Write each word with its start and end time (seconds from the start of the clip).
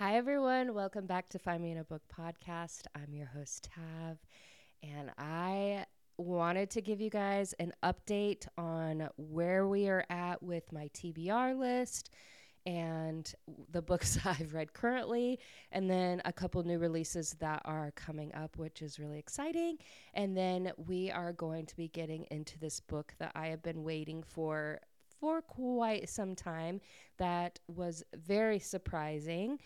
Hi, 0.00 0.16
everyone. 0.16 0.72
Welcome 0.72 1.04
back 1.04 1.28
to 1.28 1.38
Find 1.38 1.62
Me 1.62 1.72
in 1.72 1.76
a 1.76 1.84
Book 1.84 2.00
podcast. 2.10 2.84
I'm 2.94 3.12
your 3.12 3.26
host, 3.26 3.68
Tav, 3.74 4.16
and 4.82 5.10
I 5.18 5.84
wanted 6.16 6.70
to 6.70 6.80
give 6.80 7.02
you 7.02 7.10
guys 7.10 7.52
an 7.58 7.74
update 7.82 8.46
on 8.56 9.10
where 9.18 9.68
we 9.68 9.88
are 9.88 10.06
at 10.08 10.42
with 10.42 10.72
my 10.72 10.88
TBR 10.94 11.54
list 11.58 12.14
and 12.64 13.30
the 13.72 13.82
books 13.90 14.18
I've 14.24 14.54
read 14.54 14.72
currently, 14.72 15.38
and 15.70 15.90
then 15.90 16.22
a 16.24 16.32
couple 16.32 16.62
new 16.62 16.78
releases 16.78 17.34
that 17.34 17.60
are 17.66 17.92
coming 17.94 18.34
up, 18.34 18.56
which 18.56 18.80
is 18.80 18.98
really 18.98 19.18
exciting. 19.18 19.76
And 20.14 20.34
then 20.34 20.72
we 20.78 21.10
are 21.10 21.34
going 21.34 21.66
to 21.66 21.76
be 21.76 21.88
getting 21.88 22.24
into 22.30 22.58
this 22.58 22.80
book 22.80 23.12
that 23.18 23.32
I 23.34 23.48
have 23.48 23.62
been 23.62 23.84
waiting 23.84 24.22
for 24.22 24.80
for 25.20 25.42
quite 25.42 26.08
some 26.08 26.34
time 26.34 26.80
that 27.18 27.58
was 27.68 28.02
very 28.14 28.58
surprising. 28.58 29.58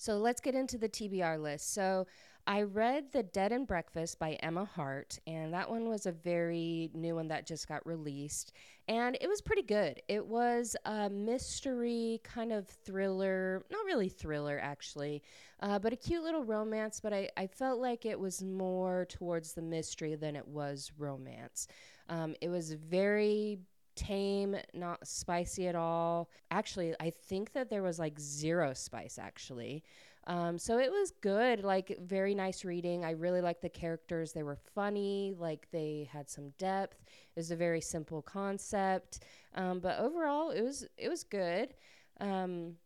So 0.00 0.16
let's 0.16 0.40
get 0.40 0.54
into 0.54 0.78
the 0.78 0.88
TBR 0.88 1.38
list. 1.42 1.74
So 1.74 2.06
I 2.46 2.62
read 2.62 3.12
The 3.12 3.22
Dead 3.22 3.52
and 3.52 3.66
Breakfast 3.66 4.18
by 4.18 4.32
Emma 4.42 4.64
Hart, 4.64 5.18
and 5.26 5.52
that 5.52 5.68
one 5.68 5.90
was 5.90 6.06
a 6.06 6.12
very 6.12 6.90
new 6.94 7.16
one 7.16 7.28
that 7.28 7.46
just 7.46 7.68
got 7.68 7.84
released. 7.86 8.54
And 8.88 9.18
it 9.20 9.28
was 9.28 9.42
pretty 9.42 9.60
good. 9.60 10.00
It 10.08 10.24
was 10.24 10.74
a 10.86 11.10
mystery 11.10 12.18
kind 12.24 12.50
of 12.50 12.66
thriller, 12.66 13.66
not 13.70 13.84
really 13.84 14.08
thriller 14.08 14.58
actually, 14.62 15.22
uh, 15.60 15.78
but 15.78 15.92
a 15.92 15.96
cute 15.96 16.22
little 16.22 16.44
romance. 16.44 16.98
But 16.98 17.12
I, 17.12 17.28
I 17.36 17.46
felt 17.46 17.78
like 17.78 18.06
it 18.06 18.18
was 18.18 18.42
more 18.42 19.04
towards 19.10 19.52
the 19.52 19.60
mystery 19.60 20.14
than 20.14 20.34
it 20.34 20.48
was 20.48 20.92
romance. 20.96 21.68
Um, 22.08 22.34
it 22.40 22.48
was 22.48 22.72
very 22.72 23.58
tame, 24.00 24.56
not 24.72 25.06
spicy 25.06 25.68
at 25.68 25.74
all. 25.74 26.30
Actually, 26.50 26.94
I 26.98 27.10
think 27.10 27.52
that 27.52 27.68
there 27.68 27.82
was 27.82 27.98
like 27.98 28.18
zero 28.18 28.72
spice 28.72 29.18
actually. 29.18 29.84
Um, 30.26 30.58
so 30.58 30.78
it 30.78 30.90
was 30.90 31.12
good, 31.20 31.64
like 31.64 31.98
very 32.02 32.34
nice 32.34 32.64
reading. 32.64 33.04
I 33.04 33.10
really 33.10 33.40
liked 33.40 33.62
the 33.62 33.68
characters. 33.68 34.32
They 34.32 34.42
were 34.42 34.58
funny, 34.74 35.34
like 35.38 35.66
they 35.70 36.08
had 36.10 36.30
some 36.30 36.50
depth. 36.58 36.98
It 37.04 37.38
was 37.38 37.50
a 37.50 37.56
very 37.56 37.80
simple 37.80 38.22
concept, 38.22 39.20
um, 39.54 39.80
but 39.80 39.98
overall, 39.98 40.50
it 40.50 40.62
was 40.62 40.86
it 40.96 41.08
was 41.08 41.24
good. 41.24 41.74
Um, 42.20 42.76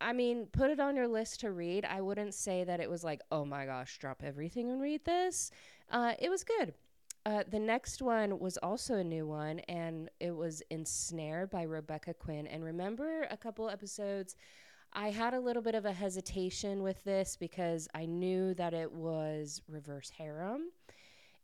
I 0.00 0.12
mean, 0.12 0.46
put 0.52 0.70
it 0.70 0.80
on 0.80 0.96
your 0.96 1.08
list 1.08 1.40
to 1.40 1.50
read. 1.50 1.84
I 1.84 2.00
wouldn't 2.00 2.34
say 2.34 2.64
that 2.64 2.80
it 2.80 2.90
was 2.90 3.04
like, 3.04 3.20
oh 3.32 3.44
my 3.44 3.64
gosh, 3.66 3.98
drop 3.98 4.22
everything 4.22 4.70
and 4.70 4.80
read 4.80 5.04
this. 5.04 5.50
Uh, 5.90 6.14
it 6.18 6.28
was 6.30 6.44
good. 6.44 6.74
Uh, 7.26 7.42
the 7.50 7.58
next 7.58 8.00
one 8.00 8.38
was 8.38 8.56
also 8.58 8.94
a 8.96 9.04
new 9.04 9.26
one, 9.26 9.58
and 9.60 10.08
it 10.20 10.34
was 10.34 10.62
Ensnared 10.70 11.50
by 11.50 11.62
Rebecca 11.62 12.14
Quinn. 12.14 12.46
And 12.46 12.64
remember 12.64 13.26
a 13.30 13.36
couple 13.36 13.68
episodes, 13.68 14.34
I 14.92 15.10
had 15.10 15.34
a 15.34 15.40
little 15.40 15.62
bit 15.62 15.74
of 15.74 15.84
a 15.84 15.92
hesitation 15.92 16.82
with 16.82 17.02
this 17.04 17.36
because 17.36 17.88
I 17.94 18.06
knew 18.06 18.54
that 18.54 18.72
it 18.72 18.90
was 18.90 19.60
reverse 19.68 20.10
harem. 20.10 20.70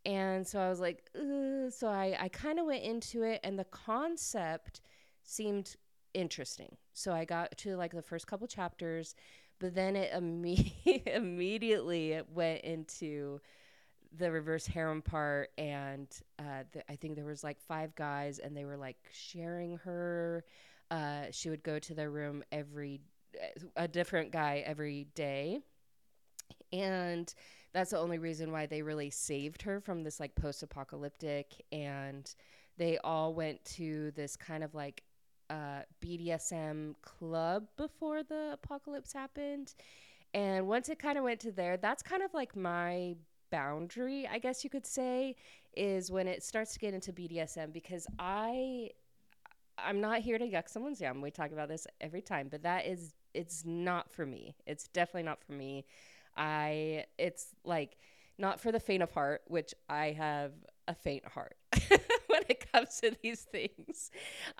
And 0.07 0.47
so 0.47 0.59
I 0.61 0.69
was 0.69 0.81
like, 0.81 1.09
Ugh. 1.15 1.71
so 1.71 1.89
I, 1.89 2.17
I 2.19 2.29
kind 2.29 2.59
of 2.59 2.67
went 2.67 2.83
into 2.83 3.23
it, 3.23 3.41
and 3.45 3.59
the 3.59 3.65
concept 3.65 4.81
seemed 5.23 5.77
interesting. 6.15 6.77
So 6.93 7.13
I 7.13 7.25
got 7.25 7.57
to 7.59 7.77
like 7.77 7.93
the 7.93 8.03
first 8.03 8.27
couple 8.27 8.47
chapters, 8.47 9.15
but 9.59 9.75
then 9.75 9.97
it 9.97 10.13
imme- 10.13 11.07
immediately 11.07 12.21
went 12.33 12.63
into 12.63 13.41
the 14.17 14.31
reverse 14.31 14.67
harem 14.67 15.03
part 15.03 15.51
and 15.59 16.09
uh, 16.39 16.63
the, 16.73 16.91
i 16.91 16.97
think 16.97 17.17
there 17.17 17.25
was 17.25 17.43
like 17.43 17.61
five 17.61 17.95
guys 17.95 18.39
and 18.39 18.57
they 18.57 18.65
were 18.65 18.77
like 18.77 18.97
sharing 19.13 19.77
her 19.79 20.45
uh, 20.91 21.25
she 21.31 21.51
would 21.51 21.63
go 21.63 21.79
to 21.79 21.95
their 21.95 22.11
room 22.11 22.45
every 22.53 23.01
a 23.77 23.89
different 23.89 24.31
guy 24.31 24.63
every 24.67 25.09
day. 25.15 25.61
And 26.73 27.33
that's 27.73 27.91
the 27.91 27.99
only 27.99 28.19
reason 28.19 28.53
why 28.53 28.67
they 28.67 28.83
really 28.83 29.11
saved 29.11 29.63
her 29.63 29.81
from 29.81 30.03
this 30.03 30.21
like 30.21 30.35
post-apocalyptic 30.35 31.65
and 31.73 32.33
they 32.77 32.99
all 32.99 33.35
went 33.35 33.65
to 33.65 34.11
this 34.13 34.37
kind 34.37 34.65
of 34.65 34.75
like 34.75 35.03
uh, 35.51 35.83
bdsm 36.05 36.95
club 37.03 37.67
before 37.77 38.23
the 38.23 38.51
apocalypse 38.53 39.13
happened. 39.13 39.75
And 40.33 40.67
once 40.67 40.89
it 40.89 40.99
kind 40.99 41.19
of 41.19 41.25
went 41.25 41.41
to 41.41 41.53
there 41.53 41.77
that's 41.77 42.03
kind 42.03 42.23
of 42.23 42.33
like 42.35 42.57
my 42.57 43.17
boundary, 43.55 44.29
I 44.31 44.39
guess 44.41 44.65
you 44.65 44.71
could 44.71 44.87
say, 44.87 45.37
is 45.77 46.11
when 46.11 46.27
it 46.27 46.43
starts 46.43 46.73
to 46.73 46.79
get 46.81 46.93
into 46.93 47.13
BDSM 47.13 47.73
because 47.73 48.07
I 48.19 48.91
I'm 49.79 50.01
not 50.01 50.21
here 50.21 50.39
to 50.39 50.45
yuck 50.45 50.69
someone's 50.69 51.01
yum. 51.01 51.21
We 51.21 51.31
talk 51.31 51.53
about 51.53 51.69
this 51.69 51.87
every 52.01 52.23
time, 52.23 52.49
but 52.51 52.63
that 52.65 52.87
is 52.87 53.13
it's 53.33 53.65
not 53.65 54.11
for 54.11 54.27
me. 54.27 54.57
It's 54.67 54.89
definitely 54.89 55.25
not 55.25 55.43
for 55.43 55.53
me. 55.53 55.85
I 56.37 57.05
it's 57.17 57.55
like 57.65 57.97
not 58.39 58.61
for 58.61 58.73
the 58.73 58.81
faint 58.81 59.05
of 59.05 59.13
heart, 59.13 59.43
which 59.47 59.73
I 59.89 60.07
have 60.13 60.53
a 60.89 60.95
faint 60.95 61.25
heart 61.27 61.57
when 62.27 62.43
it 62.49 62.73
comes 62.73 63.01
to 63.01 63.13
these 63.23 63.43
things. 63.43 64.11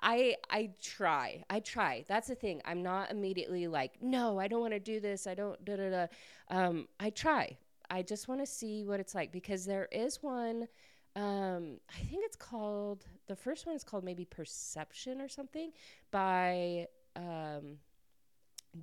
I 0.01 0.35
I 0.49 0.71
try. 0.81 1.43
I 1.49 1.59
try. 1.59 2.05
That's 2.07 2.29
the 2.29 2.35
thing. 2.35 2.61
I'm 2.63 2.81
not 2.81 3.11
immediately 3.11 3.67
like, 3.67 4.01
no, 4.01 4.39
I 4.39 4.47
don't 4.47 4.61
want 4.61 4.73
to 4.73 4.79
do 4.79 5.01
this. 5.01 5.27
I 5.27 5.33
don't 5.35 5.63
da 5.65 5.75
da 5.75 5.89
da. 5.89 6.07
Um, 6.49 6.87
I 6.97 7.09
try. 7.09 7.57
I 7.89 8.01
just 8.01 8.27
want 8.27 8.41
to 8.41 8.45
see 8.47 8.83
what 8.83 8.99
it's 8.99 9.15
like 9.15 9.31
because 9.31 9.65
there 9.65 9.87
is 9.91 10.21
one. 10.21 10.67
Um, 11.15 11.79
I 11.89 12.03
think 12.03 12.23
it's 12.25 12.35
called 12.35 13.05
the 13.27 13.35
first 13.35 13.65
one 13.65 13.75
is 13.75 13.83
called 13.83 14.03
maybe 14.03 14.25
Perception 14.25 15.21
or 15.21 15.29
something 15.29 15.71
by 16.11 16.87
um, 17.15 17.77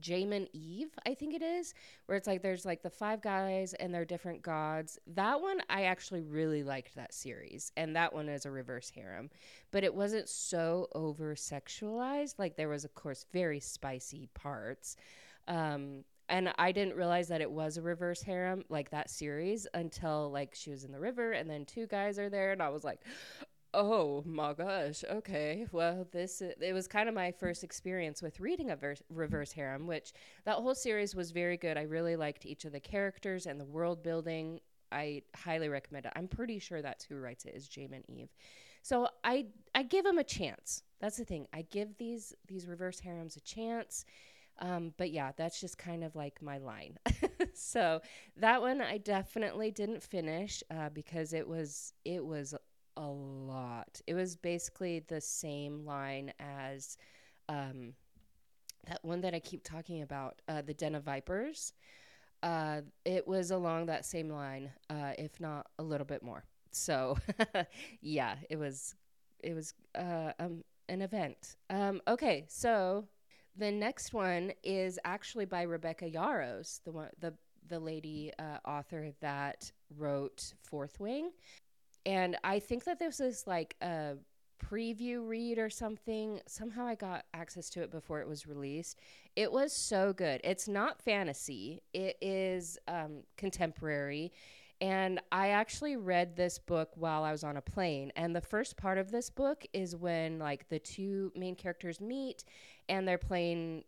Jaymin 0.00 0.48
Eve, 0.52 0.90
I 1.06 1.14
think 1.14 1.34
it 1.34 1.42
is, 1.42 1.74
where 2.06 2.16
it's 2.16 2.26
like 2.26 2.42
there's 2.42 2.64
like 2.64 2.82
the 2.82 2.90
five 2.90 3.20
guys 3.20 3.74
and 3.74 3.92
they're 3.92 4.04
different 4.04 4.42
gods. 4.42 4.98
That 5.06 5.40
one 5.40 5.60
I 5.68 5.84
actually 5.84 6.22
really 6.22 6.62
liked 6.62 6.94
that 6.94 7.12
series, 7.12 7.72
and 7.76 7.94
that 7.96 8.12
one 8.12 8.28
is 8.28 8.46
a 8.46 8.50
reverse 8.50 8.90
harem, 8.90 9.30
but 9.70 9.84
it 9.84 9.94
wasn't 9.94 10.28
so 10.28 10.88
over 10.94 11.34
sexualized. 11.34 12.38
Like 12.38 12.56
there 12.56 12.68
was, 12.68 12.84
of 12.84 12.94
course, 12.94 13.26
very 13.32 13.60
spicy 13.60 14.28
parts. 14.34 14.96
Um, 15.48 16.04
and 16.32 16.50
I 16.56 16.72
didn't 16.72 16.96
realize 16.96 17.28
that 17.28 17.42
it 17.42 17.50
was 17.50 17.76
a 17.76 17.82
reverse 17.82 18.22
harem, 18.22 18.64
like 18.70 18.90
that 18.90 19.10
series, 19.10 19.66
until 19.74 20.30
like 20.32 20.54
she 20.54 20.70
was 20.70 20.82
in 20.82 20.90
the 20.90 20.98
river, 20.98 21.32
and 21.32 21.48
then 21.48 21.66
two 21.66 21.86
guys 21.86 22.18
are 22.18 22.30
there, 22.30 22.52
and 22.52 22.62
I 22.62 22.70
was 22.70 22.84
like, 22.84 23.02
oh 23.74 24.22
my 24.24 24.54
gosh, 24.54 25.04
okay. 25.10 25.66
Well, 25.72 26.08
this 26.10 26.40
it 26.40 26.72
was 26.72 26.88
kind 26.88 27.06
of 27.10 27.14
my 27.14 27.32
first 27.32 27.62
experience 27.62 28.22
with 28.22 28.40
reading 28.40 28.70
a 28.70 28.76
verse, 28.76 29.02
reverse 29.10 29.52
harem, 29.52 29.86
which 29.86 30.14
that 30.46 30.56
whole 30.56 30.74
series 30.74 31.14
was 31.14 31.32
very 31.32 31.58
good. 31.58 31.76
I 31.76 31.82
really 31.82 32.16
liked 32.16 32.46
each 32.46 32.64
of 32.64 32.72
the 32.72 32.80
characters 32.80 33.44
and 33.44 33.60
the 33.60 33.66
world 33.66 34.02
building. 34.02 34.60
I 34.90 35.22
highly 35.36 35.68
recommend 35.68 36.06
it. 36.06 36.12
I'm 36.16 36.28
pretty 36.28 36.58
sure 36.58 36.80
that's 36.80 37.04
who 37.04 37.16
writes 37.16 37.44
it 37.44 37.54
is 37.54 37.68
Jaymin 37.68 38.04
Eve. 38.08 38.30
So 38.80 39.06
I 39.22 39.48
I 39.74 39.82
give 39.82 40.04
them 40.04 40.16
a 40.16 40.24
chance. 40.24 40.82
That's 40.98 41.18
the 41.18 41.26
thing. 41.26 41.46
I 41.52 41.66
give 41.70 41.98
these 41.98 42.32
these 42.48 42.66
reverse 42.66 43.00
harems 43.00 43.36
a 43.36 43.40
chance 43.40 44.06
um, 44.62 44.94
but 44.96 45.10
yeah, 45.10 45.32
that's 45.36 45.60
just 45.60 45.76
kind 45.76 46.04
of 46.04 46.16
like 46.16 46.40
my 46.40 46.58
line. 46.58 46.96
so 47.54 48.00
that 48.36 48.62
one 48.62 48.80
I 48.80 48.98
definitely 48.98 49.72
didn't 49.72 50.02
finish 50.02 50.62
uh, 50.70 50.88
because 50.90 51.34
it 51.34 51.46
was 51.48 51.92
it 52.04 52.24
was 52.24 52.54
a 52.96 53.06
lot. 53.06 54.00
It 54.06 54.14
was 54.14 54.36
basically 54.36 55.00
the 55.00 55.20
same 55.20 55.84
line 55.84 56.32
as 56.38 56.96
um, 57.48 57.94
that 58.88 59.04
one 59.04 59.20
that 59.22 59.34
I 59.34 59.40
keep 59.40 59.64
talking 59.64 60.02
about, 60.02 60.42
uh, 60.48 60.62
the 60.62 60.74
Den 60.74 60.94
of 60.94 61.04
Vipers. 61.04 61.72
Uh, 62.42 62.82
it 63.04 63.26
was 63.28 63.50
along 63.52 63.86
that 63.86 64.04
same 64.04 64.28
line, 64.30 64.70
uh, 64.90 65.12
if 65.18 65.40
not 65.40 65.66
a 65.78 65.82
little 65.82 66.06
bit 66.06 66.22
more. 66.22 66.44
So 66.72 67.18
yeah, 68.00 68.36
it 68.50 68.56
was 68.56 68.94
it 69.42 69.54
was 69.54 69.74
uh, 69.96 70.32
um, 70.38 70.64
an 70.88 71.02
event. 71.02 71.56
Um, 71.70 72.00
okay, 72.08 72.44
so 72.48 73.06
the 73.56 73.70
next 73.70 74.12
one 74.12 74.52
is 74.62 74.98
actually 75.04 75.44
by 75.44 75.62
Rebecca 75.62 76.08
Yarros, 76.10 76.80
the 76.84 76.92
one 76.92 77.08
the 77.20 77.34
the 77.68 77.78
lady 77.78 78.32
uh, 78.38 78.58
author 78.68 79.12
that 79.20 79.70
wrote 79.96 80.54
Fourth 80.62 80.98
Wing, 81.00 81.30
and 82.04 82.36
I 82.44 82.58
think 82.58 82.84
that 82.84 82.98
this 82.98 83.20
is 83.20 83.44
like 83.46 83.76
a 83.80 84.16
preview 84.62 85.26
read 85.26 85.58
or 85.58 85.70
something. 85.70 86.40
Somehow 86.46 86.86
I 86.86 86.94
got 86.94 87.24
access 87.34 87.68
to 87.70 87.82
it 87.82 87.90
before 87.90 88.20
it 88.20 88.28
was 88.28 88.46
released. 88.46 89.00
It 89.36 89.50
was 89.50 89.72
so 89.72 90.12
good. 90.12 90.40
It's 90.44 90.68
not 90.68 91.02
fantasy. 91.02 91.82
It 91.92 92.16
is 92.20 92.78
um, 92.88 93.24
contemporary. 93.36 94.32
And 94.82 95.20
I 95.30 95.50
actually 95.50 95.94
read 95.94 96.34
this 96.34 96.58
book 96.58 96.90
while 96.96 97.22
I 97.22 97.30
was 97.30 97.44
on 97.44 97.56
a 97.56 97.62
plane. 97.62 98.10
And 98.16 98.34
the 98.34 98.40
first 98.40 98.76
part 98.76 98.98
of 98.98 99.12
this 99.12 99.30
book 99.30 99.64
is 99.72 99.94
when 99.94 100.40
like 100.40 100.68
the 100.68 100.80
two 100.80 101.30
main 101.36 101.54
characters 101.54 102.00
meet 102.00 102.42
and 102.88 103.06
their 103.06 103.16
plane 103.16 103.84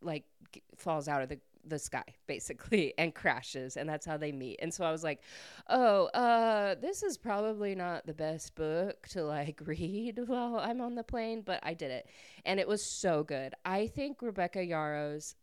like 0.00 0.24
g- 0.52 0.62
falls 0.76 1.06
out 1.06 1.22
of 1.22 1.28
the 1.28 1.38
the 1.68 1.78
sky 1.78 2.04
basically 2.28 2.94
and 2.96 3.12
crashes 3.12 3.76
and 3.76 3.88
that's 3.88 4.06
how 4.06 4.16
they 4.16 4.30
meet 4.30 4.56
and 4.62 4.72
so 4.72 4.84
i 4.84 4.92
was 4.92 5.02
like 5.02 5.20
oh 5.68 6.06
uh 6.08 6.76
this 6.76 7.02
is 7.02 7.18
probably 7.18 7.74
not 7.74 8.06
the 8.06 8.14
best 8.14 8.54
book 8.54 9.08
to 9.08 9.24
like 9.24 9.60
read 9.66 10.20
while 10.26 10.60
i'm 10.60 10.80
on 10.80 10.94
the 10.94 11.02
plane 11.02 11.42
but 11.44 11.58
i 11.64 11.74
did 11.74 11.90
it 11.90 12.06
and 12.44 12.60
it 12.60 12.68
was 12.68 12.84
so 12.84 13.24
good 13.24 13.52
i 13.64 13.84
think 13.88 14.22
rebecca 14.22 14.60
yarros 14.60 15.34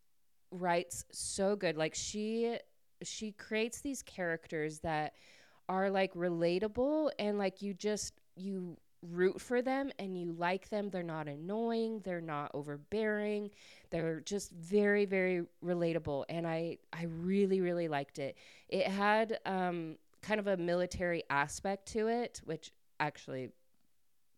writes 0.53 1.05
so 1.11 1.55
good. 1.55 1.77
Like 1.77 1.95
she 1.95 2.57
she 3.03 3.31
creates 3.31 3.81
these 3.81 4.01
characters 4.01 4.79
that 4.79 5.13
are 5.69 5.89
like 5.89 6.13
relatable 6.13 7.11
and 7.19 7.37
like 7.37 7.61
you 7.61 7.73
just 7.73 8.13
you 8.35 8.77
root 9.11 9.39
for 9.41 9.61
them 9.61 9.91
and 9.99 10.17
you 10.17 10.33
like 10.33 10.69
them. 10.69 10.89
They're 10.89 11.03
not 11.03 11.27
annoying, 11.27 12.01
they're 12.03 12.21
not 12.21 12.51
overbearing. 12.53 13.49
They're 13.89 14.21
just 14.21 14.51
very 14.51 15.05
very 15.05 15.43
relatable 15.63 16.25
and 16.29 16.47
I 16.47 16.77
I 16.91 17.05
really 17.05 17.61
really 17.61 17.87
liked 17.87 18.19
it. 18.19 18.37
It 18.69 18.87
had 18.87 19.39
um 19.45 19.97
kind 20.21 20.39
of 20.39 20.47
a 20.47 20.57
military 20.57 21.23
aspect 21.29 21.87
to 21.89 22.07
it, 22.07 22.41
which 22.45 22.71
actually 22.99 23.49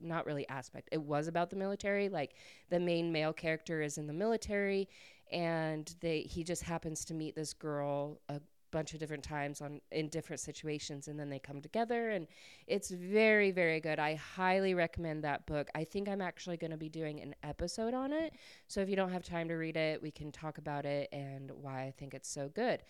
not 0.01 0.25
really 0.25 0.47
aspect. 0.49 0.89
It 0.91 1.01
was 1.01 1.27
about 1.27 1.49
the 1.49 1.55
military. 1.55 2.09
Like 2.09 2.35
the 2.69 2.79
main 2.79 3.11
male 3.11 3.33
character 3.33 3.81
is 3.81 3.97
in 3.97 4.07
the 4.07 4.13
military 4.13 4.89
and 5.31 5.95
they 6.01 6.21
he 6.21 6.43
just 6.43 6.63
happens 6.63 7.03
to 7.05 7.13
meet 7.13 7.35
this 7.35 7.53
girl 7.53 8.19
a 8.29 8.39
bunch 8.75 8.93
of 8.93 8.99
different 8.99 9.23
times 9.23 9.61
on 9.61 9.79
in 9.93 10.09
different 10.09 10.37
situations 10.37 11.07
and 11.07 11.17
then 11.17 11.29
they 11.29 11.39
come 11.39 11.61
together 11.61 12.09
and 12.09 12.27
it's 12.67 12.89
very 12.89 13.49
very 13.49 13.79
good 13.79 13.99
i 13.99 14.15
highly 14.15 14.73
recommend 14.73 15.23
that 15.23 15.45
book 15.45 15.69
i 15.75 15.81
think 15.81 16.09
i'm 16.09 16.19
actually 16.19 16.57
going 16.57 16.71
to 16.71 16.75
be 16.77 16.89
doing 16.89 17.21
an 17.21 17.33
episode 17.43 17.93
on 17.93 18.11
it 18.11 18.33
so 18.67 18.81
if 18.81 18.89
you 18.89 18.97
don't 18.97 19.13
have 19.13 19.23
time 19.23 19.47
to 19.47 19.53
read 19.53 19.77
it 19.77 20.01
we 20.01 20.11
can 20.11 20.29
talk 20.29 20.57
about 20.57 20.85
it 20.85 21.07
and 21.13 21.51
why 21.51 21.83
i 21.83 21.93
think 21.97 22.13
it's 22.13 22.27
so 22.27 22.49
good 22.49 22.83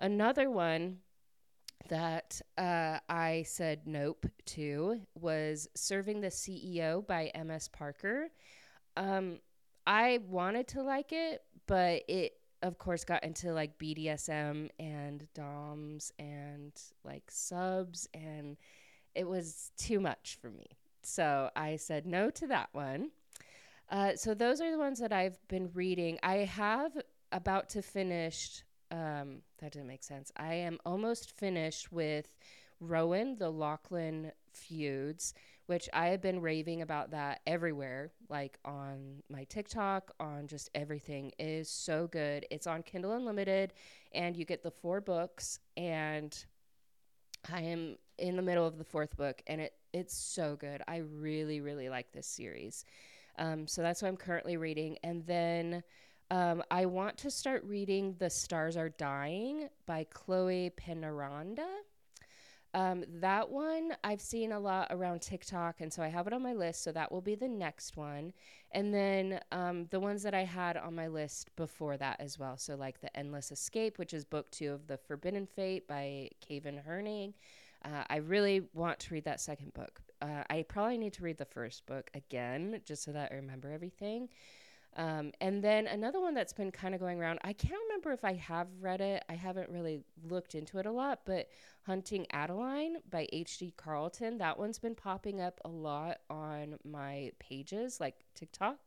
another 0.00 0.50
one 0.50 0.98
that 1.88 2.40
uh, 2.58 2.98
I 3.08 3.44
said 3.46 3.82
nope 3.86 4.26
to 4.46 5.00
was 5.14 5.68
Serving 5.76 6.20
the 6.20 6.28
CEO 6.28 7.06
by 7.06 7.26
M.S. 7.36 7.68
Parker. 7.68 8.30
Um, 8.96 9.38
I 9.86 10.18
wanted 10.28 10.66
to 10.68 10.82
like 10.82 11.12
it, 11.12 11.42
but 11.68 12.02
it, 12.08 12.32
of 12.62 12.78
course, 12.78 13.04
got 13.04 13.24
into 13.24 13.52
like 13.52 13.78
BDSM 13.78 14.68
and 14.78 15.26
DOMs 15.34 16.12
and 16.18 16.72
like 17.04 17.24
subs, 17.30 18.08
and 18.14 18.56
it 19.14 19.28
was 19.28 19.70
too 19.76 20.00
much 20.00 20.38
for 20.40 20.50
me. 20.50 20.66
So 21.02 21.50
I 21.56 21.76
said 21.76 22.06
no 22.06 22.30
to 22.30 22.46
that 22.48 22.68
one. 22.72 23.10
Uh, 23.90 24.16
so 24.16 24.34
those 24.34 24.60
are 24.60 24.70
the 24.70 24.78
ones 24.78 24.98
that 24.98 25.12
I've 25.12 25.38
been 25.48 25.70
reading. 25.72 26.18
I 26.22 26.38
have 26.38 26.92
about 27.32 27.70
to 27.70 27.82
finish 27.82 28.62
um, 28.90 29.42
that 29.58 29.72
didn't 29.72 29.88
make 29.88 30.02
sense. 30.02 30.32
I 30.36 30.54
am 30.54 30.78
almost 30.84 31.30
finished 31.36 31.92
with 31.92 32.28
Rowan, 32.80 33.36
the 33.36 33.50
Lachlan 33.50 34.32
feuds, 34.52 35.34
which 35.68 35.86
I 35.92 36.08
have 36.08 36.22
been 36.22 36.40
raving 36.40 36.80
about 36.80 37.10
that 37.10 37.42
everywhere, 37.46 38.10
like 38.30 38.58
on 38.64 39.22
my 39.28 39.44
TikTok, 39.44 40.12
on 40.18 40.46
just 40.46 40.70
everything. 40.74 41.30
Is 41.38 41.68
so 41.68 42.06
good. 42.06 42.46
It's 42.50 42.66
on 42.66 42.82
Kindle 42.82 43.12
Unlimited, 43.12 43.74
and 44.12 44.34
you 44.34 44.46
get 44.46 44.62
the 44.62 44.70
four 44.70 45.02
books. 45.02 45.58
And 45.76 46.34
I 47.52 47.60
am 47.60 47.96
in 48.16 48.36
the 48.36 48.42
middle 48.42 48.66
of 48.66 48.78
the 48.78 48.84
fourth 48.84 49.14
book, 49.18 49.42
and 49.46 49.60
it 49.60 49.74
it's 49.92 50.16
so 50.16 50.56
good. 50.56 50.80
I 50.88 51.02
really, 51.20 51.60
really 51.60 51.90
like 51.90 52.12
this 52.12 52.26
series. 52.26 52.86
Um, 53.38 53.66
so 53.66 53.82
that's 53.82 54.00
what 54.00 54.08
I'm 54.08 54.16
currently 54.16 54.56
reading, 54.56 54.96
and 55.04 55.26
then 55.26 55.82
um, 56.30 56.62
I 56.70 56.86
want 56.86 57.18
to 57.18 57.30
start 57.30 57.62
reading 57.64 58.16
The 58.18 58.30
Stars 58.30 58.78
Are 58.78 58.88
Dying 58.88 59.68
by 59.84 60.04
Chloe 60.04 60.72
Penaranda. 60.78 61.66
Um, 62.74 63.04
that 63.20 63.48
one 63.48 63.94
I've 64.04 64.20
seen 64.20 64.52
a 64.52 64.60
lot 64.60 64.88
around 64.90 65.22
TikTok, 65.22 65.80
and 65.80 65.92
so 65.92 66.02
I 66.02 66.08
have 66.08 66.26
it 66.26 66.32
on 66.32 66.42
my 66.42 66.52
list. 66.52 66.82
So 66.82 66.92
that 66.92 67.10
will 67.10 67.20
be 67.20 67.34
the 67.34 67.48
next 67.48 67.96
one. 67.96 68.32
And 68.72 68.92
then 68.92 69.40
um, 69.52 69.86
the 69.90 70.00
ones 70.00 70.22
that 70.24 70.34
I 70.34 70.44
had 70.44 70.76
on 70.76 70.94
my 70.94 71.08
list 71.08 71.54
before 71.56 71.96
that 71.96 72.20
as 72.20 72.38
well. 72.38 72.56
So, 72.58 72.76
like 72.76 73.00
The 73.00 73.14
Endless 73.16 73.50
Escape, 73.50 73.98
which 73.98 74.12
is 74.12 74.24
book 74.24 74.50
two 74.50 74.72
of 74.72 74.86
The 74.86 74.98
Forbidden 74.98 75.46
Fate 75.46 75.88
by 75.88 76.30
Kaven 76.46 76.84
Herning. 76.84 77.32
Uh, 77.84 78.04
I 78.10 78.16
really 78.16 78.62
want 78.74 78.98
to 79.00 79.14
read 79.14 79.24
that 79.24 79.40
second 79.40 79.72
book. 79.72 80.00
Uh, 80.20 80.42
I 80.50 80.64
probably 80.68 80.98
need 80.98 81.12
to 81.14 81.22
read 81.22 81.38
the 81.38 81.44
first 81.44 81.86
book 81.86 82.10
again 82.12 82.80
just 82.84 83.04
so 83.04 83.12
that 83.12 83.30
I 83.32 83.36
remember 83.36 83.70
everything. 83.70 84.28
Um, 84.96 85.32
and 85.40 85.62
then 85.62 85.86
another 85.86 86.20
one 86.20 86.34
that's 86.34 86.52
been 86.52 86.72
kind 86.72 86.94
of 86.94 87.00
going 87.00 87.20
around, 87.20 87.38
I 87.44 87.52
can't 87.52 87.80
remember 87.88 88.12
if 88.12 88.24
I 88.24 88.34
have 88.34 88.66
read 88.80 89.00
it. 89.00 89.24
I 89.28 89.34
haven't 89.34 89.70
really 89.70 90.00
looked 90.28 90.54
into 90.54 90.78
it 90.78 90.86
a 90.86 90.90
lot, 90.90 91.20
but 91.24 91.48
Hunting 91.82 92.26
Adeline 92.32 92.96
by 93.08 93.28
H.D. 93.32 93.74
Carlton, 93.76 94.38
that 94.38 94.58
one's 94.58 94.78
been 94.78 94.94
popping 94.94 95.40
up 95.40 95.60
a 95.64 95.68
lot 95.68 96.18
on 96.28 96.78
my 96.84 97.30
pages, 97.38 98.00
like 98.00 98.16
TikTok. 98.34 98.78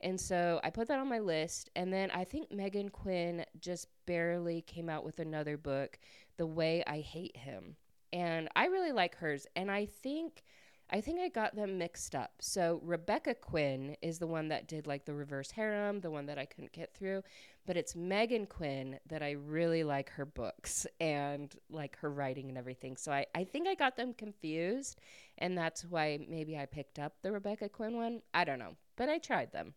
And 0.00 0.20
so 0.20 0.60
I 0.62 0.70
put 0.70 0.88
that 0.88 0.98
on 0.98 1.08
my 1.08 1.20
list. 1.20 1.70
And 1.74 1.92
then 1.92 2.10
I 2.10 2.24
think 2.24 2.50
Meghan 2.50 2.92
Quinn 2.92 3.44
just 3.58 3.88
barely 4.04 4.60
came 4.62 4.88
out 4.88 5.04
with 5.04 5.20
another 5.20 5.56
book, 5.56 5.98
The 6.36 6.46
Way 6.46 6.84
I 6.86 7.00
Hate 7.00 7.36
Him. 7.36 7.76
And 8.12 8.48
I 8.54 8.66
really 8.66 8.92
like 8.92 9.16
hers. 9.16 9.46
And 9.56 9.70
I 9.70 9.86
think 9.86 10.44
I 10.88 11.00
think 11.00 11.20
I 11.20 11.28
got 11.28 11.56
them 11.56 11.78
mixed 11.78 12.14
up. 12.14 12.34
So 12.40 12.80
Rebecca 12.84 13.34
Quinn 13.34 13.96
is 14.02 14.18
the 14.18 14.26
one 14.26 14.48
that 14.48 14.68
did 14.68 14.86
like 14.86 15.04
the 15.04 15.14
reverse 15.14 15.50
harem, 15.50 16.00
the 16.00 16.10
one 16.10 16.26
that 16.26 16.38
I 16.38 16.44
couldn't 16.44 16.72
get 16.72 16.94
through, 16.94 17.22
but 17.66 17.76
it's 17.76 17.94
Meghan 17.94 18.48
Quinn 18.48 19.00
that 19.08 19.22
I 19.22 19.32
really 19.32 19.82
like 19.82 20.10
her 20.10 20.24
books 20.24 20.86
and 21.00 21.52
like 21.68 21.96
her 21.98 22.10
writing 22.10 22.48
and 22.48 22.56
everything. 22.56 22.96
So 22.96 23.10
I, 23.10 23.26
I 23.34 23.42
think 23.42 23.66
I 23.66 23.74
got 23.74 23.96
them 23.96 24.14
confused, 24.14 25.00
and 25.38 25.58
that's 25.58 25.84
why 25.84 26.20
maybe 26.28 26.56
I 26.56 26.66
picked 26.66 27.00
up 27.00 27.14
the 27.22 27.32
Rebecca 27.32 27.68
Quinn 27.68 27.96
one. 27.96 28.22
I 28.32 28.44
don't 28.44 28.60
know, 28.60 28.76
but 28.96 29.08
I 29.08 29.18
tried 29.18 29.52
them. 29.52 29.74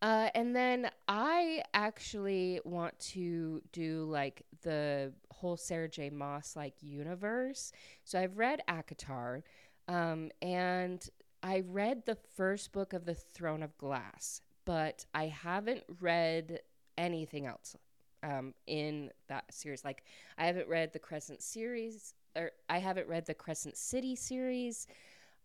Uh, 0.00 0.28
and 0.34 0.54
then 0.54 0.90
I 1.08 1.62
actually 1.74 2.60
want 2.64 2.98
to 3.00 3.62
do 3.72 4.04
like 4.04 4.42
the 4.62 5.12
whole 5.32 5.56
Sarah 5.56 5.88
J. 5.88 6.10
Maas 6.10 6.54
like 6.54 6.74
universe. 6.80 7.72
So 8.04 8.20
I've 8.20 8.38
read 8.38 8.62
ACOTAR, 8.68 9.42
um, 9.88 10.30
and 10.40 11.08
I 11.42 11.62
read 11.66 12.04
the 12.06 12.16
first 12.36 12.72
book 12.72 12.92
of 12.92 13.04
the 13.06 13.14
Throne 13.14 13.62
of 13.62 13.76
Glass, 13.78 14.40
but 14.64 15.04
I 15.14 15.26
haven't 15.26 15.84
read 16.00 16.60
anything 16.96 17.46
else 17.46 17.76
um, 18.22 18.54
in 18.66 19.10
that 19.28 19.52
series. 19.52 19.84
Like 19.84 20.04
I 20.36 20.46
haven't 20.46 20.68
read 20.68 20.92
the 20.92 20.98
Crescent 20.98 21.42
series, 21.42 22.14
or 22.36 22.52
I 22.68 22.78
haven't 22.78 23.08
read 23.08 23.26
the 23.26 23.34
Crescent 23.34 23.76
City 23.76 24.14
series. 24.14 24.86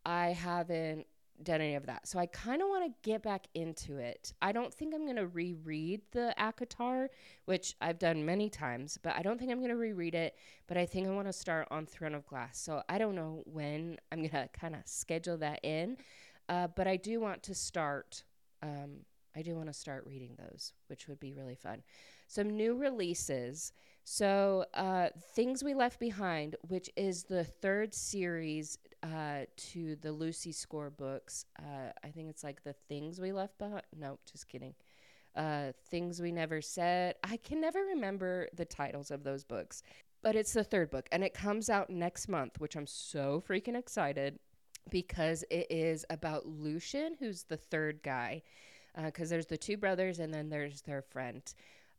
I 0.05 0.27
haven't 0.27 1.07
done 1.43 1.61
any 1.61 1.75
of 1.75 1.85
that. 1.85 2.07
So 2.07 2.19
I 2.19 2.25
kind 2.25 2.61
of 2.61 2.69
want 2.69 2.85
to 2.85 3.09
get 3.09 3.23
back 3.23 3.47
into 3.53 3.97
it. 3.97 4.33
I 4.41 4.51
don't 4.51 4.73
think 4.73 4.93
I'm 4.93 5.05
going 5.05 5.17
to 5.17 5.27
reread 5.27 6.01
the 6.11 6.33
ACOTAR, 6.39 7.09
which 7.45 7.75
I've 7.81 7.99
done 7.99 8.25
many 8.25 8.49
times, 8.49 8.97
but 9.01 9.15
I 9.15 9.21
don't 9.21 9.37
think 9.37 9.51
I'm 9.51 9.59
going 9.59 9.69
to 9.69 9.75
reread 9.75 10.15
it. 10.15 10.35
But 10.67 10.77
I 10.77 10.85
think 10.85 11.07
I 11.07 11.11
want 11.11 11.27
to 11.27 11.33
start 11.33 11.67
on 11.71 11.85
Throne 11.85 12.15
of 12.15 12.25
Glass. 12.25 12.59
So 12.59 12.81
I 12.89 12.97
don't 12.97 13.15
know 13.15 13.43
when 13.45 13.97
I'm 14.11 14.19
going 14.19 14.29
to 14.31 14.49
kind 14.53 14.75
of 14.75 14.81
schedule 14.85 15.37
that 15.37 15.59
in. 15.63 15.97
Uh, 16.49 16.67
but 16.75 16.87
I 16.87 16.97
do 16.97 17.19
want 17.19 17.43
to 17.43 17.55
start. 17.55 18.23
Um, 18.61 19.05
I 19.35 19.41
do 19.41 19.55
want 19.55 19.67
to 19.67 19.73
start 19.73 20.05
reading 20.05 20.37
those, 20.37 20.73
which 20.87 21.07
would 21.07 21.19
be 21.19 21.33
really 21.33 21.55
fun. 21.55 21.83
Some 22.27 22.51
new 22.51 22.75
releases. 22.75 23.71
So, 24.05 24.65
uh, 24.73 25.09
Things 25.33 25.63
We 25.63 25.73
Left 25.73 25.99
Behind, 25.99 26.55
which 26.67 26.89
is 26.97 27.23
the 27.23 27.45
third 27.45 27.93
series 27.93 28.77
uh, 29.01 29.41
to 29.55 29.95
the 29.97 30.11
Lucy 30.11 30.51
Score 30.51 30.89
books. 30.89 31.45
Uh, 31.57 31.91
I 32.03 32.09
think 32.09 32.29
it's 32.29 32.43
like 32.43 32.63
The 32.63 32.75
Things 32.89 33.21
We 33.21 33.31
Left 33.31 33.57
Behind. 33.57 33.83
No, 33.97 34.19
just 34.29 34.47
kidding. 34.49 34.73
Uh, 35.35 35.71
Things 35.89 36.21
We 36.21 36.31
Never 36.31 36.61
Said. 36.61 37.15
I 37.23 37.37
can 37.37 37.61
never 37.61 37.79
remember 37.79 38.49
the 38.53 38.65
titles 38.65 39.09
of 39.09 39.23
those 39.23 39.45
books, 39.45 39.83
but 40.21 40.35
it's 40.35 40.53
the 40.53 40.65
third 40.65 40.91
book, 40.91 41.07
and 41.11 41.23
it 41.23 41.33
comes 41.33 41.69
out 41.69 41.89
next 41.89 42.27
month, 42.27 42.59
which 42.59 42.75
I'm 42.75 42.87
so 42.87 43.41
freaking 43.47 43.77
excited 43.77 44.37
because 44.89 45.45
it 45.49 45.67
is 45.69 46.05
about 46.09 46.45
Lucian, 46.45 47.15
who's 47.19 47.43
the 47.43 47.57
third 47.57 48.03
guy. 48.03 48.41
Because 49.01 49.31
uh, 49.31 49.35
there's 49.35 49.47
the 49.47 49.57
two 49.57 49.77
brothers, 49.77 50.19
and 50.19 50.31
then 50.31 50.49
there's 50.49 50.81
their 50.81 51.01
friend. 51.01 51.41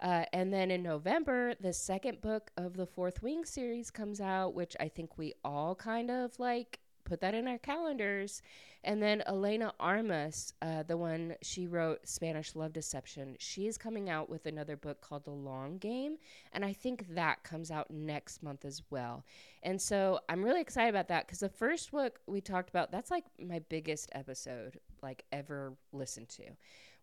Uh, 0.00 0.24
and 0.32 0.52
then 0.52 0.70
in 0.70 0.82
November, 0.82 1.54
the 1.60 1.72
second 1.72 2.20
book 2.20 2.50
of 2.56 2.76
the 2.76 2.86
Fourth 2.86 3.22
Wing 3.22 3.44
series 3.44 3.90
comes 3.90 4.20
out, 4.20 4.54
which 4.54 4.76
I 4.80 4.88
think 4.88 5.16
we 5.16 5.34
all 5.44 5.74
kind 5.74 6.10
of 6.10 6.38
like 6.38 6.80
put 7.04 7.20
that 7.20 7.34
in 7.34 7.46
our 7.46 7.58
calendars. 7.58 8.42
And 8.82 9.02
then 9.02 9.22
Elena 9.26 9.72
Armas, 9.80 10.52
uh, 10.60 10.82
the 10.82 10.96
one 10.96 11.36
she 11.42 11.66
wrote 11.66 12.06
Spanish 12.06 12.54
Love 12.54 12.72
Deception, 12.72 13.36
she 13.38 13.66
is 13.66 13.78
coming 13.78 14.10
out 14.10 14.28
with 14.28 14.44
another 14.44 14.76
book 14.76 15.00
called 15.00 15.24
The 15.24 15.30
Long 15.30 15.78
Game. 15.78 16.16
And 16.52 16.64
I 16.64 16.72
think 16.74 17.14
that 17.14 17.44
comes 17.44 17.70
out 17.70 17.90
next 17.90 18.42
month 18.42 18.64
as 18.64 18.82
well. 18.90 19.24
And 19.62 19.80
so 19.80 20.20
I'm 20.28 20.44
really 20.44 20.60
excited 20.60 20.90
about 20.90 21.08
that 21.08 21.26
because 21.26 21.40
the 21.40 21.48
first 21.48 21.92
book 21.92 22.20
we 22.26 22.40
talked 22.40 22.68
about, 22.68 22.90
that's 22.90 23.10
like 23.10 23.24
my 23.40 23.60
biggest 23.70 24.10
episode 24.12 24.80
like 25.02 25.24
ever 25.32 25.74
listened 25.92 26.28
to 26.30 26.44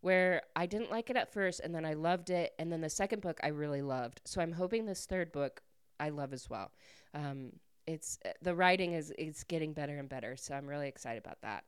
where 0.01 0.41
I 0.55 0.65
didn't 0.65 0.91
like 0.91 1.09
it 1.09 1.15
at 1.15 1.31
first 1.31 1.59
and 1.61 1.73
then 1.73 1.85
I 1.85 1.93
loved 1.93 2.29
it. 2.29 2.53
And 2.59 2.71
then 2.71 2.81
the 2.81 2.89
second 2.89 3.21
book 3.21 3.39
I 3.43 3.47
really 3.47 3.81
loved. 3.81 4.21
So 4.25 4.41
I'm 4.41 4.51
hoping 4.51 4.85
this 4.85 5.05
third 5.05 5.31
book 5.31 5.61
I 5.99 6.09
love 6.09 6.33
as 6.33 6.49
well. 6.49 6.71
Um, 7.13 7.53
it's 7.87 8.19
uh, 8.25 8.29
the 8.41 8.55
writing 8.55 8.93
is 8.93 9.11
is 9.11 9.43
getting 9.43 9.73
better 9.73 9.97
and 9.97 10.09
better, 10.09 10.35
so 10.37 10.53
I'm 10.53 10.67
really 10.67 10.87
excited 10.87 11.23
about 11.23 11.41
that. 11.41 11.63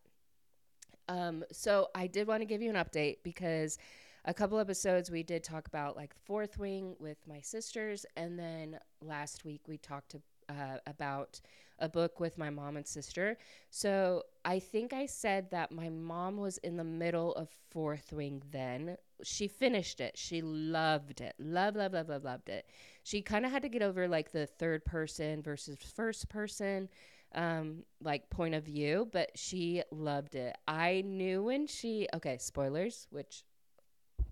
Um, 1.09 1.43
so 1.51 1.89
I 1.93 2.07
did 2.07 2.27
want 2.27 2.41
to 2.41 2.45
give 2.45 2.61
you 2.61 2.69
an 2.69 2.75
update 2.75 3.17
because 3.23 3.77
a 4.25 4.33
couple 4.33 4.57
episodes 4.57 5.11
we 5.11 5.23
did 5.23 5.43
talk 5.43 5.67
about 5.67 5.95
like 5.95 6.13
Fourth 6.25 6.57
Wing 6.57 6.95
with 6.99 7.17
my 7.27 7.41
sisters, 7.41 8.05
and 8.15 8.39
then 8.39 8.79
last 9.01 9.43
week 9.43 9.61
we 9.67 9.77
talked 9.77 10.11
to, 10.11 10.21
uh, 10.49 10.77
about 10.87 11.41
a 11.79 11.89
book 11.89 12.19
with 12.19 12.37
my 12.37 12.49
mom 12.49 12.77
and 12.77 12.87
sister. 12.87 13.37
So 13.69 14.23
I 14.45 14.59
think 14.59 14.93
I 14.93 15.05
said 15.05 15.49
that 15.51 15.71
my 15.71 15.89
mom 15.89 16.37
was 16.37 16.57
in 16.59 16.77
the 16.77 16.83
middle 16.83 17.33
of 17.35 17.49
Fourth 17.71 18.13
Wing 18.13 18.41
then. 18.51 18.97
She 19.23 19.47
finished 19.47 19.99
it. 19.99 20.17
She 20.17 20.41
loved 20.41 21.21
it. 21.21 21.33
Love, 21.39 21.75
love, 21.75 21.93
love, 21.93 22.09
love, 22.09 22.23
loved 22.23 22.49
it. 22.49 22.67
She 23.03 23.21
kind 23.21 23.45
of 23.45 23.51
had 23.51 23.63
to 23.63 23.69
get 23.69 23.81
over 23.81 24.07
like 24.07 24.31
the 24.31 24.45
third 24.45 24.85
person 24.85 25.41
versus 25.41 25.77
first 25.95 26.29
person 26.29 26.89
um 27.35 27.83
like 28.01 28.29
point 28.29 28.53
of 28.53 28.63
view 28.63 29.09
but 29.11 29.31
she 29.35 29.81
loved 29.91 30.35
it 30.35 30.55
i 30.67 31.01
knew 31.05 31.41
when 31.43 31.65
she 31.65 32.07
okay 32.13 32.37
spoilers 32.37 33.07
which 33.09 33.43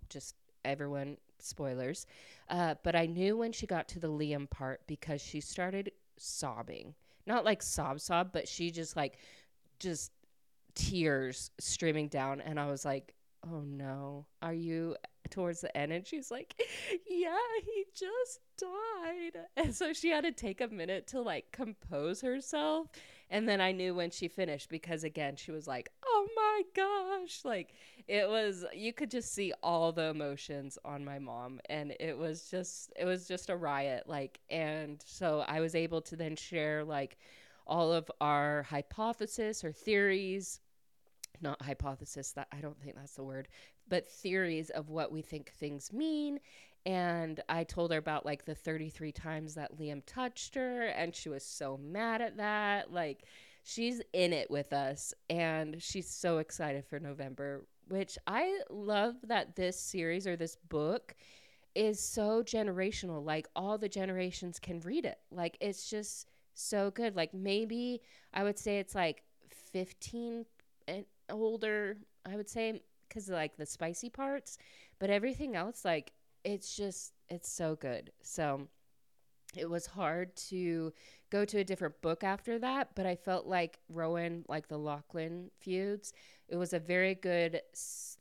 just 0.10 0.36
everyone 0.63 1.17
spoilers 1.39 2.05
uh 2.50 2.75
but 2.83 2.95
i 2.95 3.07
knew 3.07 3.36
when 3.36 3.51
she 3.51 3.65
got 3.65 3.88
to 3.88 4.00
the 4.00 4.07
liam 4.07 4.48
part 4.50 4.81
because 4.86 5.19
she 5.19 5.41
started 5.41 5.91
sobbing 6.17 6.93
not 7.25 7.46
like 7.46 7.62
sob 7.62 8.00
sob 8.00 8.32
but 8.32 8.48
she 8.48 8.72
just 8.72 8.96
like 8.96 9.18
just 9.80 10.12
tears 10.74 11.51
streaming 11.60 12.08
down 12.08 12.40
and 12.42 12.60
i 12.60 12.70
was 12.70 12.86
like 12.86 13.13
oh 13.50 13.62
no. 13.62 14.25
Are 14.42 14.54
you 14.54 14.96
towards 15.30 15.62
the 15.62 15.75
end? 15.75 15.92
And 15.92 16.06
she's 16.06 16.32
like 16.32 16.54
yeah 17.10 17.38
he 17.63 17.86
just 17.96 18.40
died. 18.58 19.44
And 19.58 19.75
so 19.75 19.94
she 19.94 20.10
had 20.10 20.24
to 20.24 20.32
take 20.32 20.62
a 20.62 20.68
minute 20.68 21.08
to 21.08 21.22
like 21.22 21.51
compose 21.51 22.22
herself 22.22 22.88
and 23.31 23.50
then 23.50 23.59
i 23.59 23.71
knew 23.71 23.95
when 23.95 24.11
she 24.11 24.27
finished 24.27 24.69
because 24.69 25.03
again 25.03 25.35
she 25.35 25.51
was 25.51 25.67
like 25.67 25.89
oh 26.05 26.27
my 26.35 26.61
gosh 26.75 27.41
like 27.43 27.73
it 28.07 28.29
was 28.29 28.63
you 28.75 28.93
could 28.93 29.09
just 29.09 29.33
see 29.33 29.51
all 29.63 29.91
the 29.91 30.05
emotions 30.05 30.77
on 30.85 31.03
my 31.03 31.17
mom 31.17 31.59
and 31.69 31.95
it 32.00 32.15
was 32.15 32.47
just 32.51 32.93
it 33.00 33.05
was 33.05 33.27
just 33.27 33.50
a 33.50 33.55
riot 33.55 34.03
like 34.07 34.39
and 34.50 35.01
so 35.05 35.43
i 35.47 35.59
was 35.59 35.73
able 35.73 36.01
to 36.01 36.15
then 36.15 36.35
share 36.35 36.83
like 36.83 37.17
all 37.65 37.91
of 37.91 38.11
our 38.21 38.63
hypothesis 38.63 39.63
or 39.63 39.71
theories 39.71 40.59
not 41.41 41.61
hypothesis 41.61 42.31
that 42.33 42.47
I 42.51 42.57
don't 42.57 42.79
think 42.81 42.95
that's 42.95 43.15
the 43.15 43.23
word, 43.23 43.47
but 43.88 44.09
theories 44.09 44.69
of 44.69 44.89
what 44.89 45.11
we 45.11 45.21
think 45.21 45.51
things 45.51 45.91
mean. 45.91 46.39
And 46.85 47.39
I 47.47 47.63
told 47.63 47.91
her 47.91 47.97
about 47.97 48.25
like 48.25 48.45
the 48.45 48.55
33 48.55 49.11
times 49.11 49.53
that 49.55 49.77
Liam 49.77 50.01
touched 50.05 50.55
her, 50.55 50.88
and 50.88 51.15
she 51.15 51.29
was 51.29 51.45
so 51.45 51.77
mad 51.77 52.21
at 52.21 52.38
that. 52.38 52.91
Like, 52.91 53.23
she's 53.63 54.01
in 54.13 54.33
it 54.33 54.50
with 54.50 54.73
us, 54.73 55.13
and 55.29 55.81
she's 55.81 56.09
so 56.09 56.39
excited 56.39 56.85
for 56.85 57.00
November, 57.00 57.65
which 57.88 58.17
I 58.25 58.61
love 58.69 59.15
that 59.27 59.55
this 59.55 59.79
series 59.79 60.25
or 60.25 60.35
this 60.35 60.55
book 60.69 61.13
is 61.75 62.00
so 62.00 62.41
generational. 62.41 63.23
Like, 63.23 63.47
all 63.55 63.77
the 63.77 63.89
generations 63.89 64.59
can 64.59 64.79
read 64.79 65.05
it. 65.05 65.19
Like, 65.31 65.57
it's 65.61 65.89
just 65.89 66.29
so 66.53 66.89
good. 66.91 67.15
Like, 67.15 67.33
maybe 67.33 68.01
I 68.33 68.43
would 68.43 68.57
say 68.57 68.79
it's 68.79 68.95
like 68.95 69.23
15 69.71 70.45
and 70.88 71.05
older, 71.29 71.97
I 72.25 72.35
would 72.35 72.50
say, 72.50 72.81
because 73.07 73.29
like 73.29 73.57
the 73.57 73.65
spicy 73.65 74.09
parts, 74.09 74.57
but 75.00 75.09
everything 75.09 75.55
else, 75.55 75.83
like 75.83 76.13
it's 76.43 76.75
just 76.75 77.13
it's 77.29 77.50
so 77.50 77.75
good. 77.75 78.12
So 78.21 78.67
it 79.55 79.69
was 79.69 79.86
hard 79.86 80.36
to 80.36 80.93
go 81.29 81.43
to 81.45 81.60
a 81.60 81.63
different 81.63 82.01
book 82.01 82.24
after 82.24 82.57
that, 82.60 82.89
but 82.95 83.05
I 83.05 83.15
felt 83.15 83.45
like 83.45 83.79
Rowan, 83.89 84.45
like 84.48 84.67
the 84.67 84.77
Lachlan 84.77 85.51
feuds, 85.60 86.13
it 86.48 86.55
was 86.55 86.74
a 86.74 86.79
very 86.79 87.15
good 87.15 87.62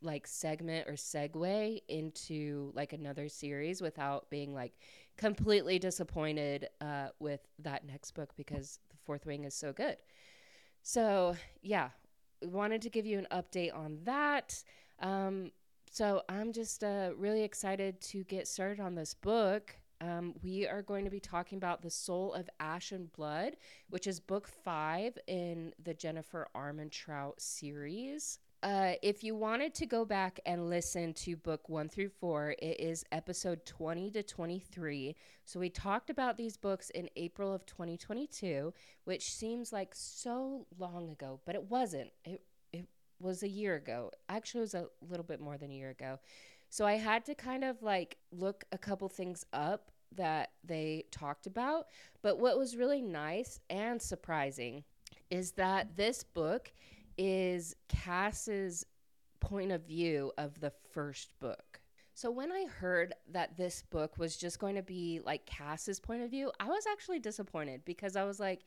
like 0.02 0.26
segment 0.26 0.88
or 0.88 0.94
segue 0.94 1.80
into 1.88 2.72
like 2.74 2.92
another 2.92 3.28
series 3.28 3.80
without 3.80 4.30
being 4.30 4.54
like 4.54 4.72
completely 5.16 5.78
disappointed 5.78 6.68
uh, 6.80 7.08
with 7.18 7.40
that 7.60 7.86
next 7.86 8.12
book 8.12 8.30
because 8.36 8.78
the 8.90 8.96
fourth 9.04 9.26
wing 9.26 9.44
is 9.44 9.54
so 9.54 9.72
good. 9.72 9.96
So 10.82 11.36
yeah, 11.62 11.90
wanted 12.42 12.82
to 12.82 12.90
give 12.90 13.06
you 13.06 13.18
an 13.18 13.26
update 13.30 13.76
on 13.76 13.98
that. 14.04 14.62
Um, 15.00 15.52
so 15.90 16.22
I'm 16.28 16.52
just 16.52 16.84
uh, 16.84 17.10
really 17.16 17.42
excited 17.42 18.00
to 18.02 18.22
get 18.24 18.46
started 18.46 18.78
on 18.78 18.94
this 18.94 19.12
book. 19.12 19.74
Um, 20.00 20.34
we 20.40 20.66
are 20.66 20.82
going 20.82 21.04
to 21.04 21.10
be 21.10 21.18
talking 21.18 21.58
about 21.58 21.82
The 21.82 21.90
Soul 21.90 22.32
of 22.32 22.48
Ash 22.60 22.92
and 22.92 23.12
Blood, 23.12 23.56
which 23.90 24.06
is 24.06 24.20
book 24.20 24.48
five 24.48 25.18
in 25.26 25.74
the 25.82 25.92
Jennifer 25.92 26.46
Armentrout 26.56 27.40
series. 27.40 28.38
Uh, 28.62 28.92
if 29.02 29.24
you 29.24 29.34
wanted 29.34 29.74
to 29.74 29.86
go 29.86 30.04
back 30.04 30.38
and 30.46 30.70
listen 30.70 31.12
to 31.14 31.34
book 31.34 31.68
one 31.68 31.88
through 31.88 32.10
four, 32.10 32.54
it 32.60 32.78
is 32.78 33.04
episode 33.10 33.66
20 33.66 34.12
to 34.12 34.22
23. 34.22 35.16
So 35.44 35.58
we 35.58 35.70
talked 35.70 36.08
about 36.08 36.36
these 36.36 36.56
books 36.56 36.90
in 36.90 37.08
April 37.16 37.52
of 37.52 37.66
2022, 37.66 38.72
which 39.04 39.32
seems 39.32 39.72
like 39.72 39.92
so 39.94 40.66
long 40.78 41.10
ago, 41.10 41.40
but 41.44 41.56
it 41.56 41.64
wasn't. 41.64 42.10
It, 42.24 42.42
was 43.20 43.42
a 43.42 43.48
year 43.48 43.76
ago. 43.76 44.10
Actually, 44.28 44.60
it 44.60 44.62
was 44.62 44.74
a 44.74 44.86
little 45.08 45.24
bit 45.24 45.40
more 45.40 45.58
than 45.58 45.70
a 45.70 45.74
year 45.74 45.90
ago. 45.90 46.18
So 46.68 46.86
I 46.86 46.94
had 46.94 47.24
to 47.26 47.34
kind 47.34 47.64
of 47.64 47.82
like 47.82 48.16
look 48.30 48.64
a 48.72 48.78
couple 48.78 49.08
things 49.08 49.44
up 49.52 49.90
that 50.16 50.50
they 50.64 51.04
talked 51.10 51.46
about. 51.46 51.86
But 52.22 52.38
what 52.38 52.58
was 52.58 52.76
really 52.76 53.02
nice 53.02 53.60
and 53.68 54.00
surprising 54.00 54.84
is 55.30 55.52
that 55.52 55.96
this 55.96 56.22
book 56.22 56.72
is 57.18 57.76
Cas's 57.88 58.86
point 59.40 59.72
of 59.72 59.86
view 59.86 60.32
of 60.38 60.60
the 60.60 60.72
first 60.92 61.38
book. 61.40 61.80
So 62.14 62.30
when 62.30 62.52
I 62.52 62.66
heard 62.66 63.14
that 63.32 63.56
this 63.56 63.82
book 63.82 64.18
was 64.18 64.36
just 64.36 64.58
going 64.58 64.74
to 64.74 64.82
be 64.82 65.20
like 65.24 65.46
Cas's 65.46 65.98
point 65.98 66.22
of 66.22 66.30
view, 66.30 66.52
I 66.60 66.66
was 66.66 66.84
actually 66.90 67.18
disappointed 67.18 67.82
because 67.84 68.14
I 68.14 68.24
was 68.24 68.38
like, 68.38 68.60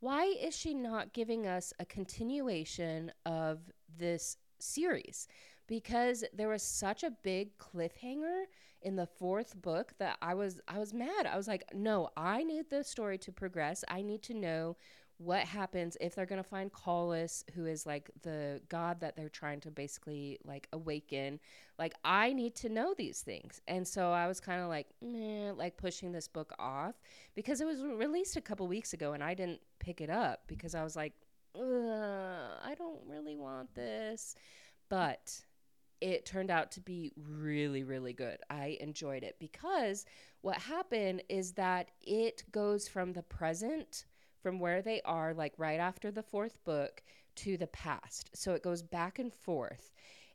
why 0.00 0.24
is 0.24 0.56
she 0.56 0.74
not 0.74 1.12
giving 1.12 1.46
us 1.46 1.72
a 1.80 1.84
continuation 1.84 3.10
of 3.24 3.60
this 3.96 4.36
series? 4.58 5.28
Because 5.66 6.24
there 6.32 6.48
was 6.48 6.62
such 6.62 7.02
a 7.02 7.10
big 7.10 7.58
cliffhanger 7.58 8.44
in 8.82 8.96
the 8.96 9.06
fourth 9.06 9.60
book 9.60 9.92
that 9.98 10.16
I 10.22 10.34
was 10.34 10.60
I 10.68 10.78
was 10.78 10.94
mad. 10.94 11.26
I 11.26 11.36
was 11.36 11.48
like, 11.48 11.64
no, 11.74 12.10
I 12.16 12.44
need 12.44 12.70
the 12.70 12.84
story 12.84 13.18
to 13.18 13.32
progress. 13.32 13.84
I 13.88 14.02
need 14.02 14.22
to 14.24 14.34
know 14.34 14.76
what 15.18 15.40
happens 15.40 15.96
if 16.00 16.14
they're 16.14 16.26
going 16.26 16.42
to 16.42 16.48
find 16.48 16.72
Kolis 16.72 17.42
who 17.54 17.66
is 17.66 17.84
like 17.84 18.08
the 18.22 18.60
god 18.68 19.00
that 19.00 19.16
they're 19.16 19.28
trying 19.28 19.60
to 19.60 19.70
basically 19.70 20.38
like 20.44 20.68
awaken. 20.72 21.40
Like, 21.76 21.94
I 22.04 22.32
need 22.32 22.54
to 22.56 22.68
know 22.68 22.94
these 22.96 23.20
things. 23.20 23.60
And 23.66 23.86
so 23.86 24.12
I 24.12 24.28
was 24.28 24.40
kind 24.40 24.62
of 24.62 24.68
like, 24.68 24.86
meh, 25.02 25.52
like 25.52 25.76
pushing 25.76 26.12
this 26.12 26.28
book 26.28 26.52
off 26.58 26.94
because 27.34 27.60
it 27.60 27.66
was 27.66 27.82
released 27.82 28.36
a 28.36 28.40
couple 28.40 28.66
weeks 28.68 28.92
ago 28.92 29.12
and 29.12 29.22
I 29.22 29.34
didn't 29.34 29.60
pick 29.80 30.00
it 30.00 30.10
up 30.10 30.42
because 30.46 30.74
I 30.74 30.84
was 30.84 30.94
like, 30.94 31.14
I 31.58 32.74
don't 32.76 33.00
really 33.06 33.36
want 33.36 33.74
this. 33.74 34.34
But 34.88 35.42
it 36.00 36.24
turned 36.24 36.50
out 36.50 36.72
to 36.72 36.80
be 36.80 37.12
really, 37.16 37.82
really 37.82 38.12
good. 38.12 38.38
I 38.48 38.78
enjoyed 38.80 39.22
it 39.22 39.36
because 39.38 40.04
what 40.40 40.56
happened 40.58 41.22
is 41.28 41.52
that 41.52 41.90
it 42.00 42.44
goes 42.52 42.88
from 42.88 43.12
the 43.12 43.22
present 43.22 44.04
from 44.40 44.60
where 44.60 44.82
they 44.82 45.00
are, 45.04 45.34
like 45.34 45.52
right 45.58 45.80
after 45.80 46.10
the 46.10 46.22
fourth 46.22 46.62
book, 46.64 47.02
to 47.36 47.56
the 47.56 47.66
past. 47.66 48.30
So 48.34 48.52
it 48.52 48.62
goes 48.62 48.82
back 48.82 49.18
and 49.18 49.32
forth, 49.32 49.92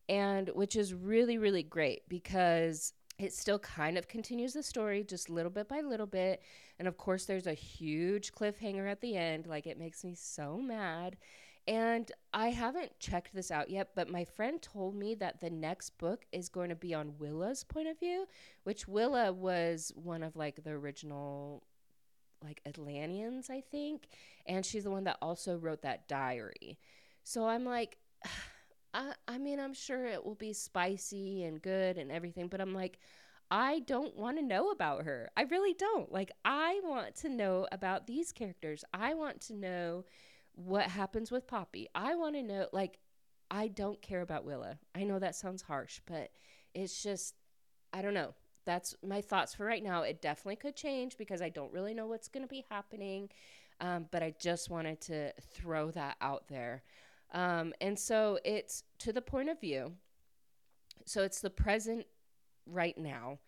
and 0.10 0.50
which 0.50 0.76
is 0.76 0.94
really, 0.94 1.38
really 1.38 1.64
great 1.64 2.08
because 2.10 2.94
it 3.24 3.34
still 3.34 3.60
kind 3.60 3.98
of 3.98 4.08
continues 4.08 4.54
the 4.54 4.62
story 4.62 5.04
just 5.04 5.30
little 5.30 5.50
bit 5.50 5.70
by 5.70 5.80
little 5.80 6.06
bit. 6.06 6.42
And 6.78 6.88
of 6.88 6.98
course, 6.98 7.26
there's 7.26 7.48
a 7.48 7.54
huge 7.54 8.34
cliffhanger 8.34 8.90
at 8.92 9.00
the 9.00 9.16
end. 9.16 9.48
Like, 9.48 9.66
it 9.66 9.80
makes 9.80 10.04
me 10.04 10.14
so 10.14 10.58
mad. 10.58 11.16
And 11.66 12.12
I 12.34 12.50
haven't 12.50 13.00
checked 13.00 13.34
this 13.34 13.50
out 13.50 13.70
yet, 13.70 13.92
but 13.96 14.10
my 14.10 14.26
friend 14.26 14.62
told 14.62 14.96
me 14.96 15.16
that 15.16 15.40
the 15.40 15.50
next 15.50 15.98
book 15.98 16.26
is 16.34 16.50
going 16.50 16.68
to 16.70 16.76
be 16.76 16.94
on 16.94 17.18
Willa's 17.18 17.64
point 17.64 17.88
of 17.88 17.98
view, 17.98 18.28
which 18.64 18.90
Willa 18.90 19.32
was 19.32 19.94
one 19.96 20.24
of 20.24 20.36
like 20.36 20.62
the 20.66 20.72
original 20.72 21.64
like 22.44 22.60
Atlantians, 22.66 23.50
I 23.50 23.62
think. 23.62 24.10
And 24.46 24.66
she's 24.66 24.84
the 24.84 24.92
one 24.92 25.06
that 25.06 25.18
also 25.22 25.56
wrote 25.56 25.84
that 25.84 26.10
diary. 26.10 26.78
So 27.24 27.48
I'm 27.48 27.64
like, 27.64 27.98
I, 28.94 29.14
I 29.28 29.38
mean, 29.38 29.60
I'm 29.60 29.74
sure 29.74 30.06
it 30.06 30.24
will 30.24 30.36
be 30.36 30.54
spicy 30.54 31.44
and 31.44 31.62
good 31.62 31.98
and 31.98 32.12
everything, 32.12 32.48
but 32.48 32.62
I'm 32.62 32.74
like, 32.74 33.00
I 33.52 33.80
don't 33.80 34.16
want 34.16 34.38
to 34.38 34.44
know 34.44 34.72
about 34.72 35.04
her. 35.04 35.30
I 35.36 35.44
really 35.44 35.74
don't. 35.74 36.12
Like, 36.12 36.32
I 36.46 36.80
want 36.84 37.16
to 37.18 37.30
know 37.30 37.68
about 37.72 38.08
these 38.08 38.32
characters. 38.32 38.84
I 38.94 39.14
want 39.14 39.42
to 39.42 39.54
know 39.54 40.06
what 40.56 40.86
happens 40.86 41.32
with 41.32 41.48
Poppy. 41.48 41.88
I 41.94 42.16
want 42.16 42.36
to 42.36 42.44
know, 42.44 42.68
like, 42.72 43.00
I 43.52 43.68
don't 43.68 44.02
care 44.02 44.22
about 44.22 44.46
Willa. 44.46 44.80
I 44.96 45.04
know 45.04 45.20
that 45.20 45.36
sounds 45.36 45.64
harsh, 45.64 46.00
but 46.06 46.32
it's 46.74 47.04
just, 47.04 47.36
I 47.92 48.02
don't 48.02 48.14
know 48.14 48.34
that's 48.66 48.96
my 49.06 49.22
thoughts 49.22 49.54
for 49.54 49.66
right 49.66 49.84
now. 49.84 50.04
It 50.04 50.22
definitely 50.22 50.56
could 50.58 50.76
change 50.76 51.18
because 51.18 51.42
I 51.42 51.50
don't 51.50 51.74
really 51.74 51.94
know 51.94 52.08
what's 52.08 52.28
going 52.28 52.44
to 52.44 52.50
be 52.50 52.66
happening. 52.70 53.30
Um, 53.82 54.06
but 54.12 54.24
I 54.24 54.34
just 54.40 54.70
wanted 54.70 55.02
to 55.02 55.34
throw 55.42 55.92
that 55.92 56.16
out 56.22 56.48
there. 56.48 56.84
Um, 57.34 57.74
and 57.82 57.98
so 57.98 58.40
it's 58.46 58.84
to 59.00 59.12
the 59.12 59.22
point 59.22 59.50
of 59.50 59.60
view. 59.60 59.94
So 61.06 61.24
it's 61.24 61.42
the 61.42 61.50
present 61.50 62.06
right 62.66 62.98
now. 62.98 63.40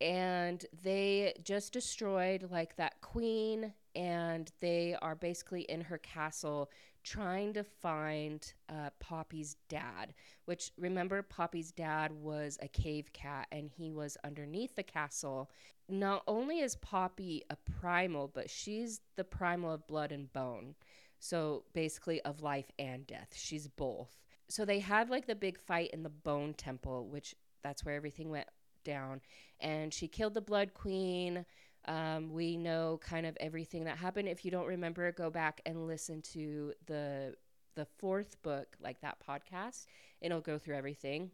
And 0.00 0.64
they 0.82 1.34
just 1.42 1.72
destroyed 1.72 2.48
like 2.50 2.76
that 2.76 3.00
queen, 3.00 3.72
and 3.94 4.50
they 4.60 4.94
are 5.00 5.14
basically 5.14 5.62
in 5.62 5.80
her 5.80 5.96
castle 5.96 6.70
trying 7.02 7.54
to 7.54 7.64
find 7.64 8.52
uh, 8.68 8.90
Poppy's 9.00 9.56
dad. 9.68 10.12
Which 10.44 10.72
remember, 10.76 11.22
Poppy's 11.22 11.72
dad 11.72 12.12
was 12.12 12.58
a 12.60 12.68
cave 12.68 13.12
cat, 13.14 13.46
and 13.52 13.70
he 13.70 13.90
was 13.90 14.18
underneath 14.22 14.76
the 14.76 14.82
castle. 14.82 15.50
Not 15.88 16.24
only 16.26 16.60
is 16.60 16.76
Poppy 16.76 17.44
a 17.48 17.56
primal, 17.56 18.28
but 18.28 18.50
she's 18.50 19.00
the 19.16 19.24
primal 19.24 19.72
of 19.72 19.86
blood 19.86 20.12
and 20.12 20.30
bone. 20.30 20.74
So 21.18 21.64
basically, 21.72 22.20
of 22.22 22.42
life 22.42 22.70
and 22.78 23.06
death. 23.06 23.34
She's 23.34 23.68
both. 23.68 24.16
So 24.48 24.64
they 24.64 24.80
had 24.80 25.10
like 25.10 25.26
the 25.26 25.34
big 25.34 25.58
fight 25.58 25.90
in 25.92 26.02
the 26.02 26.08
Bone 26.08 26.54
Temple, 26.54 27.08
which 27.08 27.34
that's 27.62 27.84
where 27.84 27.94
everything 27.94 28.30
went 28.30 28.48
down. 28.84 29.20
And 29.60 29.92
she 29.92 30.08
killed 30.08 30.34
the 30.34 30.40
Blood 30.40 30.74
Queen. 30.74 31.44
Um, 31.86 32.32
we 32.32 32.56
know 32.56 33.00
kind 33.02 33.26
of 33.26 33.36
everything 33.40 33.84
that 33.84 33.98
happened. 33.98 34.28
If 34.28 34.44
you 34.44 34.50
don't 34.50 34.66
remember, 34.66 35.10
go 35.12 35.30
back 35.30 35.60
and 35.66 35.86
listen 35.86 36.22
to 36.32 36.72
the 36.86 37.34
the 37.74 37.86
fourth 37.98 38.40
book, 38.42 38.76
like 38.80 39.00
that 39.02 39.18
podcast. 39.26 39.86
It'll 40.20 40.40
go 40.40 40.58
through 40.58 40.76
everything. 40.76 41.30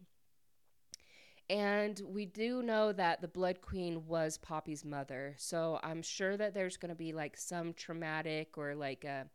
And 1.49 2.01
we 2.05 2.25
do 2.25 2.61
know 2.61 2.91
that 2.93 3.21
the 3.21 3.27
Blood 3.27 3.61
Queen 3.61 4.05
was 4.07 4.37
Poppy's 4.37 4.85
mother. 4.85 5.35
So 5.37 5.79
I'm 5.83 6.01
sure 6.01 6.37
that 6.37 6.53
there's 6.53 6.77
going 6.77 6.89
to 6.89 6.95
be 6.95 7.13
like 7.13 7.37
some 7.37 7.73
traumatic 7.73 8.57
or 8.57 8.75
like 8.75 9.03
a 9.03 9.27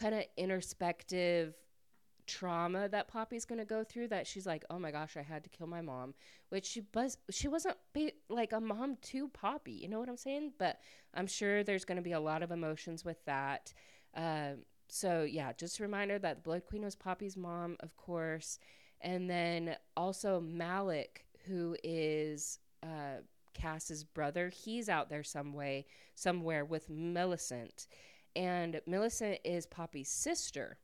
kind 0.00 0.14
of 0.14 0.24
introspective 0.36 1.54
trauma 2.26 2.88
that 2.88 3.08
Poppy's 3.08 3.44
going 3.44 3.58
to 3.58 3.64
go 3.64 3.82
through 3.82 4.08
that 4.08 4.26
she's 4.26 4.46
like, 4.46 4.64
"Oh 4.70 4.78
my 4.78 4.90
gosh, 4.90 5.16
I 5.16 5.22
had 5.22 5.42
to 5.44 5.50
kill 5.50 5.66
my 5.66 5.80
mom." 5.80 6.14
Which 6.48 6.66
she 6.66 6.82
was 6.94 7.18
she 7.30 7.48
wasn't 7.48 7.76
be, 7.92 8.12
like 8.28 8.52
a 8.52 8.60
mom 8.60 8.96
to 9.02 9.28
Poppy, 9.28 9.72
you 9.72 9.88
know 9.88 9.98
what 9.98 10.08
I'm 10.08 10.16
saying? 10.16 10.52
But 10.58 10.80
I'm 11.14 11.26
sure 11.26 11.62
there's 11.64 11.84
going 11.84 11.96
to 11.96 12.02
be 12.02 12.12
a 12.12 12.20
lot 12.20 12.42
of 12.42 12.50
emotions 12.50 13.04
with 13.04 13.24
that. 13.24 13.72
Um, 14.14 14.64
so 14.88 15.22
yeah, 15.22 15.52
just 15.52 15.78
a 15.80 15.82
reminder 15.82 16.18
that 16.18 16.36
the 16.36 16.42
Blood 16.42 16.64
Queen 16.66 16.82
was 16.82 16.94
Poppy's 16.94 17.36
mom, 17.36 17.76
of 17.80 17.96
course, 17.96 18.58
and 19.00 19.28
then 19.28 19.76
also 19.96 20.40
Malik, 20.40 21.24
who 21.46 21.76
is 21.82 22.58
uh, 22.82 23.22
Cas's 23.54 24.04
brother. 24.04 24.48
He's 24.48 24.88
out 24.88 25.08
there 25.08 25.22
some 25.22 25.52
way, 25.52 25.86
somewhere 26.14 26.64
with 26.64 26.88
Millicent, 26.90 27.86
and 28.36 28.80
Millicent 28.86 29.38
is 29.44 29.66
Poppy's 29.66 30.08
sister. 30.08 30.78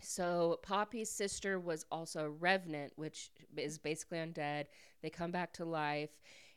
So 0.00 0.58
Poppy's 0.62 1.10
sister 1.10 1.58
was 1.58 1.86
also 1.90 2.26
a 2.26 2.30
Revenant, 2.30 2.92
which 2.96 3.30
is 3.56 3.78
basically 3.78 4.18
undead. 4.18 4.66
They 5.02 5.10
come 5.10 5.30
back 5.30 5.52
to 5.54 5.64
life, 5.64 6.10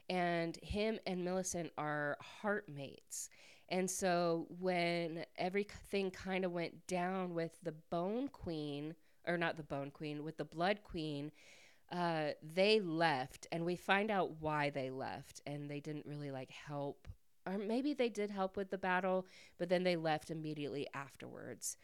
and 0.10 0.58
him 0.58 1.00
and 1.06 1.24
Millicent 1.24 1.72
are 1.77 2.18
heartmates. 2.41 3.29
And 3.70 3.89
so 3.89 4.48
when 4.60 5.25
everything 5.38 6.12
kind 6.12 6.44
of 6.44 6.51
went 6.51 6.88
down 6.88 7.34
with 7.34 7.51
the 7.63 7.72
Bone 7.72 8.27
Queen, 8.27 8.96
or 9.27 9.38
not 9.38 9.58
the 9.58 9.63
Bone 9.63 9.91
Queen, 9.91 10.24
with 10.24 10.38
the 10.38 10.46
Blood 10.46 10.79
Queen, 10.84 11.32
uh, 11.91 12.29
they 12.41 12.79
left, 12.79 13.48
and 13.51 13.65
we 13.65 13.75
find 13.75 14.12
out 14.12 14.32
why 14.39 14.70
they 14.70 14.89
left, 14.89 15.41
and 15.46 15.70
they 15.70 15.79
didn't 15.79 16.06
really 16.06 16.32
like 16.32 16.51
help, 16.51 17.08
or 17.50 17.58
maybe 17.58 17.94
they 17.94 18.10
did 18.10 18.29
help 18.29 18.56
with 18.56 18.70
the 18.70 18.77
battle, 18.77 19.25
but 19.58 19.70
then 19.70 19.84
they 19.84 19.96
left 19.96 20.29
immediately 20.29 20.88
afterwards. 20.94 21.77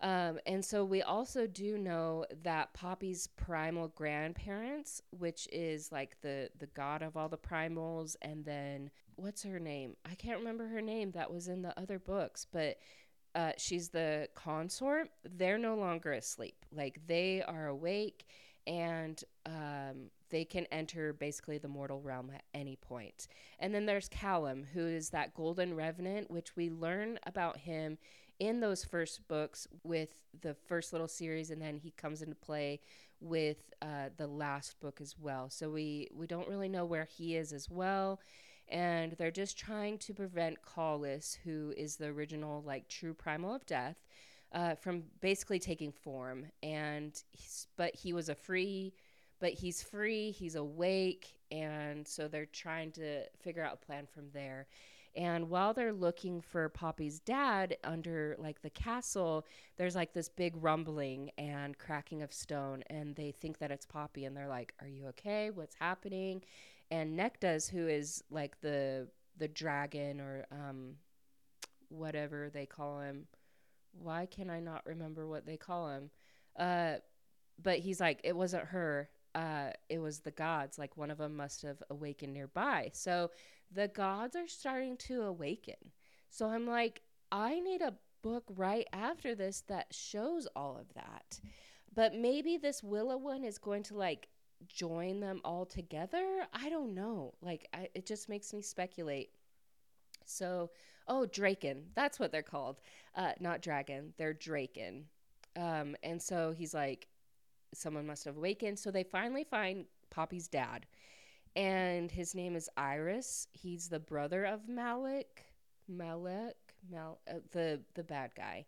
Um, 0.00 0.38
and 0.46 0.64
so 0.64 0.84
we 0.84 1.02
also 1.02 1.46
do 1.48 1.76
know 1.76 2.24
that 2.44 2.72
Poppy's 2.72 3.26
primal 3.26 3.88
grandparents, 3.88 5.02
which 5.10 5.48
is 5.50 5.90
like 5.90 6.20
the 6.20 6.50
the 6.58 6.68
god 6.68 7.02
of 7.02 7.16
all 7.16 7.28
the 7.28 7.36
primals, 7.36 8.14
and 8.22 8.44
then 8.44 8.90
what's 9.16 9.42
her 9.42 9.58
name? 9.58 9.96
I 10.08 10.14
can't 10.14 10.38
remember 10.38 10.68
her 10.68 10.80
name. 10.80 11.10
That 11.12 11.32
was 11.32 11.48
in 11.48 11.62
the 11.62 11.78
other 11.78 11.98
books, 11.98 12.46
but 12.50 12.78
uh, 13.34 13.52
she's 13.58 13.88
the 13.88 14.28
consort. 14.36 15.10
They're 15.24 15.58
no 15.58 15.74
longer 15.74 16.12
asleep. 16.12 16.64
Like 16.72 17.00
they 17.06 17.42
are 17.42 17.66
awake, 17.66 18.24
and 18.68 19.20
um, 19.46 20.10
they 20.30 20.44
can 20.44 20.66
enter 20.70 21.12
basically 21.12 21.58
the 21.58 21.68
mortal 21.68 22.00
realm 22.00 22.30
at 22.34 22.42
any 22.54 22.76
point. 22.76 23.28
And 23.58 23.74
then 23.74 23.86
there's 23.86 24.08
Callum, 24.08 24.64
who 24.72 24.86
is 24.86 25.10
that 25.10 25.34
golden 25.34 25.74
revenant, 25.74 26.30
which 26.30 26.56
we 26.56 26.70
learn 26.70 27.18
about 27.26 27.58
him 27.58 27.98
in 28.38 28.60
those 28.60 28.84
first 28.84 29.26
books 29.26 29.66
with 29.82 30.10
the 30.40 30.54
first 30.54 30.92
little 30.92 31.08
series, 31.08 31.50
and 31.50 31.60
then 31.60 31.76
he 31.76 31.90
comes 31.90 32.22
into 32.22 32.36
play 32.36 32.80
with 33.20 33.72
uh, 33.82 34.10
the 34.16 34.26
last 34.26 34.78
book 34.80 35.00
as 35.00 35.16
well. 35.18 35.50
So 35.50 35.70
we 35.70 36.08
we 36.14 36.26
don't 36.26 36.48
really 36.48 36.68
know 36.68 36.84
where 36.84 37.04
he 37.04 37.36
is 37.36 37.52
as 37.52 37.68
well, 37.68 38.20
and 38.68 39.12
they're 39.12 39.30
just 39.32 39.58
trying 39.58 39.98
to 39.98 40.14
prevent 40.14 40.62
Kolis, 40.62 41.36
who 41.42 41.74
is 41.76 41.96
the 41.96 42.06
original 42.06 42.62
like 42.62 42.88
true 42.88 43.14
primal 43.14 43.54
of 43.54 43.66
death. 43.66 43.96
Uh, 44.50 44.74
from 44.74 45.02
basically 45.20 45.58
taking 45.58 45.92
form, 45.92 46.46
and 46.62 47.22
but 47.76 47.94
he 47.94 48.14
was 48.14 48.30
a 48.30 48.34
free, 48.34 48.94
but 49.40 49.52
he's 49.52 49.82
free, 49.82 50.30
he's 50.30 50.54
awake, 50.54 51.28
and 51.50 52.06
so 52.06 52.28
they're 52.28 52.46
trying 52.46 52.92
to 52.92 53.22
figure 53.40 53.62
out 53.62 53.74
a 53.74 53.86
plan 53.86 54.06
from 54.06 54.24
there. 54.32 54.66
And 55.16 55.50
while 55.50 55.74
they're 55.74 55.92
looking 55.92 56.40
for 56.40 56.68
Poppy's 56.68 57.18
dad 57.18 57.76
under 57.82 58.36
like 58.38 58.62
the 58.62 58.70
castle, 58.70 59.46
there's 59.76 59.96
like 59.96 60.12
this 60.12 60.28
big 60.28 60.54
rumbling 60.62 61.30
and 61.38 61.76
cracking 61.78 62.22
of 62.22 62.32
stone, 62.32 62.84
and 62.88 63.16
they 63.16 63.32
think 63.32 63.58
that 63.58 63.70
it's 63.70 63.86
Poppy, 63.86 64.24
and 64.26 64.36
they're 64.36 64.48
like, 64.48 64.74
"Are 64.80 64.88
you 64.88 65.06
okay? 65.08 65.50
What's 65.50 65.74
happening?" 65.74 66.42
And 66.90 67.18
Nektas, 67.18 67.68
who 67.68 67.88
is 67.88 68.22
like 68.30 68.60
the 68.60 69.08
the 69.38 69.48
dragon 69.48 70.20
or 70.20 70.46
um, 70.52 70.94
whatever 71.88 72.50
they 72.52 72.66
call 72.66 73.00
him. 73.00 73.26
Why 73.92 74.26
can 74.26 74.50
I 74.50 74.60
not 74.60 74.86
remember 74.86 75.26
what 75.26 75.46
they 75.46 75.56
call 75.56 75.90
him? 75.90 76.10
Uh, 76.56 76.96
but 77.60 77.78
he's 77.78 78.00
like, 78.00 78.20
it 78.24 78.36
wasn't 78.36 78.66
her. 78.66 79.08
Uh, 79.34 79.70
it 79.88 79.98
was 79.98 80.20
the 80.20 80.30
gods. 80.30 80.78
Like 80.78 80.96
one 80.96 81.10
of 81.10 81.18
them 81.18 81.36
must 81.36 81.62
have 81.62 81.82
awakened 81.90 82.34
nearby. 82.34 82.90
So 82.92 83.30
the 83.72 83.88
gods 83.88 84.36
are 84.36 84.48
starting 84.48 84.96
to 84.98 85.22
awaken. 85.22 85.92
So 86.30 86.48
I'm 86.48 86.66
like, 86.66 87.02
I 87.30 87.60
need 87.60 87.82
a 87.82 87.94
book 88.22 88.44
right 88.56 88.86
after 88.92 89.34
this 89.34 89.62
that 89.68 89.94
shows 89.94 90.48
all 90.56 90.76
of 90.76 90.92
that. 90.94 91.40
But 91.94 92.14
maybe 92.14 92.56
this 92.56 92.82
Willow 92.82 93.16
one 93.16 93.44
is 93.44 93.58
going 93.58 93.82
to 93.84 93.96
like 93.96 94.28
join 94.66 95.20
them 95.20 95.40
all 95.44 95.64
together. 95.66 96.46
I 96.52 96.68
don't 96.68 96.94
know. 96.94 97.34
Like, 97.40 97.68
I, 97.72 97.88
it 97.94 98.06
just 98.06 98.28
makes 98.28 98.52
me 98.52 98.62
speculate. 98.62 99.30
So, 100.24 100.70
oh, 101.06 101.26
Draken. 101.26 101.84
That's 101.94 102.18
what 102.18 102.32
they're 102.32 102.42
called. 102.42 102.80
Uh, 103.14 103.32
not 103.40 103.62
dragon. 103.62 104.12
They're 104.18 104.34
Draken. 104.34 105.04
Um, 105.56 105.96
and 106.02 106.20
so 106.20 106.52
he's 106.52 106.74
like, 106.74 107.08
someone 107.74 108.06
must 108.06 108.24
have 108.24 108.36
awakened. 108.36 108.78
So 108.78 108.90
they 108.90 109.02
finally 109.04 109.44
find 109.44 109.86
Poppy's 110.10 110.48
dad 110.48 110.86
and 111.56 112.10
his 112.10 112.34
name 112.34 112.54
is 112.54 112.68
Ires. 112.76 113.48
He's 113.52 113.88
the 113.88 113.98
brother 113.98 114.44
of 114.44 114.68
Malik, 114.68 115.44
Malik, 115.88 116.56
Mal, 116.88 117.18
uh, 117.28 117.34
the 117.50 117.80
the 117.94 118.04
bad 118.04 118.34
guy. 118.36 118.66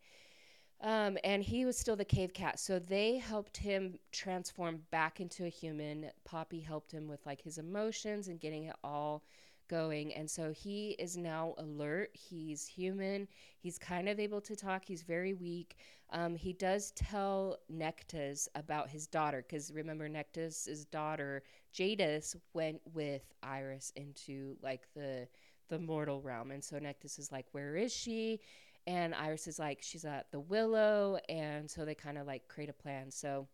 Um, 0.82 1.18
and 1.24 1.42
he 1.42 1.66
was 1.66 1.78
still 1.78 1.94
the 1.94 2.04
cave 2.04 2.32
cat. 2.32 2.58
So 2.58 2.78
they 2.78 3.18
helped 3.18 3.58
him 3.58 3.98
transform 4.12 4.80
back 4.90 5.20
into 5.20 5.44
a 5.44 5.48
human. 5.48 6.10
Poppy 6.24 6.60
helped 6.60 6.90
him 6.90 7.06
with 7.06 7.24
like 7.26 7.42
his 7.42 7.58
emotions 7.58 8.28
and 8.28 8.40
getting 8.40 8.64
it 8.64 8.76
all 8.82 9.22
going. 9.70 10.12
And 10.12 10.28
so 10.28 10.52
he 10.52 10.90
is 10.98 11.16
now 11.16 11.54
alert. 11.56 12.10
He's 12.12 12.66
human. 12.66 13.28
He's 13.60 13.78
kind 13.78 14.08
of 14.08 14.18
able 14.18 14.40
to 14.42 14.56
talk. 14.56 14.84
He's 14.84 15.02
very 15.02 15.32
weak. 15.32 15.76
Um, 16.10 16.34
he 16.34 16.52
does 16.52 16.90
tell 16.96 17.58
Nektas 17.72 18.48
about 18.56 18.90
his 18.90 19.06
daughter 19.06 19.44
because 19.46 19.72
remember, 19.72 20.08
Nektas' 20.08 20.90
daughter, 20.90 21.44
Jadis, 21.72 22.34
went 22.52 22.80
with 22.92 23.22
Ires 23.44 23.92
into 23.94 24.56
like 24.60 24.88
the 24.94 25.28
the 25.68 25.78
mortal 25.78 26.20
realm. 26.20 26.50
And 26.50 26.62
so 26.62 26.76
Nektas 26.76 27.18
is 27.18 27.30
like, 27.30 27.46
Where 27.52 27.76
is 27.76 27.94
she? 27.94 28.40
And 28.88 29.14
Ires 29.14 29.46
is 29.46 29.60
like, 29.60 29.78
She's 29.82 30.04
at 30.04 30.26
the 30.32 30.40
Willow. 30.40 31.18
And 31.28 31.70
so 31.70 31.84
they 31.84 31.94
kind 31.94 32.18
of 32.18 32.26
like 32.26 32.48
create 32.48 32.70
a 32.70 32.74
plan. 32.74 33.10
So 33.12 33.46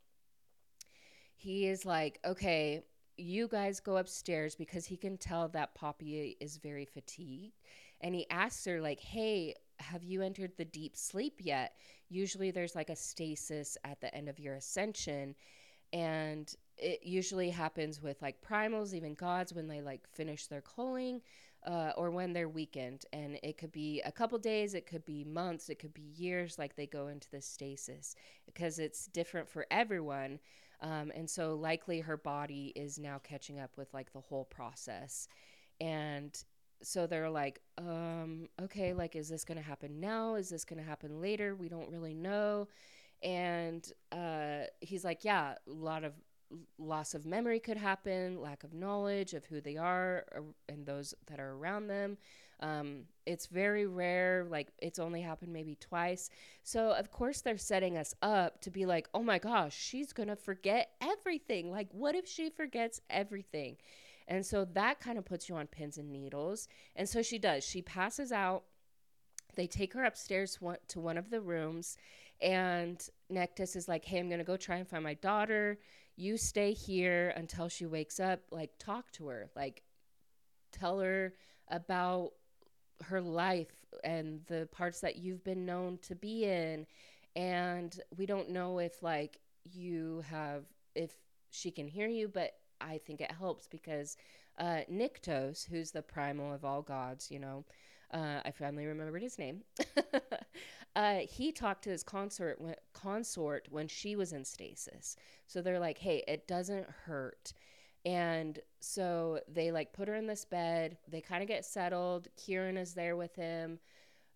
he 1.37 1.67
is 1.67 1.85
like, 1.85 2.19
Okay, 2.25 2.83
you 3.17 3.49
guys 3.49 3.81
go 3.81 3.97
upstairs 3.97 4.55
because 4.55 4.87
he 4.87 4.97
can 4.97 5.17
tell 5.17 5.49
that 5.49 5.75
Poppy 5.75 6.37
is 6.41 6.59
very 6.59 6.85
fatigued. 6.85 7.59
And 8.01 8.15
he 8.15 8.29
asks 8.31 8.65
her, 8.67 8.81
like, 8.81 9.01
hey, 9.01 9.55
have 9.79 10.03
you 10.03 10.23
entered 10.23 10.53
the 10.57 10.65
deep 10.65 10.97
sleep 10.97 11.41
yet? 11.41 11.77
Usually 12.09 12.51
there's 12.51 12.75
like 12.75 12.91
a 12.91 12.97
stasis 12.97 13.77
at 13.85 14.01
the 14.01 14.15
end 14.15 14.29
of 14.29 14.39
your 14.39 14.55
ascension. 14.55 15.35
And 15.93 16.53
it 16.77 17.01
usually 17.05 17.51
happens 17.51 18.03
with 18.03 18.21
like 18.21 18.43
primals, 18.43 18.93
even 18.93 19.15
gods, 19.15 19.55
when 19.55 19.69
they 19.69 19.81
like 19.81 20.07
finish 20.13 20.47
their 20.47 20.61
calling 20.61 21.23
uh, 21.67 21.93
or 21.97 22.11
when 22.11 22.33
they're 22.33 22.49
weakened. 22.49 23.05
And 23.13 23.39
it 23.43 23.59
could 23.59 23.73
be 23.73 24.03
a 24.05 24.13
couple 24.13 24.39
days, 24.39 24.75
it 24.75 24.87
could 24.87 25.05
be 25.05 25.25
months, 25.25 25.69
it 25.69 25.79
could 25.79 25.95
be 25.95 26.13
years, 26.17 26.59
like 26.59 26.77
they 26.77 26.87
go 26.87 27.09
into 27.09 27.31
the 27.31 27.41
stasis 27.41 28.15
because 28.45 28.79
it's 28.79 29.07
different 29.07 29.49
for 29.49 29.67
everyone. 29.71 30.39
Um, 30.81 31.11
and 31.15 31.29
so 31.29 31.55
likely 31.55 32.01
her 32.01 32.17
body 32.17 32.73
is 32.77 32.99
now 32.99 33.21
catching 33.23 33.59
up 33.59 33.77
with 33.77 33.93
like 33.95 34.13
the 34.13 34.21
whole 34.21 34.45
process. 34.45 35.29
And 35.81 36.37
so 36.83 37.07
they're 37.07 37.31
like, 37.31 37.61
um, 37.79 38.49
okay, 38.61 38.93
like, 38.93 39.17
is 39.17 39.29
this 39.29 39.45
going 39.45 39.59
to 39.59 39.65
happen 39.65 40.01
now? 40.01 40.35
Is 40.35 40.49
this 40.49 40.65
going 40.65 40.79
to 40.79 40.89
happen 40.89 41.21
later? 41.21 41.55
We 41.55 41.69
don't 41.69 41.91
really 41.91 42.15
know. 42.15 42.69
And 43.23 43.91
uh, 44.13 44.65
he's 44.81 45.05
like, 45.05 45.25
yeah, 45.25 45.55
a 45.67 45.73
lot 45.73 46.05
of 46.05 46.13
loss 46.79 47.15
of 47.15 47.27
memory 47.27 47.59
could 47.59 47.77
happen, 47.77 48.41
lack 48.41 48.63
of 48.63 48.73
knowledge 48.73 49.35
of 49.35 49.45
who 49.47 49.61
they 49.61 49.77
are 49.77 50.25
and 50.69 50.87
those 50.87 51.15
that 51.27 51.41
are 51.41 51.53
around 51.53 51.89
them. 51.89 52.19
Um, 52.61 53.03
it's 53.27 53.47
very 53.47 53.87
rare, 53.87 54.47
like 54.49 54.69
it's 54.79 54.99
only 54.99 55.21
happened 55.21 55.53
maybe 55.53 55.75
twice. 55.75 56.31
So, 56.63 56.93
of 56.93 57.11
course, 57.11 57.41
they're 57.41 57.59
setting 57.59 57.97
us 57.97 58.15
up 58.23 58.61
to 58.63 58.71
be 58.71 58.87
like, 58.87 59.09
oh 59.13 59.23
my 59.23 59.39
gosh, 59.39 59.77
she's 59.77 60.13
gonna 60.13 60.37
forget 60.37 60.93
everything. 61.01 61.71
Like, 61.71 61.89
what 61.93 62.15
if 62.15 62.27
she 62.27 62.49
forgets 62.49 63.01
everything? 63.11 63.77
And 64.29 64.45
so 64.45 64.65
that 64.73 65.01
kind 65.01 65.19
of 65.19 65.25
puts 65.25 65.49
you 65.49 65.57
on 65.57 65.67
pins 65.67 65.99
and 65.99 66.11
needles. 66.11 66.69
And 66.97 67.09
so 67.09 67.23
she 67.23 67.39
does. 67.39 67.65
She 67.65 67.83
passes 67.83 68.33
out. 68.33 68.65
They 69.55 69.67
take 69.67 69.93
her 69.95 70.05
upstairs 70.05 70.59
to 70.89 71.01
one 71.01 71.17
of 71.17 71.31
the 71.31 71.41
rooms, 71.41 71.97
and 72.43 73.03
Nektas 73.33 73.75
is 73.75 73.89
like, 73.89 74.05
Hey, 74.05 74.19
I'm 74.19 74.29
going 74.29 74.39
to 74.39 74.45
go 74.45 74.57
try 74.57 74.77
and 74.77 74.87
find 74.87 75.03
my 75.03 75.15
daughter. 75.15 75.79
You 76.17 76.37
stay 76.37 76.73
here 76.73 77.33
until 77.37 77.69
she 77.69 77.87
wakes 77.87 78.21
up. 78.21 78.41
Like, 78.51 78.73
talk 78.79 79.11
to 79.13 79.29
her. 79.29 79.49
Like, 79.57 79.83
tell 80.73 81.01
her 81.01 81.35
about 81.69 82.33
her 83.05 83.21
life 83.21 83.73
and 84.05 84.41
the 84.47 84.69
parts 84.73 85.01
that 85.01 85.17
you've 85.17 85.45
been 85.45 85.67
known 85.67 85.99
to 86.03 86.15
be 86.15 86.45
in. 86.45 86.87
And 87.35 87.99
we 88.17 88.27
don't 88.27 88.51
know 88.51 88.79
if, 88.79 89.03
like, 89.03 89.41
you 89.65 90.23
have, 90.31 90.65
if 90.95 91.13
she 91.51 91.71
can 91.71 91.87
hear 91.87 92.09
you, 92.09 92.29
but 92.29 92.53
I 92.81 92.99
think 92.99 93.21
it 93.21 93.33
helps 93.33 93.67
because 93.67 94.17
uh, 94.59 94.81
Nyktos, 94.91 95.69
who's 95.69 95.91
the 95.91 96.03
primal 96.03 96.53
of 96.53 96.65
all 96.65 96.83
gods, 96.83 97.31
you 97.31 97.39
know, 97.39 97.65
uh, 98.13 98.41
I 98.45 98.51
finally 98.53 98.87
remembered 98.87 99.23
his 99.23 99.39
name. 99.39 99.63
uh, 100.97 101.19
he 101.29 101.53
talked 101.53 101.85
to 101.85 101.91
his 101.91 102.03
consort 102.03 102.61
when, 102.61 102.77
consort 102.93 103.67
when 103.71 103.89
she 103.89 104.17
was 104.17 104.33
in 104.33 104.45
stasis. 104.45 105.17
So 105.47 105.61
they're 105.61 105.81
like, 105.81 105.99
"Hey, 105.99 106.23
it 106.29 106.47
doesn't 106.47 106.87
hurt." 107.07 107.53
And 108.07 108.59
so 108.81 109.41
they 109.53 109.73
like 109.73 109.93
put 109.93 110.09
her 110.09 110.15
in 110.15 110.29
this 110.29 110.45
bed. 110.45 110.97
They 111.09 111.21
kind 111.21 111.43
of 111.43 111.49
get 111.49 111.67
settled. 111.67 112.29
Kieran 112.37 112.79
is 112.79 112.95
there 112.95 113.17
with 113.17 113.35
him, 113.35 113.81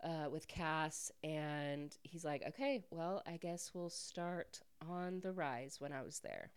uh, 0.03 0.29
with 0.29 0.49
Cas, 0.49 1.13
and 1.23 1.97
he's 2.03 2.25
like, 2.25 2.43
"Okay, 2.49 2.83
well, 2.91 3.23
I 3.27 3.37
guess 3.37 3.71
we'll 3.73 3.89
start 3.89 4.61
on 4.89 5.21
the 5.21 5.33
rise." 5.33 5.81
When 5.81 5.93
I 5.93 6.03
was 6.03 6.19
there, 6.19 6.51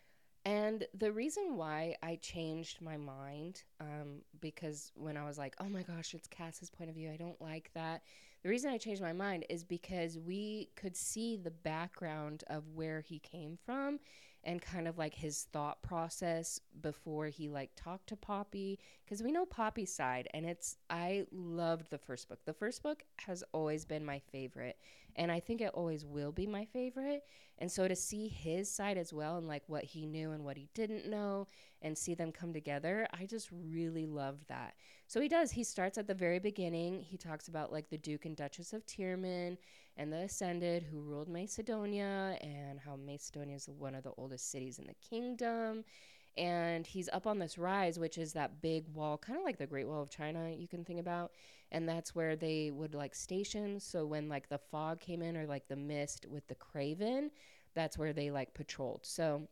and 0.45 0.85
the 0.93 1.11
reason 1.11 1.55
why 1.55 1.95
I 2.03 2.17
changed 2.17 2.81
my 2.81 2.97
mind, 2.97 3.63
um, 3.79 4.23
because 4.41 4.91
when 4.95 5.15
I 5.15 5.25
was 5.25 5.37
like, 5.37 5.55
oh 5.59 5.69
my 5.69 5.83
gosh, 5.83 6.13
it's 6.13 6.27
Cas's 6.27 6.69
point 6.69 6.89
of 6.89 6.95
view, 6.95 7.09
I 7.11 7.15
don't 7.15 7.41
like 7.41 7.69
that. 7.75 8.03
The 8.41 8.49
reason 8.49 8.69
I 8.69 8.77
changed 8.77 9.01
my 9.01 9.13
mind 9.13 9.45
is 9.49 9.63
because 9.63 10.19
we 10.19 10.69
could 10.75 10.97
see 10.97 11.37
the 11.37 11.51
background 11.51 12.43
of 12.47 12.67
where 12.73 12.99
he 12.99 13.19
came 13.19 13.57
from 13.65 13.99
and 14.43 14.61
kind 14.61 14.87
of 14.87 14.97
like 14.97 15.13
his 15.13 15.47
thought 15.53 15.81
process 15.81 16.59
before 16.81 17.27
he 17.27 17.49
like 17.49 17.71
talked 17.75 18.07
to 18.07 18.15
Poppy 18.15 18.79
because 19.03 19.23
we 19.23 19.31
know 19.31 19.45
Poppy's 19.45 19.93
side 19.93 20.27
and 20.33 20.45
it's 20.45 20.77
I 20.89 21.25
loved 21.31 21.89
the 21.89 21.97
first 21.97 22.27
book. 22.27 22.39
The 22.45 22.53
first 22.53 22.83
book 22.83 23.03
has 23.25 23.43
always 23.53 23.85
been 23.85 24.05
my 24.05 24.19
favorite 24.19 24.77
and 25.15 25.31
I 25.31 25.39
think 25.39 25.61
it 25.61 25.71
always 25.73 26.05
will 26.05 26.31
be 26.31 26.47
my 26.47 26.65
favorite. 26.65 27.23
And 27.59 27.71
so 27.71 27.87
to 27.87 27.95
see 27.95 28.27
his 28.27 28.69
side 28.69 28.97
as 28.97 29.13
well 29.13 29.37
and 29.37 29.47
like 29.47 29.63
what 29.67 29.83
he 29.83 30.05
knew 30.05 30.31
and 30.31 30.43
what 30.43 30.57
he 30.57 30.67
didn't 30.73 31.09
know 31.09 31.47
and 31.81 31.97
see 31.97 32.15
them 32.15 32.31
come 32.31 32.51
together, 32.51 33.07
I 33.13 33.25
just 33.25 33.49
really 33.51 34.05
loved 34.05 34.47
that. 34.47 34.73
So 35.07 35.21
he 35.21 35.27
does. 35.27 35.51
He 35.51 35.63
starts 35.63 35.97
at 35.97 36.07
the 36.07 36.13
very 36.13 36.39
beginning. 36.39 37.01
He 37.01 37.17
talks 37.17 37.47
about 37.47 37.71
like 37.71 37.89
the 37.89 37.97
Duke 37.97 38.25
and 38.25 38.35
Duchess 38.35 38.73
of 38.73 38.85
Teerman 38.85 39.57
and 39.97 40.11
the 40.11 40.17
Ascended 40.17 40.83
who 40.83 41.01
ruled 41.01 41.29
Masadonia 41.29 42.37
and 42.43 42.79
how 42.79 42.95
Masadonia 42.97 43.55
is 43.55 43.69
one 43.69 43.95
of 43.95 44.03
the 44.03 44.13
oldest 44.17 44.51
cities 44.51 44.79
in 44.79 44.87
the 44.87 44.95
kingdom. 45.07 45.83
And 46.35 46.87
he's 46.87 47.09
up 47.13 47.27
on 47.27 47.37
this 47.37 47.59
rise, 47.59 47.99
which 47.99 48.17
is 48.17 48.33
that 48.33 48.59
big 48.61 48.87
wall, 48.93 49.19
kind 49.19 49.37
of 49.37 49.45
like 49.45 49.59
the 49.59 49.67
Great 49.67 49.87
Wall 49.87 50.01
of 50.01 50.09
China, 50.09 50.49
you 50.49 50.67
can 50.67 50.83
think 50.83 50.99
about. 50.99 51.31
And 51.71 51.87
that's 51.87 52.15
where 52.15 52.35
they 52.35 52.71
would 52.71 52.95
like 52.95 53.13
station. 53.13 53.79
So 53.79 54.05
when 54.05 54.29
like 54.29 54.49
the 54.49 54.57
fog 54.57 54.99
came 54.99 55.21
in 55.21 55.37
or 55.37 55.45
like 55.45 55.67
the 55.67 55.75
mist 55.75 56.25
with 56.27 56.47
the 56.47 56.55
craven, 56.55 57.29
that's 57.75 57.97
where 57.97 58.13
they 58.13 58.31
like 58.31 58.55
patrolled. 58.55 59.01
So 59.03 59.47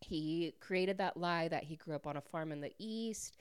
he 0.00 0.54
created 0.60 0.98
that 0.98 1.16
lie 1.16 1.46
that 1.48 1.62
he 1.62 1.76
grew 1.76 1.94
up 1.94 2.06
on 2.06 2.16
a 2.16 2.20
farm 2.20 2.50
in 2.50 2.60
the 2.60 2.72
east 2.78 3.36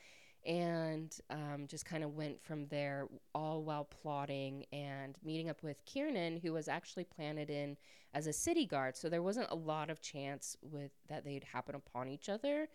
and 0.46 1.16
um, 1.30 1.66
just 1.68 1.86
kind 1.86 2.04
of 2.04 2.16
went 2.16 2.42
from 2.42 2.68
there, 2.68 3.08
all 3.36 3.64
while 3.64 3.86
plotting 3.86 4.66
and 4.72 5.18
meeting 5.24 5.50
up 5.50 5.62
with 5.62 5.86
Kiernan, 5.86 6.40
who 6.42 6.54
was 6.54 6.68
actually 6.68 7.04
planted 7.04 7.50
in 7.50 7.78
as 8.14 8.28
a 8.28 8.34
city 8.34 8.66
guard. 8.66 8.98
So 8.98 9.08
there 9.08 9.22
wasn't 9.22 9.52
a 9.52 9.56
lot 9.56 9.90
of 9.90 10.02
chance 10.02 10.58
with 10.62 10.92
that 11.10 11.24
they'd 11.24 11.44
happen 11.44 11.76
upon 11.76 12.08
each 12.08 12.28
other. 12.28 12.68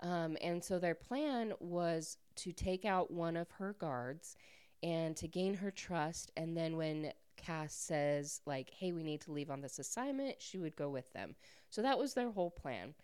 Um, 0.00 0.36
and 0.42 0.62
so 0.62 0.78
their 0.78 0.94
plan 0.94 1.54
was 1.58 2.18
to 2.36 2.52
take 2.52 2.84
out 2.84 3.10
one 3.10 3.36
of 3.36 3.50
her 3.52 3.74
guards 3.78 4.36
and 4.82 5.16
to 5.16 5.26
gain 5.26 5.54
her 5.54 5.70
trust. 5.70 6.30
And 6.36 6.56
then 6.56 6.76
when 6.76 7.12
Cas 7.38 7.72
says, 7.72 8.40
like, 8.44 8.70
hey, 8.70 8.92
we 8.92 9.02
need 9.02 9.22
to 9.22 9.32
leave 9.32 9.50
on 9.50 9.62
this 9.62 9.78
assignment, 9.78 10.36
she 10.38 10.58
would 10.58 10.76
go 10.76 10.90
with 10.90 11.10
them. 11.14 11.34
So 11.70 11.82
that 11.82 11.98
was 11.98 12.14
their 12.14 12.30
whole 12.30 12.50
plan. 12.50 12.94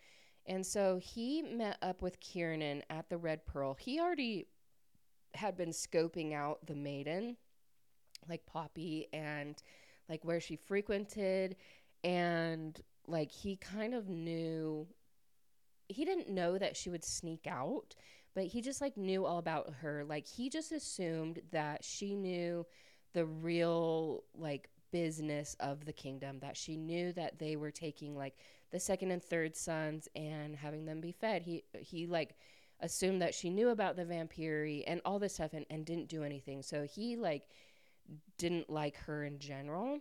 And 0.47 0.67
so 0.67 0.99
he 1.01 1.43
met 1.43 1.79
up 1.83 2.03
with 2.03 2.21
Kiernan 2.21 2.83
at 2.91 3.09
the 3.09 3.17
Red 3.17 3.47
Pearl. 3.47 3.75
He 3.75 4.01
already 4.01 4.47
had 5.35 5.57
been 5.57 5.71
scoping 5.71 6.35
out 6.35 6.67
the 6.67 6.75
maiden, 6.75 7.37
like 8.29 8.45
Poppy, 8.47 9.09
and 9.13 9.61
like 10.09 10.25
where 10.25 10.41
she 10.41 10.57
frequented. 10.57 11.57
And 12.03 12.81
like 13.07 13.31
he 13.31 13.57
kind 13.57 13.95
of 13.95 14.09
knew, 14.09 14.87
he 15.89 16.05
didn't 16.05 16.29
know 16.29 16.59
that 16.59 16.77
she 16.77 16.91
would 16.91 17.05
sneak 17.05 17.47
out, 17.47 17.95
but 18.35 18.45
he 18.45 18.61
just 18.61 18.81
like 18.81 18.97
knew 18.97 19.25
all 19.25 19.39
about 19.39 19.73
her. 19.81 20.05
Like 20.05 20.27
he 20.27 20.49
just 20.49 20.73
assumed 20.73 21.41
that 21.53 21.85
she 21.85 22.17
knew 22.17 22.67
the 23.13 23.27
real 23.27 24.25
like 24.35 24.69
business 24.91 25.57
of 25.61 25.85
the 25.85 25.93
kingdom, 25.93 26.39
that 26.41 26.57
she 26.57 26.77
knew 26.77 27.13
that 27.13 27.39
they 27.39 27.57
were 27.57 27.71
taking 27.71 28.17
like 28.17 28.37
the 28.73 28.81
second 28.81 29.11
and 29.11 29.23
third 29.23 29.55
sons 29.55 30.09
and 30.17 30.57
having 30.57 30.87
them 30.87 31.01
be 31.01 31.13
fed. 31.13 31.43
He 31.43 31.63
he 31.79 32.07
like 32.07 32.35
assumed 32.81 33.23
that 33.23 33.35
she 33.35 33.49
knew 33.49 33.69
about 33.69 33.97
the 33.97 34.05
vampiri 34.05 34.83
and 34.87 35.01
all 35.05 35.19
this 35.19 35.35
stuff 35.35 35.53
and, 35.53 35.65
and 35.71 35.87
didn't 35.87 36.09
do 36.09 36.25
anything. 36.25 36.63
So 36.63 36.85
he 36.85 37.17
like 37.17 37.45
didn't 38.39 38.69
like 38.69 38.97
her 38.99 39.25
in 39.25 39.39
general. 39.39 40.01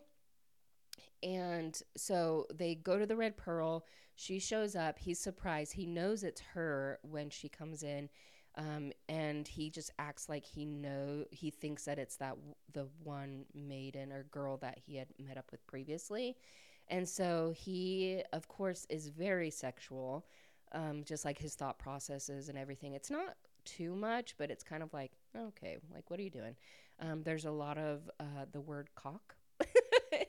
And 1.21 1.79
so 1.95 2.47
they 2.53 2.73
go 2.73 2.97
to 2.97 3.05
the 3.05 3.15
Red 3.15 3.37
Pearl. 3.37 3.85
She 4.15 4.39
shows 4.39 4.75
up. 4.75 4.97
He's 4.97 5.19
surprised. 5.19 5.73
He 5.73 5.85
knows 5.85 6.23
it's 6.23 6.41
her 6.53 6.97
when 7.03 7.29
she 7.29 7.47
comes 7.47 7.83
in. 7.83 8.09
Um, 8.57 8.91
and 9.07 9.47
he 9.47 9.69
just 9.69 9.91
acts 9.99 10.27
like 10.27 10.43
he 10.43 10.65
know 10.65 11.23
he 11.31 11.51
thinks 11.51 11.85
that 11.85 11.99
it's 11.99 12.17
that 12.17 12.35
the 12.73 12.87
one 13.03 13.45
maiden 13.53 14.11
or 14.11 14.23
girl 14.23 14.57
that 14.57 14.77
he 14.85 14.97
had 14.97 15.07
met 15.17 15.37
up 15.37 15.51
with 15.51 15.65
previously 15.67 16.35
and 16.91 17.07
so 17.07 17.53
he, 17.55 18.21
of 18.33 18.47
course, 18.49 18.85
is 18.89 19.07
very 19.07 19.49
sexual, 19.49 20.25
um, 20.73 21.03
just 21.05 21.23
like 21.23 21.39
his 21.39 21.55
thought 21.55 21.79
processes 21.79 22.49
and 22.49 22.57
everything. 22.57 22.93
It's 22.93 23.09
not 23.09 23.37
too 23.63 23.95
much, 23.95 24.35
but 24.37 24.51
it's 24.51 24.63
kind 24.63 24.83
of 24.83 24.93
like, 24.93 25.11
okay, 25.35 25.77
like, 25.93 26.09
what 26.11 26.19
are 26.19 26.23
you 26.23 26.29
doing? 26.29 26.55
Um, 26.99 27.23
there's 27.23 27.45
a 27.45 27.51
lot 27.51 27.77
of 27.77 28.09
uh, 28.19 28.45
the 28.51 28.59
word 28.59 28.89
cock 28.95 29.35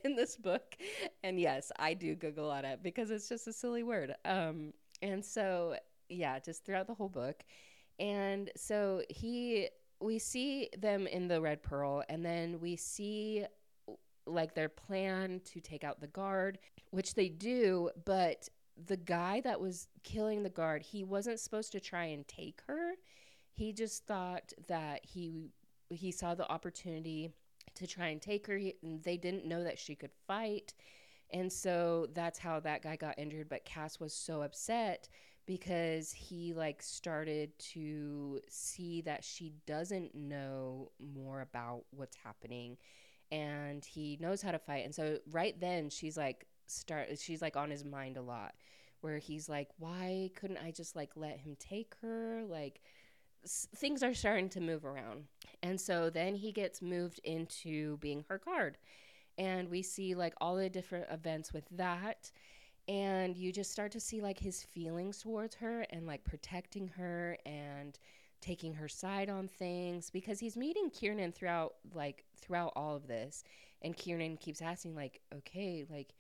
in 0.05 0.15
this 0.15 0.37
book. 0.37 0.77
And 1.25 1.41
yes, 1.41 1.73
I 1.81 1.95
do 1.95 2.15
Google 2.15 2.49
on 2.51 2.65
it 2.65 2.81
because 2.81 3.11
it's 3.11 3.29
just 3.29 3.49
a 3.49 3.53
silly 3.53 3.83
word. 3.83 4.15
Um, 4.25 4.73
and 5.03 5.25
so, 5.25 5.75
yeah, 6.09 6.39
just 6.39 6.65
throughout 6.65 6.87
the 6.87 6.95
whole 6.95 7.09
book. 7.09 7.45
And 7.99 8.51
so 8.57 9.03
he, 9.09 9.69
we 10.01 10.21
see 10.21 10.69
them 10.79 11.09
in 11.09 11.27
the 11.27 11.41
Red 11.41 11.63
Pearl, 11.63 12.05
and 12.09 12.25
then 12.25 12.61
we 12.61 12.77
see 12.77 13.47
like 14.27 14.55
their 14.55 14.69
plan 14.69 15.41
to 15.45 15.61
take 15.61 15.85
out 15.85 16.01
the 16.01 16.07
guard, 16.07 16.59
which 16.91 17.15
they 17.15 17.29
do, 17.29 17.91
but 18.05 18.49
the 18.87 18.97
guy 18.97 19.41
that 19.43 19.61
was 19.61 19.89
killing 20.03 20.43
the 20.43 20.51
guard, 20.51 20.83
he 20.83 21.05
wasn't 21.05 21.41
supposed 21.41 21.73
to 21.73 21.81
try 21.81 22.05
and 22.05 22.27
take 22.27 22.63
her. 22.67 22.93
He 23.51 23.73
just 23.73 24.07
thought 24.07 24.53
that 24.69 25.05
he 25.05 25.51
he 25.91 26.11
saw 26.11 26.35
the 26.35 26.51
opportunity 26.51 27.31
to 27.75 27.87
try 27.87 28.09
and 28.09 28.21
take 28.21 28.47
her. 28.47 28.57
He, 28.57 28.75
they 28.83 29.17
didn't 29.17 29.45
know 29.45 29.63
that 29.63 29.79
she 29.79 29.95
could 29.95 30.13
fight. 30.27 30.73
And 31.31 31.53
so 31.53 32.09
that's 32.15 32.39
how 32.39 32.61
that 32.61 32.83
guy 32.83 32.97
got 32.97 33.19
injured, 33.19 33.49
but 33.49 33.65
Cas 33.65 34.01
was 34.01 34.15
so 34.15 34.43
upset 34.43 35.09
because 35.47 36.13
he 36.13 36.53
like 36.55 36.83
started 36.83 37.59
to 37.59 38.41
see 38.49 39.01
that 39.03 39.25
she 39.25 39.53
doesn't 39.67 40.15
know 40.15 40.93
more 41.15 41.41
about 41.41 41.85
what's 41.91 42.17
happening 42.23 42.77
and 43.33 43.85
he 43.85 44.19
knows 44.21 44.43
how 44.43 44.53
to 44.53 44.61
fight. 44.61 44.85
And 44.85 44.95
so 44.95 45.19
right 45.33 45.59
then 45.61 45.91
she's 45.91 46.17
like 46.17 46.47
start 46.67 47.19
she's 47.19 47.43
like 47.43 47.57
on 47.57 47.71
his 47.71 47.85
mind 47.85 48.17
a 48.19 48.23
lot, 48.23 48.55
where 49.01 49.19
he's 49.19 49.49
like, 49.49 49.69
why 49.79 50.31
couldn't 50.37 50.59
I 50.65 50.71
just 50.71 50.95
like 50.95 51.11
let 51.17 51.39
him 51.39 51.57
take 51.59 51.95
her? 52.03 52.43
Like, 52.49 52.81
s- 53.45 53.69
things 53.77 54.03
are 54.03 54.15
starting 54.15 54.49
to 54.51 54.61
move 54.61 54.85
around. 54.85 55.25
And 55.63 55.81
so 55.81 56.11
then 56.11 56.35
he 56.37 56.53
gets 56.53 56.83
moved 56.83 57.21
into 57.25 57.97
being 57.99 58.25
her 58.29 58.39
guard. 58.39 58.79
And 59.39 59.71
we 59.71 59.83
see 59.83 60.15
like 60.15 60.35
all 60.41 60.57
the 60.57 60.71
different 60.71 61.07
events 61.11 61.53
with 61.53 61.65
that. 61.73 62.31
And 62.89 63.37
you 63.37 63.53
just 63.53 63.73
start 63.73 63.93
to 63.93 64.01
see 64.01 64.21
like 64.21 64.39
his 64.41 64.63
feelings 64.65 65.19
towards 65.19 65.57
her 65.57 65.87
and 65.91 66.07
like 66.07 66.25
protecting 66.25 66.89
her 66.89 67.39
and 67.47 67.99
taking 68.43 68.75
her 68.75 68.89
side 68.89 69.31
on 69.31 69.49
things 69.49 70.11
because 70.11 70.39
he's 70.41 70.57
meeting 70.57 70.91
Kiernan 70.91 71.33
throughout 71.33 71.75
like 71.95 72.25
throughout 72.37 72.73
all 72.77 72.95
of 72.97 73.07
this. 73.07 73.45
And 73.81 73.97
Kiernan 73.97 74.37
keeps 74.37 74.63
asking, 74.63 74.95
like, 74.95 75.21
okay, 75.35 75.85
like 75.91 76.15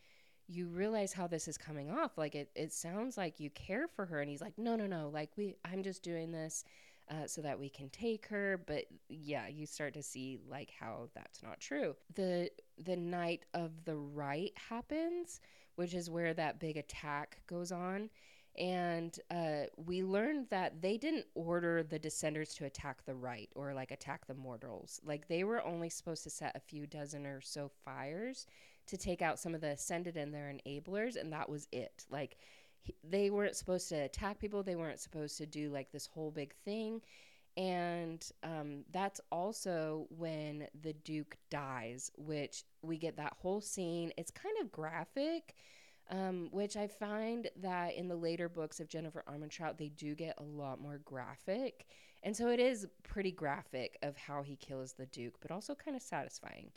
you 0.48 0.66
realize 0.66 1.12
how 1.12 1.26
this 1.26 1.48
is 1.48 1.56
coming 1.56 1.90
off. 1.90 2.18
Like 2.18 2.34
it, 2.34 2.50
it 2.54 2.72
sounds 2.72 3.16
like 3.16 3.40
you 3.40 3.50
care 3.50 3.86
for 3.88 4.06
her. 4.06 4.20
And 4.20 4.28
he's 4.28 4.40
like, 4.40 4.58
no, 4.58 4.76
no, 4.76 4.86
no. 4.86 5.10
Like 5.12 5.30
we, 5.36 5.56
I'm 5.64 5.82
just 5.82 6.02
doing 6.02 6.32
this 6.32 6.64
uh, 7.10 7.26
so 7.26 7.40
that 7.42 7.58
we 7.58 7.68
can 7.68 7.88
take 7.90 8.26
her. 8.26 8.60
But 8.66 8.84
yeah, 9.08 9.46
you 9.48 9.66
start 9.66 9.94
to 9.94 10.02
see 10.02 10.38
like 10.48 10.72
how 10.78 11.08
that's 11.14 11.42
not 11.42 11.60
true. 11.60 11.94
The, 12.14 12.50
the 12.78 12.96
night 12.96 13.44
of 13.54 13.84
the 13.84 13.96
Rite 13.96 14.54
happens, 14.68 15.40
which 15.76 15.94
is 15.94 16.10
where 16.10 16.34
that 16.34 16.60
big 16.60 16.76
attack 16.76 17.38
goes 17.46 17.72
on. 17.72 18.10
And 18.58 19.18
uh, 19.30 19.64
we 19.76 20.02
learned 20.02 20.48
that 20.50 20.82
they 20.82 20.98
didn't 20.98 21.26
order 21.34 21.82
the 21.82 21.98
Descenters 21.98 22.54
to 22.56 22.66
attack 22.66 23.04
the 23.06 23.14
Rite 23.14 23.48
or 23.54 23.72
like 23.72 23.90
attack 23.90 24.26
the 24.26 24.34
mortals. 24.34 25.00
Like 25.04 25.28
they 25.28 25.44
were 25.44 25.64
only 25.64 25.88
supposed 25.88 26.22
to 26.24 26.30
set 26.30 26.54
a 26.54 26.60
few 26.60 26.86
dozen 26.86 27.26
or 27.26 27.40
so 27.40 27.70
fires 27.84 28.46
to 28.88 28.96
take 28.96 29.22
out 29.22 29.38
some 29.38 29.54
of 29.54 29.60
the 29.60 29.68
ascended 29.68 30.16
and 30.16 30.34
their 30.34 30.52
enablers, 30.52 31.16
and 31.16 31.32
that 31.32 31.48
was 31.48 31.66
it. 31.72 32.04
Like 32.10 32.36
he, 32.82 32.94
they 33.08 33.30
weren't 33.30 33.56
supposed 33.56 33.88
to 33.88 33.96
attack 33.96 34.38
people. 34.38 34.62
They 34.62 34.76
weren't 34.76 35.00
supposed 35.00 35.38
to 35.38 35.46
do 35.46 35.70
like 35.70 35.90
this 35.90 36.06
whole 36.06 36.30
big 36.30 36.54
thing. 36.64 37.00
And 37.56 38.24
um, 38.42 38.84
that's 38.92 39.20
also 39.30 40.06
when 40.10 40.68
the 40.80 40.94
Duke 40.94 41.36
dies, 41.50 42.10
which 42.16 42.64
we 42.82 42.96
get 42.96 43.16
that 43.16 43.34
whole 43.40 43.60
scene. 43.60 44.12
It's 44.16 44.30
kind 44.30 44.54
of 44.62 44.72
graphic, 44.72 45.54
um, 46.10 46.48
which 46.50 46.76
I 46.76 46.86
find 46.86 47.48
that 47.62 47.94
in 47.94 48.08
the 48.08 48.16
later 48.16 48.48
books 48.48 48.80
of 48.80 48.88
Jennifer 48.88 49.24
Armentrout, 49.28 49.78
they 49.78 49.88
do 49.88 50.14
get 50.14 50.34
a 50.38 50.42
lot 50.42 50.80
more 50.80 51.00
graphic. 51.04 51.86
And 52.22 52.36
so 52.36 52.48
it 52.48 52.60
is 52.60 52.86
pretty 53.02 53.32
graphic 53.32 53.98
of 54.02 54.16
how 54.16 54.42
he 54.42 54.56
kills 54.56 54.92
the 54.92 55.06
Duke, 55.06 55.36
but 55.40 55.50
also 55.50 55.74
kind 55.74 55.96
of 55.96 56.02
satisfying. 56.02 56.70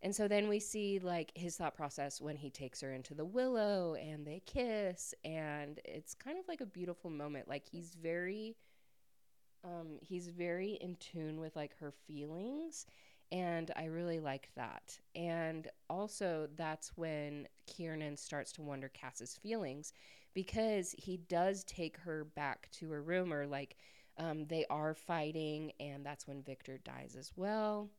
And 0.00 0.14
so 0.14 0.28
then 0.28 0.48
we 0.48 0.60
see 0.60 1.00
like 1.00 1.32
his 1.34 1.56
thought 1.56 1.74
process 1.74 2.20
when 2.20 2.36
he 2.36 2.50
takes 2.50 2.80
her 2.82 2.92
into 2.92 3.14
the 3.14 3.24
willow 3.24 3.94
and 3.94 4.26
they 4.26 4.42
kiss 4.46 5.12
and 5.24 5.80
it's 5.84 6.14
kind 6.14 6.38
of 6.38 6.46
like 6.46 6.60
a 6.60 6.66
beautiful 6.66 7.10
moment. 7.10 7.48
Like 7.48 7.64
he's 7.68 7.96
very 8.00 8.56
um 9.64 9.98
he's 10.00 10.28
very 10.28 10.78
in 10.80 10.94
tune 10.96 11.40
with 11.40 11.56
like 11.56 11.76
her 11.78 11.92
feelings 12.06 12.86
and 13.30 13.70
I 13.76 13.86
really 13.86 14.20
liked 14.20 14.54
that. 14.56 14.98
And 15.14 15.68
also 15.90 16.48
that's 16.56 16.92
when 16.96 17.48
Kiernan 17.66 18.16
starts 18.16 18.52
to 18.52 18.62
wonder 18.62 18.88
Cas's 18.88 19.36
feelings 19.36 19.92
because 20.34 20.94
he 20.98 21.16
does 21.16 21.64
take 21.64 21.96
her 21.98 22.24
back 22.24 22.68
to 22.72 22.90
her 22.90 23.02
room 23.02 23.32
or 23.32 23.46
like 23.46 23.76
um, 24.18 24.46
they 24.46 24.64
are 24.70 24.94
fighting 24.94 25.72
and 25.80 26.04
that's 26.04 26.26
when 26.26 26.42
Vikter 26.42 26.82
dies 26.82 27.16
as 27.18 27.32
well 27.36 27.90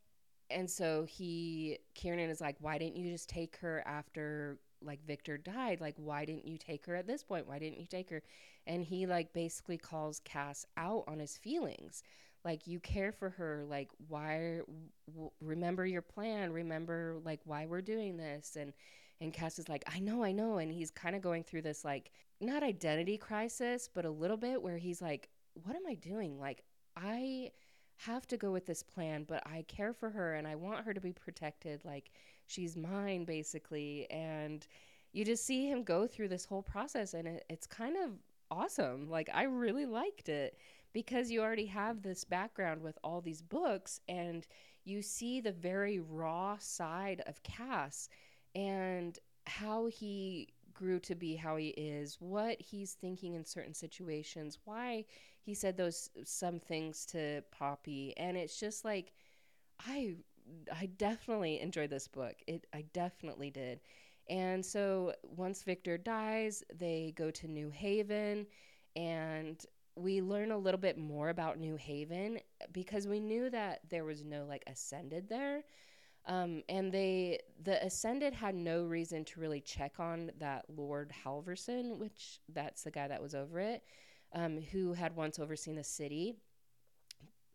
and 0.50 0.70
so 0.70 1.04
he 1.04 1.80
Kiernan 1.94 2.30
is 2.30 2.42
like, 2.42 2.58
why 2.60 2.78
didn't 2.78 2.96
you 2.96 3.12
just 3.12 3.30
take 3.30 3.58
her 3.58 3.84
after 3.86 4.60
like 4.82 5.06
Vikter 5.06 5.42
died? 5.44 5.82
Like, 5.82 5.96
why 5.98 6.26
didn't 6.26 6.48
you 6.48 6.58
take 6.58 6.86
her 6.86 6.96
at 6.96 7.08
this 7.08 7.24
point? 7.24 7.48
Why 7.48 7.60
didn't 7.60 7.80
you 7.80 7.86
take 7.86 8.10
her? 8.10 8.24
And 8.66 8.84
he 8.84 9.06
like 9.06 9.34
basically 9.34 9.78
calls 9.78 10.22
Cas 10.24 10.66
out 10.78 11.04
on 11.08 11.20
his 11.20 11.38
feelings. 11.38 12.04
Like, 12.46 12.68
you 12.68 12.80
care 12.80 13.12
for 13.12 13.30
her. 13.32 13.66
Like, 13.68 13.90
why? 14.08 14.62
W- 15.08 15.32
remember 15.42 15.86
your 15.86 16.02
plan. 16.02 16.52
Remember 16.54 17.18
like 17.24 17.42
why 17.46 17.66
we're 17.66 17.82
doing 17.82 18.18
this. 18.18 18.56
And 18.56 18.74
and 19.22 19.34
Cas 19.34 19.60
is 19.60 19.68
like, 19.68 19.84
I 19.94 20.00
know, 20.00 20.24
I 20.24 20.32
know. 20.32 20.58
And 20.60 20.72
he's 20.72 20.92
kind 20.92 21.16
of 21.16 21.22
going 21.22 21.44
through 21.44 21.64
this 21.64 21.84
like 21.84 22.12
not 22.40 22.64
identity 22.64 23.18
crisis, 23.18 23.90
but 23.94 24.06
a 24.06 24.10
little 24.10 24.38
bit 24.38 24.62
where 24.62 24.78
he's 24.78 25.02
like, 25.02 25.30
what 25.64 25.76
am 25.76 25.86
I 25.88 25.96
doing? 25.96 26.40
Like, 26.40 26.64
I 26.96 27.52
have 27.98 28.26
to 28.28 28.38
go 28.38 28.52
with 28.52 28.66
this 28.66 28.82
plan, 28.82 29.26
but 29.28 29.44
I 29.46 29.64
care 29.68 29.94
for 29.94 30.10
her 30.10 30.36
and 30.36 30.48
I 30.48 30.56
want 30.56 30.86
her 30.86 30.94
to 30.94 31.02
be 31.02 31.12
protected. 31.12 31.84
Like 31.84 32.12
she's 32.48 32.78
mine, 32.78 33.26
basically. 33.26 34.08
And 34.10 34.66
you 35.12 35.26
just 35.26 35.46
see 35.46 35.70
him 35.70 35.84
go 35.84 36.08
through 36.08 36.30
this 36.30 36.46
whole 36.46 36.62
process, 36.62 37.14
and 37.14 37.28
it, 37.28 37.46
it's 37.50 37.68
kind 37.68 37.98
of 37.98 38.12
awesome. 38.52 39.10
Like 39.10 39.30
I 39.34 39.44
really 39.44 39.86
liked 39.86 40.30
it 40.30 40.58
because 40.94 41.30
you 41.30 41.42
already 41.42 41.68
have 41.68 42.02
this 42.02 42.24
background 42.24 42.82
with 42.82 42.98
all 43.04 43.22
these 43.22 43.42
books, 43.42 44.00
and 44.08 44.46
you 44.86 45.02
see 45.02 45.40
the 45.40 45.52
very 45.52 46.00
raw 46.00 46.58
side 46.60 47.22
of 47.28 47.44
Cas 47.44 48.10
and 48.56 49.18
how 49.46 49.88
he 49.88 50.50
grew 50.74 51.00
to 51.00 51.16
be 51.16 51.36
how 51.36 51.58
he 51.58 51.70
is, 51.70 52.18
what 52.20 52.60
he's 52.62 52.94
thinking 52.94 53.36
in 53.36 53.46
certain 53.46 53.74
situations, 53.74 54.60
why 54.66 55.06
he 55.42 55.54
said 55.54 55.78
those 55.78 56.10
some 56.24 56.60
things 56.60 57.06
to 57.08 57.44
Poppy, 57.52 58.14
and 58.18 58.38
it's 58.38 58.60
just 58.60 58.86
like 58.86 59.14
I 59.86 60.16
I 60.74 60.88
definitely 60.98 61.60
enjoyed 61.60 61.90
this 61.90 62.08
book. 62.08 62.36
It 62.48 62.66
I 62.74 62.86
definitely 62.94 63.50
did. 63.50 63.82
And 64.30 64.64
so 64.64 65.14
once 65.24 65.64
Vikter 65.64 66.02
dies, 66.02 66.64
they 66.74 67.14
go 67.16 67.32
to 67.32 67.48
New 67.48 67.70
Haven 67.70 68.46
and 68.96 69.66
we 70.00 70.22
learn 70.22 70.52
a 70.52 70.58
little 70.58 70.80
bit 70.80 70.98
more 70.98 71.30
about 71.30 71.60
New 71.60 71.76
Haven 71.76 72.40
because 72.72 73.08
we 73.08 73.20
knew 73.20 73.50
that 73.50 73.82
there 73.90 74.06
was 74.06 74.24
no 74.24 74.46
like 74.46 74.64
ascended 74.68 75.30
there. 75.30 75.64
Um, 76.26 76.64
and 76.70 76.92
they 76.92 77.40
the 77.64 77.84
ascended 77.84 78.34
had 78.34 78.54
no 78.54 78.84
reason 78.84 79.26
to 79.26 79.40
really 79.40 79.62
check 79.62 80.00
on 80.00 80.32
that 80.40 80.66
Lord 80.70 81.12
Halverston, 81.26 81.98
which 81.98 82.40
that's 82.54 82.84
the 82.84 82.92
guy 82.92 83.08
that 83.08 83.22
was 83.22 83.34
over 83.34 83.60
it 83.60 83.84
um, 84.34 84.62
who 84.72 84.94
had 84.94 85.16
once 85.16 85.40
overseen 85.40 85.76
the 85.76 85.84
city. 85.84 86.36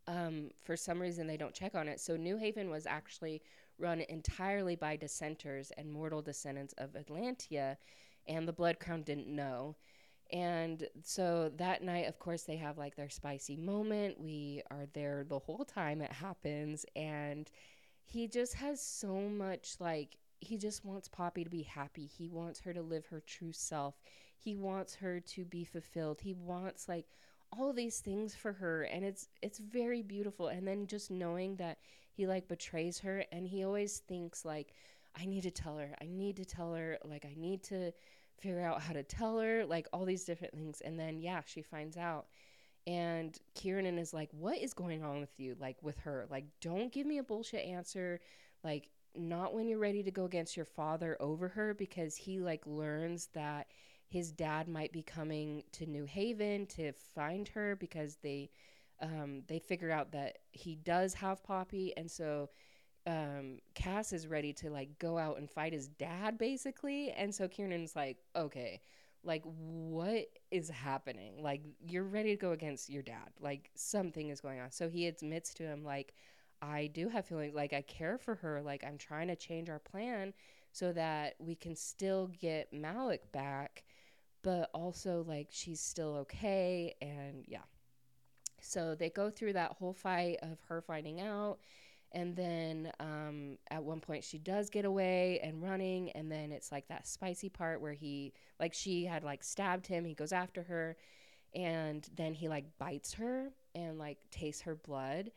Um, 0.06 0.50
for 0.62 0.76
some 0.76 1.00
reason, 1.00 1.26
they 1.26 1.36
don't 1.36 1.54
check 1.54 1.74
on 1.74 1.88
it. 1.88 2.00
So 2.00 2.16
New 2.16 2.36
Haven 2.36 2.68
was 2.68 2.86
actually 2.86 3.42
run 3.78 4.00
entirely 4.08 4.76
by 4.76 4.96
Descenters 4.96 5.70
and 5.76 5.90
mortal 5.90 6.22
descendants 6.22 6.74
of 6.78 6.92
Atlantia, 6.92 7.76
and 8.26 8.46
the 8.46 8.52
Blood 8.52 8.78
Crown 8.80 9.02
didn't 9.02 9.28
know. 9.28 9.76
And 10.34 10.88
so 11.04 11.52
that 11.58 11.84
night, 11.84 12.08
of 12.08 12.18
course, 12.18 12.42
they 12.42 12.56
have 12.56 12.76
like 12.76 12.96
their 12.96 13.08
spicy 13.08 13.56
moment. 13.56 14.20
We 14.20 14.62
are 14.68 14.86
there 14.92 15.24
the 15.26 15.38
whole 15.38 15.64
time 15.64 16.02
it 16.02 16.12
happens, 16.12 16.84
and 16.96 17.48
he 18.02 18.26
just 18.26 18.54
has 18.54 18.80
so 18.80 19.14
much 19.14 19.76
like 19.78 20.16
he 20.40 20.58
just 20.58 20.84
wants 20.84 21.06
Poppy 21.06 21.44
to 21.44 21.50
be 21.50 21.62
happy. 21.62 22.06
He 22.06 22.28
wants 22.28 22.60
her 22.60 22.72
to 22.72 22.82
live 22.82 23.06
her 23.06 23.22
true 23.24 23.52
self. 23.52 23.94
He 24.36 24.56
wants 24.56 24.96
her 24.96 25.20
to 25.20 25.44
be 25.44 25.64
fulfilled. 25.64 26.20
He 26.20 26.34
wants 26.34 26.88
like 26.88 27.06
all 27.56 27.72
these 27.72 28.00
things 28.00 28.34
for 28.34 28.52
her 28.52 28.82
and 28.82 29.04
it's 29.04 29.28
it's 29.40 29.58
very 29.60 30.02
beautiful 30.02 30.48
and 30.48 30.66
then 30.66 30.88
just 30.88 31.08
knowing 31.08 31.54
that 31.54 31.78
he 32.10 32.26
like 32.26 32.48
betrays 32.48 32.98
her 32.98 33.24
and 33.30 33.46
he 33.46 33.64
always 33.64 33.98
thinks 34.08 34.44
like 34.44 34.74
I 35.16 35.26
need 35.26 35.42
to 35.42 35.52
tell 35.52 35.78
her. 35.78 35.94
I 36.00 36.06
need 36.06 36.36
to 36.36 36.44
tell 36.44 36.74
her 36.74 36.98
like 37.04 37.24
I 37.24 37.34
need 37.36 37.62
to 37.64 37.92
figure 38.40 38.60
out 38.60 38.82
how 38.82 38.92
to 38.92 39.02
tell 39.02 39.38
her 39.38 39.64
like 39.64 39.88
all 39.92 40.04
these 40.04 40.24
different 40.24 40.54
things 40.54 40.80
and 40.80 40.98
then 40.98 41.18
yeah, 41.18 41.42
she 41.46 41.62
finds 41.62 41.96
out. 41.96 42.26
And 42.86 43.38
Kieran 43.54 43.98
is 43.98 44.12
like, 44.12 44.28
"What 44.32 44.58
is 44.58 44.74
going 44.74 45.02
on 45.02 45.20
with 45.20 45.30
you? 45.38 45.56
Like 45.58 45.78
with 45.82 45.98
her? 46.00 46.26
Like 46.30 46.44
don't 46.60 46.92
give 46.92 47.06
me 47.06 47.18
a 47.18 47.22
bullshit 47.22 47.64
answer. 47.64 48.20
Like 48.62 48.88
not 49.14 49.54
when 49.54 49.68
you're 49.68 49.78
ready 49.78 50.02
to 50.02 50.10
go 50.10 50.24
against 50.24 50.56
your 50.56 50.66
father 50.66 51.16
over 51.20 51.48
her 51.48 51.72
because 51.74 52.16
he 52.16 52.40
like 52.40 52.62
learns 52.66 53.28
that 53.32 53.68
his 54.08 54.32
dad 54.32 54.68
might 54.68 54.92
be 54.92 55.02
coming 55.02 55.62
to 55.72 55.86
New 55.86 56.04
Haven 56.04 56.66
to 56.66 56.92
find 56.92 57.48
her 57.48 57.76
because 57.76 58.16
they 58.22 58.50
um, 59.00 59.42
they 59.48 59.58
figure 59.58 59.90
out 59.90 60.12
that 60.12 60.38
he 60.52 60.76
does 60.76 61.14
have 61.14 61.42
Poppy, 61.42 61.92
and 61.96 62.10
so 62.10 62.48
um, 63.06 63.58
Cas 63.74 64.12
is 64.12 64.26
ready 64.26 64.52
to 64.54 64.70
like 64.70 64.98
go 64.98 65.18
out 65.18 65.38
and 65.38 65.50
fight 65.50 65.72
his 65.72 65.88
dad, 65.88 66.38
basically. 66.38 67.10
And 67.10 67.34
so 67.34 67.48
Kiernan's 67.48 67.94
like, 67.96 68.18
okay, 68.34 68.80
like 69.22 69.42
what 69.44 70.26
is 70.50 70.68
happening? 70.70 71.42
Like 71.42 71.62
you're 71.86 72.04
ready 72.04 72.30
to 72.30 72.40
go 72.40 72.52
against 72.52 72.90
your 72.90 73.02
dad. 73.02 73.30
Like 73.40 73.70
something 73.74 74.28
is 74.30 74.40
going 74.40 74.60
on. 74.60 74.70
So 74.70 74.88
he 74.88 75.06
admits 75.06 75.54
to 75.54 75.64
him, 75.64 75.84
like, 75.84 76.14
I 76.62 76.86
do 76.86 77.08
have 77.08 77.26
feelings. 77.26 77.54
Like 77.54 77.72
I 77.72 77.82
care 77.82 78.16
for 78.16 78.36
her. 78.36 78.62
Like 78.62 78.84
I'm 78.84 78.98
trying 78.98 79.28
to 79.28 79.36
change 79.36 79.68
our 79.68 79.78
plan 79.78 80.32
so 80.72 80.92
that 80.92 81.34
we 81.38 81.54
can 81.54 81.76
still 81.76 82.30
get 82.40 82.72
Malik 82.72 83.30
back 83.32 83.84
but 84.44 84.70
also 84.74 85.24
like 85.26 85.48
she's 85.50 85.80
still 85.80 86.14
okay 86.16 86.94
and 87.02 87.44
yeah 87.48 87.62
so 88.60 88.94
they 88.94 89.10
go 89.10 89.30
through 89.30 89.54
that 89.54 89.72
whole 89.72 89.92
fight 89.92 90.36
of 90.42 90.58
her 90.68 90.80
finding 90.80 91.20
out 91.20 91.58
And 92.12 92.36
then 92.36 92.92
um, 93.00 93.58
at 93.70 93.82
one 93.82 94.00
point 94.00 94.22
she 94.22 94.38
does 94.38 94.70
get 94.70 94.84
away 94.84 95.40
and 95.42 95.62
running, 95.62 96.10
and 96.12 96.30
then 96.30 96.52
it's 96.52 96.70
like 96.70 96.86
that 96.88 97.06
spicy 97.06 97.48
part 97.48 97.80
where 97.80 97.92
he 97.92 98.32
like 98.60 98.72
she 98.72 99.04
had 99.04 99.24
like 99.24 99.42
stabbed 99.42 99.86
him. 99.86 100.04
He 100.04 100.14
goes 100.14 100.32
after 100.32 100.62
her, 100.62 100.96
and 101.54 102.08
then 102.16 102.34
he 102.34 102.48
like 102.48 102.66
bites 102.78 103.14
her 103.14 103.50
and 103.74 103.98
like 103.98 104.18
tastes 104.30 104.62
her 104.62 104.76
blood. 104.76 105.30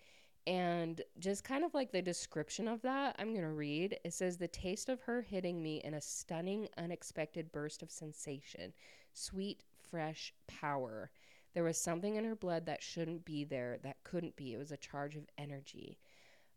And 0.47 1.01
just 1.19 1.43
kind 1.43 1.65
of 1.65 1.73
like 1.73 1.91
the 1.91 2.01
description 2.01 2.69
of 2.69 2.81
that, 2.83 3.17
I'm 3.19 3.33
going 3.33 3.41
to 3.41 3.51
read. 3.51 3.99
It 4.05 4.13
says, 4.13 4.37
The 4.37 4.47
taste 4.47 4.87
of 4.87 5.01
her 5.01 5.21
hitting 5.21 5.61
me 5.61 5.81
in 5.83 5.93
a 5.93 6.01
stunning, 6.01 6.69
unexpected 6.77 7.51
burst 7.51 7.83
of 7.83 7.91
sensation, 7.91 8.71
sweet, 9.13 9.65
fresh 9.91 10.33
power. 10.47 11.11
There 11.53 11.65
was 11.65 11.77
something 11.77 12.15
in 12.15 12.23
her 12.23 12.35
blood 12.35 12.65
that 12.65 12.81
shouldn't 12.81 13.25
be 13.25 13.43
there, 13.43 13.79
that 13.83 14.03
couldn't 14.05 14.37
be. 14.37 14.53
It 14.53 14.57
was 14.57 14.71
a 14.71 14.77
charge 14.77 15.17
of 15.17 15.27
energy. 15.37 15.97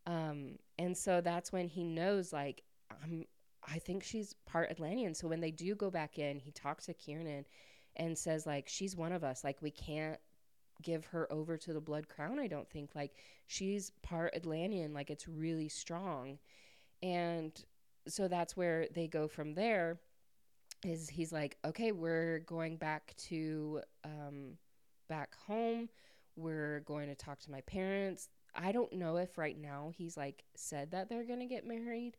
Um, 0.06 0.58
and 0.78 0.96
so 0.96 1.20
that's 1.20 1.52
when 1.52 1.68
he 1.68 1.84
knows, 1.84 2.32
like, 2.32 2.62
I'm, 3.02 3.24
I 3.66 3.78
think 3.78 4.02
she's 4.02 4.34
part 4.46 4.70
Atlantian. 4.70 5.14
So 5.14 5.28
when 5.28 5.40
they 5.40 5.50
do 5.50 5.74
go 5.74 5.90
back 5.90 6.18
in, 6.18 6.38
he 6.38 6.50
talks 6.50 6.86
to 6.86 6.94
Kieran 6.94 7.44
and 7.96 8.16
says, 8.16 8.46
like, 8.46 8.68
she's 8.68 8.96
one 8.96 9.12
of 9.12 9.22
us. 9.22 9.44
Like, 9.44 9.60
we 9.60 9.70
can't 9.70 10.18
give 10.82 11.04
her 11.06 11.30
over 11.32 11.56
to 11.58 11.72
the 11.72 11.80
Blood 11.80 12.08
Crown, 12.08 12.38
I 12.38 12.46
don't 12.46 12.68
think. 12.70 12.90
Like, 12.94 13.12
she's 13.46 13.92
part 14.02 14.34
Atlantian. 14.34 14.94
Like, 14.94 15.10
it's 15.10 15.28
really 15.28 15.68
strong. 15.68 16.38
And 17.02 17.52
so 18.08 18.28
that's 18.28 18.56
where 18.56 18.86
they 18.94 19.06
go 19.06 19.28
from 19.28 19.54
there 19.54 20.00
is 20.84 21.08
he's 21.10 21.32
like 21.32 21.56
okay 21.64 21.92
we're 21.92 22.40
going 22.40 22.76
back 22.76 23.14
to 23.16 23.80
um, 24.04 24.56
back 25.08 25.36
home 25.46 25.88
we're 26.36 26.80
going 26.80 27.08
to 27.08 27.14
talk 27.14 27.38
to 27.38 27.50
my 27.50 27.60
parents 27.62 28.28
I 28.54 28.72
don't 28.72 28.92
know 28.92 29.16
if 29.16 29.38
right 29.38 29.58
now 29.58 29.92
he's 29.96 30.16
like 30.16 30.44
said 30.54 30.90
that 30.90 31.08
they're 31.08 31.24
going 31.24 31.40
to 31.40 31.46
get 31.46 31.66
married. 31.66 32.16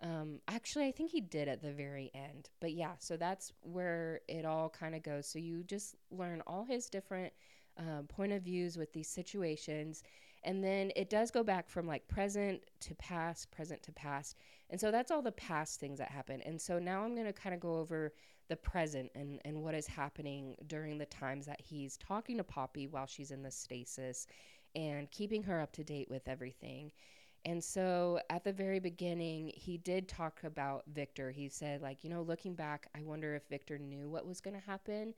Um, 0.00 0.38
actually, 0.46 0.86
I 0.86 0.92
think 0.92 1.10
he 1.10 1.20
did 1.20 1.48
at 1.48 1.62
the 1.62 1.72
very 1.72 2.10
end. 2.14 2.50
But 2.60 2.72
yeah, 2.72 2.92
so 2.98 3.16
that's 3.16 3.52
where 3.62 4.20
it 4.28 4.44
all 4.44 4.68
kind 4.68 4.94
of 4.94 5.02
goes. 5.02 5.26
So 5.26 5.38
you 5.38 5.64
just 5.64 5.96
learn 6.10 6.42
all 6.46 6.64
his 6.64 6.88
different 6.88 7.32
uh, 7.78 8.02
point 8.08 8.32
of 8.32 8.42
views 8.42 8.76
with 8.76 8.92
these 8.92 9.08
situations. 9.08 10.02
And 10.44 10.62
then 10.62 10.92
it 10.94 11.10
does 11.10 11.30
go 11.32 11.42
back 11.42 11.68
from 11.68 11.86
like 11.86 12.06
present 12.06 12.60
to 12.80 12.94
past, 12.94 13.50
present 13.50 13.82
to 13.84 13.92
past. 13.92 14.36
And 14.70 14.80
so 14.80 14.90
that's 14.90 15.10
all 15.10 15.22
the 15.22 15.32
past 15.32 15.80
things 15.80 15.98
that 15.98 16.10
happen. 16.10 16.40
And 16.42 16.60
so 16.60 16.78
now 16.78 17.02
I'm 17.02 17.14
going 17.14 17.26
to 17.26 17.32
kind 17.32 17.54
of 17.54 17.60
go 17.60 17.78
over 17.78 18.12
the 18.48 18.56
present 18.56 19.10
and, 19.14 19.40
and 19.44 19.62
what 19.62 19.74
is 19.74 19.86
happening 19.86 20.56
during 20.66 20.96
the 20.96 21.06
times 21.06 21.46
that 21.46 21.60
he's 21.60 21.96
talking 21.96 22.36
to 22.38 22.44
Poppy 22.44 22.86
while 22.86 23.06
she's 23.06 23.30
in 23.30 23.42
the 23.42 23.50
stasis 23.50 24.26
and 24.74 25.10
keeping 25.10 25.42
her 25.44 25.60
up 25.60 25.72
to 25.72 25.84
date 25.84 26.08
with 26.10 26.28
everything. 26.28 26.92
And 27.44 27.62
so 27.62 28.20
at 28.30 28.44
the 28.44 28.52
very 28.52 28.80
beginning, 28.80 29.52
he 29.54 29.78
did 29.78 30.08
talk 30.08 30.40
about 30.44 30.92
Vikter. 30.92 31.32
He 31.32 31.48
said, 31.48 31.80
like, 31.80 32.02
you 32.02 32.10
know, 32.10 32.22
looking 32.22 32.54
back, 32.54 32.88
I 32.96 33.02
wonder 33.02 33.34
if 33.34 33.48
Vikter 33.48 33.80
knew 33.80 34.10
what 34.10 34.26
was 34.26 34.40
going 34.40 34.58
to 34.58 34.66
happen 34.66 35.14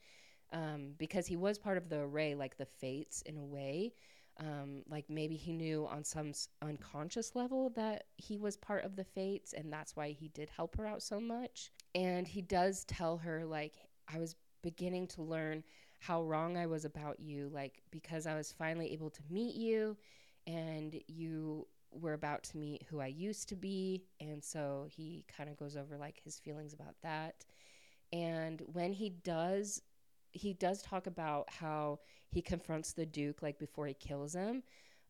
um, 0.53 0.93
because 0.99 1.27
he 1.27 1.37
was 1.37 1.59
part 1.59 1.79
of 1.79 1.89
the 1.89 1.97
Arae, 1.97 2.37
like 2.37 2.57
the 2.57 2.67
fates 2.67 3.23
in 3.23 3.37
a 3.39 3.45
way. 3.45 3.95
Um, 4.39 4.83
like 4.89 5.05
maybe 5.11 5.37
he 5.37 5.53
knew 5.53 5.87
on 5.91 6.05
some 6.05 6.33
unconscious 6.63 7.35
level 7.35 7.71
that 7.71 8.05
he 8.17 8.39
was 8.39 8.57
part 8.57 8.85
of 8.85 8.97
the 8.97 9.05
fates, 9.05 9.53
and 9.53 9.73
that's 9.73 9.97
why 9.97 10.13
he 10.13 10.29
did 10.29 10.51
help 10.51 10.77
her 10.77 10.87
out 10.87 11.03
so 11.03 11.21
much. 11.21 11.71
And 11.95 12.27
he 12.27 12.41
does 12.43 12.85
tell 12.85 13.19
her, 13.19 13.45
like, 13.45 13.75
I 14.13 14.19
was 14.19 14.37
beginning 14.63 15.09
to 15.09 15.23
learn 15.23 15.63
how 16.01 16.23
wrong 16.23 16.57
I 16.57 16.67
was 16.67 16.85
about 16.85 17.21
you, 17.21 17.51
like 17.53 17.83
because 17.91 18.27
I 18.27 18.35
was 18.35 18.51
finally 18.51 18.93
able 18.93 19.11
to 19.11 19.23
meet 19.31 19.55
you 19.55 19.97
and 20.47 21.01
you 21.07 21.67
were 21.93 22.15
about 22.15 22.43
to 22.45 22.57
meet 22.57 22.87
who 22.89 23.01
I 23.01 23.07
used 23.07 23.49
to 23.51 23.57
be. 23.57 24.05
And 24.21 24.43
so 24.43 24.87
he 24.89 25.25
kind 25.37 25.51
of 25.51 25.59
goes 25.59 25.77
over 25.77 25.99
like 25.99 26.21
his 26.25 26.39
feelings 26.39 26.73
about 26.73 26.95
that. 27.03 27.45
And 28.13 28.63
when 28.73 28.93
he 28.93 29.11
does, 29.11 29.83
he 30.33 30.55
does 30.55 30.83
talk 30.83 31.07
about 31.07 31.51
how 31.51 32.01
he 32.31 32.41
confronts 32.41 32.93
the 32.93 33.07
Duke 33.07 33.43
like 33.43 33.59
before 33.59 33.87
he 33.87 33.95
kills 33.95 34.35
him. 34.35 34.63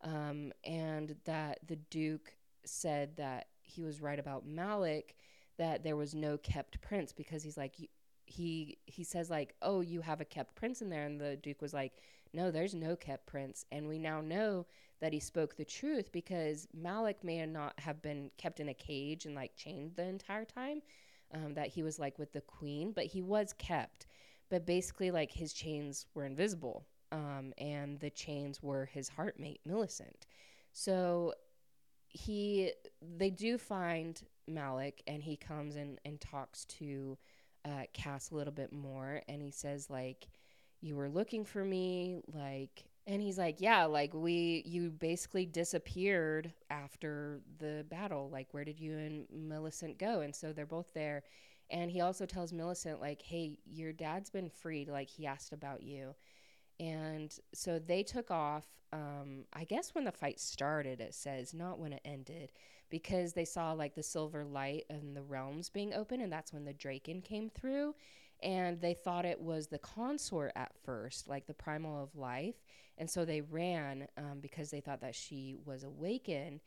Um, 0.03 0.53
and 0.65 1.15
that 1.25 1.61
the 1.67 1.77
Duke 1.77 2.35
said 2.65 3.17
that 3.17 3.47
he 3.63 3.83
was 3.83 4.01
right 4.01 4.19
about 4.19 4.47
Malik, 4.47 5.15
that 5.59 5.85
there 5.85 5.97
was 5.97 6.15
no 6.15 6.37
kept 6.39 6.81
prince 6.81 7.13
because 7.13 7.43
he's 7.43 7.57
like, 7.57 7.75
he 8.31 8.79
he 8.87 9.05
says 9.05 9.29
like, 9.29 9.55
"Oh, 9.61 9.81
you 9.81 10.01
have 10.03 10.21
a 10.21 10.25
kept 10.25 10.55
prince 10.55 10.81
in 10.81 10.89
there," 10.89 11.05
and 11.05 11.21
the 11.21 11.37
duke 11.37 11.61
was 11.61 11.75
like, 11.75 11.93
"No, 12.33 12.51
there's 12.51 12.75
no 12.75 12.97
kept 12.97 13.27
prince." 13.27 13.65
And 13.73 13.89
we 13.89 13.99
now 13.99 14.21
know 14.21 14.67
that 15.01 15.13
he 15.13 15.21
spoke 15.21 15.57
the 15.57 15.65
truth 15.65 16.13
because 16.13 16.69
Malik 16.73 17.25
may 17.25 17.45
not 17.47 17.79
have 17.81 18.01
been 18.03 18.31
kept 18.39 18.61
in 18.61 18.69
a 18.69 18.75
cage 18.75 19.27
and 19.27 19.35
like 19.35 19.57
chained 19.57 19.97
the 19.97 20.05
entire 20.05 20.45
time. 20.45 20.83
Um, 21.33 21.55
that 21.55 21.69
he 21.69 21.85
was 21.85 22.01
like 22.01 22.19
with 22.19 22.33
the 22.33 22.41
queen, 22.41 22.91
but 22.93 23.07
he 23.07 23.23
was 23.23 23.53
kept. 23.53 24.07
But 24.49 24.67
basically, 24.67 25.13
like 25.13 25.31
his 25.31 25.53
chains 25.53 26.07
were 26.15 26.25
invisible, 26.25 26.87
um, 27.13 27.53
and 27.59 28.01
the 28.01 28.11
chains 28.11 28.63
were 28.63 28.87
his 28.87 29.09
heartmate 29.09 29.61
Millicent. 29.65 30.27
So 30.73 31.35
he 32.09 32.73
they 33.01 33.31
do 33.31 33.59
find 33.59 34.21
Malik, 34.49 35.03
and 35.07 35.23
he 35.23 35.37
comes 35.37 35.77
and 35.77 36.01
and 36.05 36.21
talks 36.21 36.65
to 36.67 37.17
uh, 37.65 37.85
Cas 37.93 38.31
a 38.31 38.35
little 38.35 38.53
bit 38.53 38.73
more, 38.73 39.23
and 39.29 39.43
he 39.43 39.51
says 39.51 39.91
like, 39.91 40.29
"You 40.81 40.97
were 40.97 41.09
looking 41.09 41.45
for 41.45 41.65
me," 41.65 42.21
like, 42.33 42.85
and 43.07 43.23
he's 43.23 43.39
like, 43.39 43.61
"Yeah, 43.61 43.85
like 43.85 44.15
we, 44.15 44.63
you 44.67 44.91
basically 44.91 45.47
disappeared 45.47 46.53
after 46.71 47.41
the 47.59 47.85
battle. 47.89 48.31
Like, 48.31 48.53
where 48.53 48.65
did 48.65 48.81
you 48.81 48.97
and 48.99 49.27
Millicent 49.31 49.99
go?" 49.99 50.21
And 50.21 50.35
so 50.35 50.53
they're 50.53 50.67
both 50.67 50.93
there, 50.95 51.23
and 51.71 51.91
he 51.91 52.01
also 52.01 52.27
tells 52.27 52.53
Millicent 52.53 53.01
like, 53.01 53.23
"Hey, 53.23 53.59
your 53.65 53.93
dad's 53.93 54.31
been 54.31 54.49
freed. 54.51 54.89
Like, 54.89 55.09
he 55.11 55.27
asked 55.27 55.53
about 55.53 55.83
you." 55.83 56.15
And 56.79 57.37
so 57.55 57.79
they 57.79 58.03
took 58.03 58.31
off. 58.31 58.67
Um, 58.93 59.45
I 59.53 59.65
guess 59.65 59.95
when 59.95 60.05
the 60.05 60.13
fight 60.13 60.41
started, 60.41 61.01
it 61.01 61.15
says, 61.15 61.55
not 61.55 61.79
when 61.79 61.93
it 61.93 62.01
ended 62.05 62.51
because 62.91 63.33
they 63.33 63.45
saw 63.45 63.73
like 63.73 63.95
the 63.95 64.03
silver 64.03 64.45
light 64.45 64.85
and 64.91 65.17
the 65.17 65.23
realms 65.23 65.71
being 65.71 65.95
open, 65.95 66.21
and 66.21 66.33
that's 66.33 66.53
when 66.53 66.65
the 66.65 66.73
Draken 66.73 67.23
came 67.23 67.51
through. 67.51 67.95
And 68.43 68.81
they 68.81 68.95
thought 68.95 69.27
it 69.27 69.41
was 69.41 69.67
the 69.67 69.79
consort 69.79 70.53
at 70.57 70.73
first, 70.83 71.29
like 71.29 71.47
the 71.47 71.53
primal 71.55 72.03
of 72.03 72.17
life. 72.17 72.55
And 72.97 73.09
so 73.09 73.25
they 73.25 73.43
ran 73.43 74.09
um, 74.17 74.39
because 74.41 74.71
they 74.71 74.81
thought 74.81 75.03
that 75.03 75.15
she 75.15 75.57
was 75.67 75.85
awakened. 75.85 76.61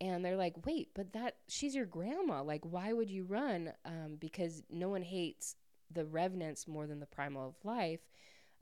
And 0.00 0.24
they're 0.24 0.36
like, 0.36 0.64
wait, 0.64 0.90
but 0.94 1.12
that 1.14 1.36
she's 1.48 1.74
your 1.74 1.86
grandma. 1.86 2.42
Like, 2.42 2.64
why 2.64 2.92
would 2.92 3.10
you 3.10 3.24
run? 3.24 3.72
Um, 3.84 4.18
because 4.20 4.62
no 4.70 4.88
one 4.88 5.02
hates 5.02 5.56
the 5.90 6.04
revenants 6.04 6.68
more 6.68 6.86
than 6.86 7.00
the 7.00 7.06
primal 7.06 7.48
of 7.48 7.64
life 7.64 8.00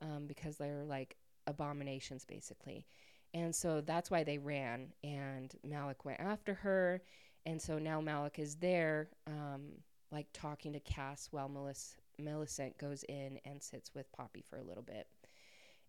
um, 0.00 0.26
because 0.26 0.56
they're 0.56 0.84
like 0.84 1.16
abominations, 1.46 2.24
basically. 2.24 2.86
And 3.34 3.54
so 3.54 3.80
that's 3.80 4.10
why 4.10 4.24
they 4.24 4.38
ran. 4.38 4.92
And 5.02 5.52
Malik 5.62 6.04
went 6.04 6.20
after 6.20 6.54
her. 6.54 7.02
And 7.44 7.60
so 7.60 7.78
now 7.78 8.00
Malik 8.00 8.38
is 8.38 8.54
there, 8.56 9.10
um, 9.26 9.72
like 10.10 10.28
talking 10.32 10.72
to 10.72 10.80
Cas 10.80 11.28
while 11.32 11.48
Meliss- 11.48 11.96
Millicent 12.16 12.78
goes 12.78 13.02
in 13.08 13.38
and 13.44 13.62
sits 13.62 13.92
with 13.94 14.10
Poppy 14.12 14.44
for 14.48 14.56
a 14.56 14.62
little 14.62 14.84
bit. 14.84 15.08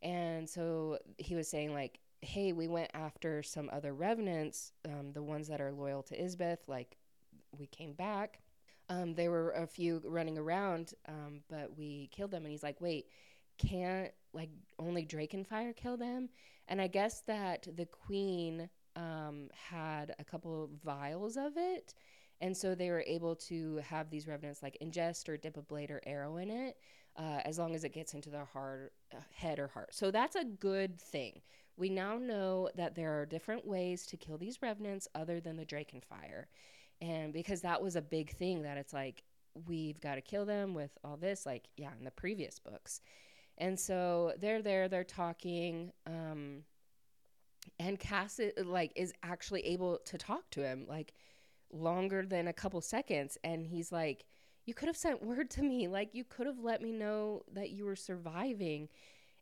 And 0.01 0.49
so 0.49 0.97
he 1.17 1.35
was 1.35 1.47
saying, 1.47 1.73
like, 1.73 1.99
hey, 2.21 2.51
we 2.51 2.67
went 2.67 2.89
after 2.93 3.43
some 3.43 3.69
other 3.71 3.93
revenants, 3.93 4.71
um, 4.85 5.13
the 5.13 5.23
ones 5.23 5.47
that 5.47 5.61
are 5.61 5.71
loyal 5.71 6.01
to 6.03 6.19
Isbeth, 6.19 6.67
like, 6.67 6.97
we 7.57 7.67
came 7.67 7.93
back. 7.93 8.39
Um, 8.89 9.13
there 9.13 9.31
were 9.31 9.51
a 9.51 9.67
few 9.67 10.01
running 10.03 10.37
around, 10.37 10.93
um, 11.07 11.41
but 11.49 11.77
we 11.77 12.09
killed 12.11 12.31
them. 12.31 12.43
And 12.43 12.51
he's 12.51 12.63
like, 12.63 12.81
wait, 12.81 13.07
can't, 13.57 14.11
like, 14.35 14.49
only 14.77 15.05
Drakenfire 15.05 15.75
kill 15.75 15.97
them? 15.97 16.29
And 16.67 16.81
I 16.81 16.87
guess 16.87 17.21
that 17.21 17.67
the 17.75 17.85
queen 17.85 18.69
um, 18.95 19.49
had 19.69 20.15
a 20.19 20.23
couple 20.23 20.69
vials 20.83 21.37
of 21.37 21.53
it. 21.55 21.93
And 22.41 22.55
so 22.55 22.75
they 22.75 22.89
were 22.89 23.03
able 23.07 23.35
to 23.35 23.77
have 23.77 24.09
these 24.09 24.27
revenants 24.27 24.61
like 24.61 24.77
ingest 24.83 25.29
or 25.29 25.37
dip 25.37 25.57
a 25.57 25.61
blade 25.61 25.89
or 25.89 26.01
arrow 26.05 26.37
in 26.37 26.49
it 26.49 26.77
uh, 27.17 27.39
as 27.45 27.57
long 27.57 27.75
as 27.75 27.83
it 27.83 27.93
gets 27.93 28.13
into 28.13 28.29
their 28.29 28.45
heart, 28.45 28.93
uh, 29.13 29.19
head 29.33 29.57
or 29.57 29.67
heart. 29.67 29.93
So 29.93 30.11
that's 30.11 30.35
a 30.35 30.43
good 30.43 30.99
thing. 30.99 31.41
We 31.77 31.89
now 31.89 32.17
know 32.17 32.69
that 32.75 32.95
there 32.95 33.19
are 33.19 33.25
different 33.25 33.65
ways 33.65 34.05
to 34.07 34.17
kill 34.17 34.37
these 34.37 34.61
revenants 34.61 35.07
other 35.15 35.39
than 35.39 35.55
the 35.55 35.65
Drakenfire. 35.65 36.45
And 37.01 37.33
because 37.33 37.61
that 37.61 37.81
was 37.81 37.95
a 37.95 38.01
big 38.01 38.31
thing 38.31 38.63
that 38.63 38.77
it's 38.77 38.93
like, 38.93 39.23
we've 39.67 40.01
got 40.01 40.15
to 40.15 40.21
kill 40.21 40.45
them 40.45 40.73
with 40.73 40.91
all 41.03 41.15
this, 41.15 41.45
like, 41.45 41.69
yeah, 41.77 41.91
in 41.97 42.03
the 42.03 42.11
previous 42.11 42.59
books. 42.59 43.01
And 43.57 43.79
so 43.79 44.33
they're 44.39 44.61
there, 44.61 44.87
they're 44.87 45.03
talking. 45.03 45.91
Um, 46.05 46.63
and 47.79 47.99
Cas 47.99 48.39
like 48.63 48.91
is 48.95 49.13
actually 49.23 49.65
able 49.65 49.99
to 50.05 50.17
talk 50.17 50.49
to 50.51 50.61
him 50.61 50.85
like 50.87 51.13
longer 51.73 52.25
than 52.25 52.47
a 52.47 52.53
couple 52.53 52.79
seconds 52.79 53.37
and 53.43 53.65
he's 53.65 53.91
like 53.91 54.23
you 54.65 54.73
could 54.73 54.87
have 54.87 54.95
sent 54.95 55.25
word 55.25 55.49
to 55.49 55.63
me 55.63 55.87
like 55.87 56.13
you 56.13 56.23
could 56.23 56.45
have 56.45 56.59
let 56.59 56.81
me 56.81 56.91
know 56.91 57.41
that 57.51 57.71
you 57.71 57.83
were 57.83 57.95
surviving 57.95 58.87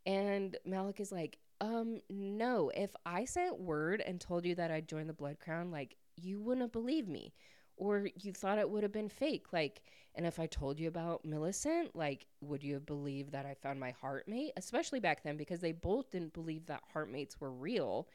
and 0.05 0.55
Malik 0.65 0.99
is 0.99 1.11
like 1.11 1.37
um, 1.63 2.01
no. 2.09 2.71
If 2.75 2.91
I 3.05 3.23
sent 3.23 3.59
word 3.59 4.03
and 4.05 4.19
told 4.19 4.45
you 4.45 4.53
that 4.55 4.69
I'd 4.69 4.89
joined 4.89 5.09
the 5.09 5.13
Blood 5.13 5.39
Crown, 5.39 5.71
like, 5.71 5.95
you 6.17 6.41
wouldn't 6.41 6.73
believe 6.73 7.07
me. 7.07 7.33
Or 7.75 8.07
you 8.15 8.33
thought 8.33 8.59
it 8.59 8.69
would 8.69 8.83
have 8.83 8.91
been 8.91 9.09
fake. 9.09 9.47
Like, 9.51 9.81
and 10.15 10.25
if 10.25 10.39
I 10.39 10.45
told 10.45 10.79
you 10.79 10.87
about 10.87 11.25
Millicent, 11.25 11.95
like, 11.95 12.27
would 12.41 12.63
you 12.63 12.75
have 12.75 12.85
believed 12.85 13.31
that 13.31 13.45
I 13.45 13.55
found 13.55 13.79
my 13.79 13.93
heartmate? 14.01 14.51
Especially 14.57 14.99
back 14.99 15.23
then, 15.23 15.37
because 15.37 15.59
they 15.59 15.71
both 15.71 16.11
didn't 16.11 16.33
believe 16.33 16.67
that 16.67 16.83
heartmates 16.93 17.39
were 17.41 17.51
real. 17.51 18.07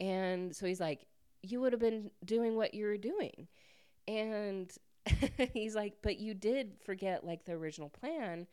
And 0.00 0.54
so 0.54 0.66
he's 0.66 0.80
like, 0.80 1.06
you 1.42 1.60
would 1.60 1.72
have 1.72 1.80
been 1.80 2.10
doing 2.24 2.56
what 2.56 2.74
you 2.74 2.86
were 2.86 2.96
doing. 2.96 3.48
And 4.06 4.72
he's 5.52 5.74
like, 5.74 5.94
but 6.02 6.18
you 6.18 6.34
did 6.34 6.74
forget 6.84 7.24
like 7.24 7.44
the 7.44 7.52
original 7.52 7.88
plan. 7.88 8.46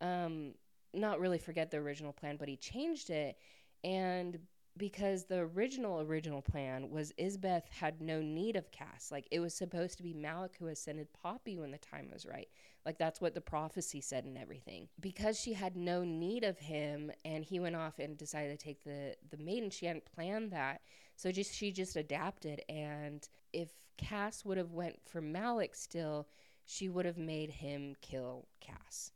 Um, 0.00 0.54
not 0.92 1.20
really 1.20 1.38
forget 1.38 1.70
the 1.70 1.78
original 1.78 2.12
plan, 2.12 2.36
but 2.36 2.48
he 2.48 2.56
changed 2.56 3.10
it. 3.10 3.36
And 3.84 4.38
because 4.76 5.24
the 5.24 5.38
original 5.38 6.00
original 6.00 6.42
plan 6.42 6.90
was 6.90 7.12
Isbeth 7.18 7.68
had 7.70 8.00
no 8.00 8.20
need 8.20 8.56
of 8.56 8.70
Cas. 8.70 9.08
Like 9.10 9.26
it 9.30 9.40
was 9.40 9.54
supposed 9.54 9.96
to 9.96 10.02
be 10.02 10.12
Malec 10.12 10.56
who 10.58 10.66
ascended 10.66 11.08
Poppy 11.22 11.56
when 11.56 11.70
the 11.70 11.78
time 11.78 12.08
was 12.12 12.26
right. 12.26 12.48
Like 12.84 12.98
that's 12.98 13.20
what 13.20 13.34
the 13.34 13.40
prophecy 13.40 14.00
said 14.00 14.24
and 14.24 14.36
everything. 14.36 14.88
Because 15.00 15.40
she 15.40 15.54
had 15.54 15.76
no 15.76 16.04
need 16.04 16.44
of 16.44 16.58
him 16.58 17.10
and 17.24 17.44
he 17.44 17.58
went 17.58 17.76
off 17.76 17.98
and 17.98 18.16
decided 18.16 18.58
to 18.58 18.64
take 18.64 18.84
the 18.84 19.16
the 19.30 19.42
maiden, 19.42 19.70
she 19.70 19.86
hadn't 19.86 20.04
planned 20.04 20.52
that. 20.52 20.82
So 21.16 21.32
just 21.32 21.54
she 21.54 21.72
just 21.72 21.96
adapted 21.96 22.62
and 22.68 23.26
if 23.52 23.70
Cas 23.96 24.44
would 24.44 24.58
have 24.58 24.72
went 24.72 25.00
for 25.06 25.22
Malec 25.22 25.74
still, 25.74 26.28
she 26.66 26.88
would 26.88 27.06
have 27.06 27.18
made 27.18 27.50
him 27.50 27.94
kill 28.02 28.46
Cas. 28.60 29.12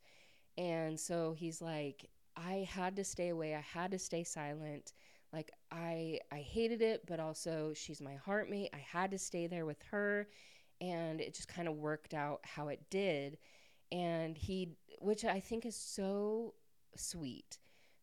And 0.56 0.98
so 0.98 1.34
he's 1.36 1.60
like, 1.60 2.08
I 2.36 2.68
had 2.70 2.96
to 2.96 3.04
stay 3.04 3.28
away. 3.28 3.54
I 3.54 3.60
had 3.60 3.90
to 3.90 3.98
stay 3.98 4.24
silent. 4.24 4.92
Like 5.32 5.52
I 5.70 6.20
I 6.32 6.38
hated 6.38 6.82
it, 6.82 7.06
but 7.06 7.20
also 7.20 7.72
she's 7.74 8.00
my 8.00 8.16
heartmate. 8.16 8.70
I 8.72 8.78
had 8.78 9.10
to 9.12 9.18
stay 9.18 9.46
there 9.46 9.66
with 9.66 9.82
her 9.90 10.28
and 10.80 11.20
it 11.20 11.34
just 11.34 11.48
kind 11.48 11.68
of 11.68 11.74
worked 11.76 12.14
out 12.14 12.40
how 12.42 12.68
it 12.68 12.80
did. 12.90 13.38
And 13.92 14.36
he 14.36 14.76
which 14.98 15.24
I 15.24 15.40
think 15.40 15.64
is 15.66 15.76
so 15.76 16.54
sweet. 16.96 17.58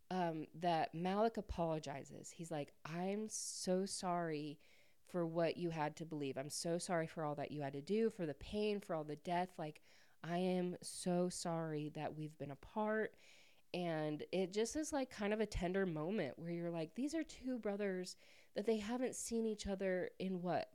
Um, 0.10 0.46
that 0.62 0.96
Malik 0.96 1.36
apologizes. 1.36 2.32
He's 2.32 2.50
like, 2.50 2.72
I'm 2.86 3.28
so 3.28 3.86
sorry 3.86 4.58
for 5.06 5.26
what 5.26 5.58
you 5.58 5.70
had 5.70 5.98
to 5.98 6.06
believe. 6.06 6.38
I'm 6.38 6.50
so 6.50 6.78
sorry 6.78 7.08
for 7.08 7.26
all 7.26 7.36
that 7.36 7.52
you 7.52 7.62
had 7.62 7.74
to 7.74 7.82
do, 7.82 8.10
for 8.10 8.26
the 8.26 8.34
pain, 8.34 8.80
for 8.80 8.96
all 8.96 9.04
the 9.04 9.18
death. 9.18 9.50
Like, 9.58 9.82
I 10.24 10.38
am 10.38 10.78
so 10.82 11.30
sorry 11.30 11.92
that 11.96 12.18
we've 12.18 12.38
been 12.38 12.52
apart. 12.52 13.16
And 13.74 14.24
it 14.32 14.54
just 14.54 14.76
is 14.76 14.94
like 14.94 15.10
kind 15.10 15.34
of 15.34 15.40
a 15.40 15.46
tender 15.46 15.86
moment 15.86 16.38
where 16.38 16.52
you're 16.52 16.70
like, 16.70 16.96
these 16.96 17.14
are 17.14 17.24
two 17.24 17.60
brothers 17.60 18.16
that 18.56 18.66
they 18.66 18.78
haven't 18.78 19.16
seen 19.16 19.46
each 19.46 19.68
other 19.68 20.10
in 20.20 20.42
what, 20.42 20.70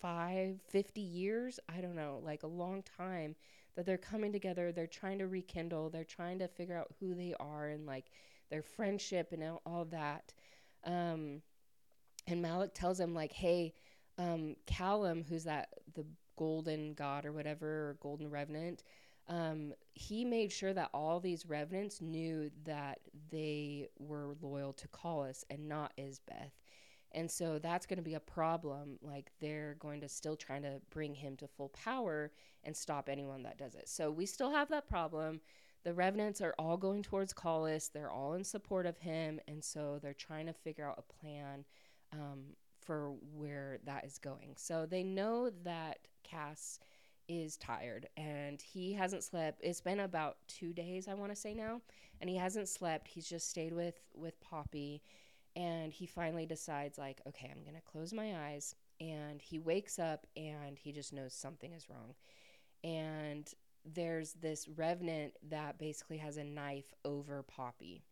five, 0.00 0.60
50 0.68 1.00
years? 1.00 1.58
I 1.68 1.80
don't 1.80 1.96
know, 1.96 2.20
like 2.22 2.42
a 2.42 2.48
long 2.48 2.82
time 2.96 3.34
that 3.74 3.86
they're 3.86 3.96
coming 3.96 4.32
together. 4.32 4.70
They're 4.70 4.86
trying 4.86 5.18
to 5.18 5.26
rekindle, 5.26 5.90
they're 5.90 6.04
trying 6.04 6.38
to 6.40 6.48
figure 6.48 6.76
out 6.76 6.94
who 7.00 7.14
they 7.14 7.34
are 7.40 7.68
and 7.68 7.86
like 7.86 8.06
their 8.50 8.62
friendship 8.62 9.32
and 9.32 9.42
all, 9.64 9.86
that. 9.86 10.32
Um, 10.84 11.40
and 12.26 12.42
Malik 12.42 12.72
tells 12.74 13.00
him 13.00 13.14
like, 13.14 13.32
"Hey, 13.32 13.74
um, 14.18 14.56
Callum, 14.66 15.24
who's 15.24 15.44
that 15.44 15.68
the 15.94 16.04
golden 16.36 16.94
god 16.94 17.24
or 17.24 17.32
whatever, 17.32 17.90
or 17.90 17.98
golden 18.00 18.30
revenant, 18.30 18.82
um, 19.28 19.72
he 19.94 20.24
made 20.24 20.52
sure 20.52 20.72
that 20.72 20.90
all 20.92 21.20
these 21.20 21.46
revenants 21.46 22.00
knew 22.00 22.50
that 22.64 23.00
they 23.30 23.88
were 23.98 24.34
loyal 24.42 24.72
to 24.74 24.88
Kolis 24.88 25.44
and 25.50 25.68
not 25.68 25.92
Isbeth." 25.98 26.52
And 27.12 27.30
so 27.30 27.60
that's 27.60 27.86
going 27.86 27.98
to 27.98 28.02
be 28.02 28.14
a 28.14 28.20
problem. 28.20 28.98
Like 29.00 29.30
they're 29.40 29.76
going 29.78 30.00
to 30.00 30.08
still 30.08 30.36
trying 30.36 30.62
to 30.62 30.80
bring 30.90 31.14
him 31.14 31.36
to 31.36 31.46
full 31.46 31.68
power 31.68 32.32
and 32.64 32.76
stop 32.76 33.08
anyone 33.08 33.44
that 33.44 33.56
does 33.56 33.74
it. 33.74 33.88
So 33.88 34.10
we 34.10 34.26
still 34.26 34.50
have 34.50 34.68
that 34.70 34.88
problem. 34.88 35.40
The 35.84 35.94
revenants 35.94 36.40
are 36.40 36.54
all 36.58 36.76
going 36.76 37.02
towards 37.02 37.32
Kolis. 37.32 37.92
They're 37.92 38.10
all 38.10 38.34
in 38.34 38.42
support 38.42 38.86
of 38.86 38.98
him, 38.98 39.38
and 39.46 39.62
so 39.62 39.98
they're 40.02 40.14
trying 40.14 40.46
to 40.46 40.52
figure 40.52 40.88
out 40.88 40.98
a 40.98 41.12
plan 41.20 41.64
um, 42.12 42.40
for 42.80 43.12
where 43.36 43.78
that 43.84 44.04
is 44.04 44.18
going. 44.18 44.54
So 44.56 44.86
they 44.86 45.02
know 45.02 45.50
that 45.62 45.98
Cas 46.22 46.80
is 47.28 47.56
tired 47.56 48.08
and 48.16 48.60
he 48.60 48.92
hasn't 48.92 49.24
slept. 49.24 49.60
It's 49.62 49.80
been 49.80 50.00
about 50.00 50.36
two 50.48 50.72
days, 50.72 51.08
I 51.08 51.14
want 51.14 51.32
to 51.32 51.36
say 51.36 51.54
now, 51.54 51.80
and 52.20 52.28
he 52.28 52.36
hasn't 52.36 52.68
slept. 52.68 53.08
He's 53.08 53.28
just 53.28 53.48
stayed 53.48 53.72
with 53.72 54.00
with 54.14 54.40
Poppy, 54.40 55.02
and 55.56 55.92
he 55.92 56.06
finally 56.06 56.46
decides 56.46 56.98
like, 56.98 57.20
okay, 57.26 57.50
I'm 57.50 57.64
gonna 57.64 57.80
close 57.80 58.12
my 58.12 58.48
eyes. 58.48 58.74
And 59.00 59.42
he 59.42 59.58
wakes 59.58 59.98
up 59.98 60.26
and 60.36 60.78
he 60.78 60.92
just 60.92 61.12
knows 61.12 61.34
something 61.34 61.72
is 61.72 61.90
wrong. 61.90 62.14
And 62.84 63.52
there's 63.84 64.34
this 64.34 64.68
revenant 64.68 65.34
that 65.50 65.78
basically 65.78 66.18
has 66.18 66.36
a 66.36 66.44
knife 66.44 66.94
over 67.04 67.42
Poppy. 67.42 68.04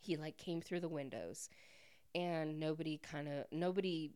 He 0.00 0.16
like 0.16 0.36
came 0.36 0.60
through 0.60 0.80
the 0.80 0.88
windows 0.88 1.48
and 2.14 2.58
nobody 2.58 2.98
kind 2.98 3.28
of 3.28 3.46
nobody 3.50 4.10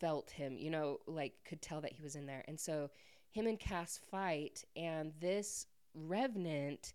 felt 0.00 0.30
him, 0.30 0.56
you 0.58 0.70
know, 0.70 0.98
like 1.06 1.34
could 1.44 1.60
tell 1.60 1.80
that 1.80 1.92
he 1.92 2.02
was 2.02 2.16
in 2.16 2.26
there. 2.26 2.44
And 2.48 2.58
so 2.58 2.90
him 3.30 3.46
and 3.46 3.58
Cas 3.58 3.98
fight, 4.10 4.64
and 4.76 5.12
this 5.20 5.66
revenant, 5.94 6.92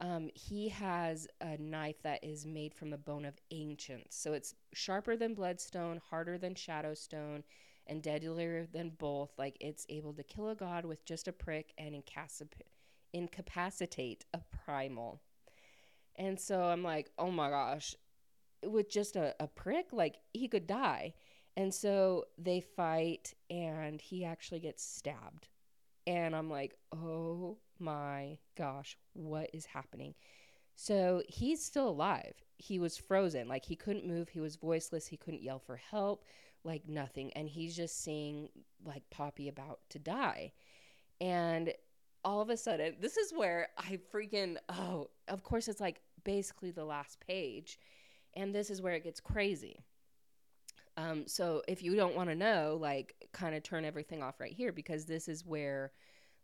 um, 0.00 0.30
he 0.34 0.68
has 0.68 1.28
a 1.40 1.56
knife 1.58 2.02
that 2.02 2.24
is 2.24 2.46
made 2.46 2.74
from 2.74 2.90
the 2.90 2.98
bone 2.98 3.24
of 3.24 3.34
ancients. 3.50 4.16
So 4.16 4.32
it's 4.32 4.54
sharper 4.72 5.16
than 5.16 5.34
bloodstone, 5.34 6.00
harder 6.10 6.38
than 6.38 6.54
shadowstone, 6.54 7.44
and 7.86 8.02
deadlier 8.02 8.66
than 8.72 8.90
both. 8.90 9.32
Like 9.38 9.56
it's 9.60 9.86
able 9.88 10.12
to 10.14 10.22
kill 10.22 10.48
a 10.48 10.54
god 10.54 10.84
with 10.84 11.04
just 11.04 11.28
a 11.28 11.32
prick 11.32 11.72
and 11.78 12.02
incapacitate 13.12 14.24
a 14.32 14.40
primal. 14.64 15.20
And 16.16 16.40
so 16.40 16.64
I'm 16.64 16.82
like, 16.82 17.10
oh 17.18 17.30
my 17.30 17.50
gosh, 17.50 17.94
with 18.62 18.90
just 18.90 19.16
a, 19.16 19.34
a 19.40 19.46
prick, 19.46 19.86
like 19.92 20.16
he 20.32 20.48
could 20.48 20.66
die. 20.66 21.14
And 21.56 21.72
so 21.72 22.24
they 22.36 22.60
fight 22.60 23.34
and 23.48 24.00
he 24.00 24.24
actually 24.24 24.60
gets 24.60 24.84
stabbed. 24.84 25.48
And 26.06 26.36
I'm 26.36 26.50
like, 26.50 26.74
oh 26.92 27.58
my 27.78 28.38
gosh, 28.56 28.96
what 29.14 29.50
is 29.52 29.66
happening? 29.66 30.14
So 30.76 31.22
he's 31.28 31.64
still 31.64 31.88
alive. 31.88 32.34
He 32.58 32.78
was 32.78 32.96
frozen. 32.96 33.48
Like 33.48 33.64
he 33.64 33.76
couldn't 33.76 34.06
move. 34.06 34.28
He 34.28 34.40
was 34.40 34.56
voiceless. 34.56 35.06
He 35.06 35.16
couldn't 35.16 35.42
yell 35.42 35.58
for 35.58 35.76
help, 35.76 36.24
like 36.64 36.88
nothing. 36.88 37.32
And 37.34 37.48
he's 37.48 37.76
just 37.76 38.02
seeing 38.02 38.48
like 38.84 39.08
Poppy 39.10 39.48
about 39.48 39.80
to 39.90 39.98
die. 39.98 40.52
And 41.20 41.72
all 42.24 42.40
of 42.40 42.50
a 42.50 42.56
sudden, 42.56 42.96
this 43.00 43.16
is 43.16 43.32
where 43.32 43.68
I 43.78 43.98
freaking, 44.12 44.56
oh, 44.68 45.10
of 45.28 45.42
course, 45.42 45.68
it's 45.68 45.80
like 45.80 46.00
basically 46.24 46.70
the 46.70 46.84
last 46.84 47.18
page. 47.20 47.78
And 48.34 48.54
this 48.54 48.70
is 48.70 48.82
where 48.82 48.94
it 48.94 49.04
gets 49.04 49.20
crazy. 49.20 49.84
Um, 50.96 51.26
so 51.26 51.62
if 51.66 51.82
you 51.82 51.96
don't 51.96 52.14
want 52.14 52.30
to 52.30 52.36
know, 52.36 52.78
like, 52.80 53.14
kind 53.32 53.54
of 53.54 53.62
turn 53.62 53.84
everything 53.84 54.22
off 54.22 54.40
right 54.40 54.52
here 54.52 54.72
because 54.72 55.04
this 55.06 55.28
is 55.28 55.44
where, 55.44 55.92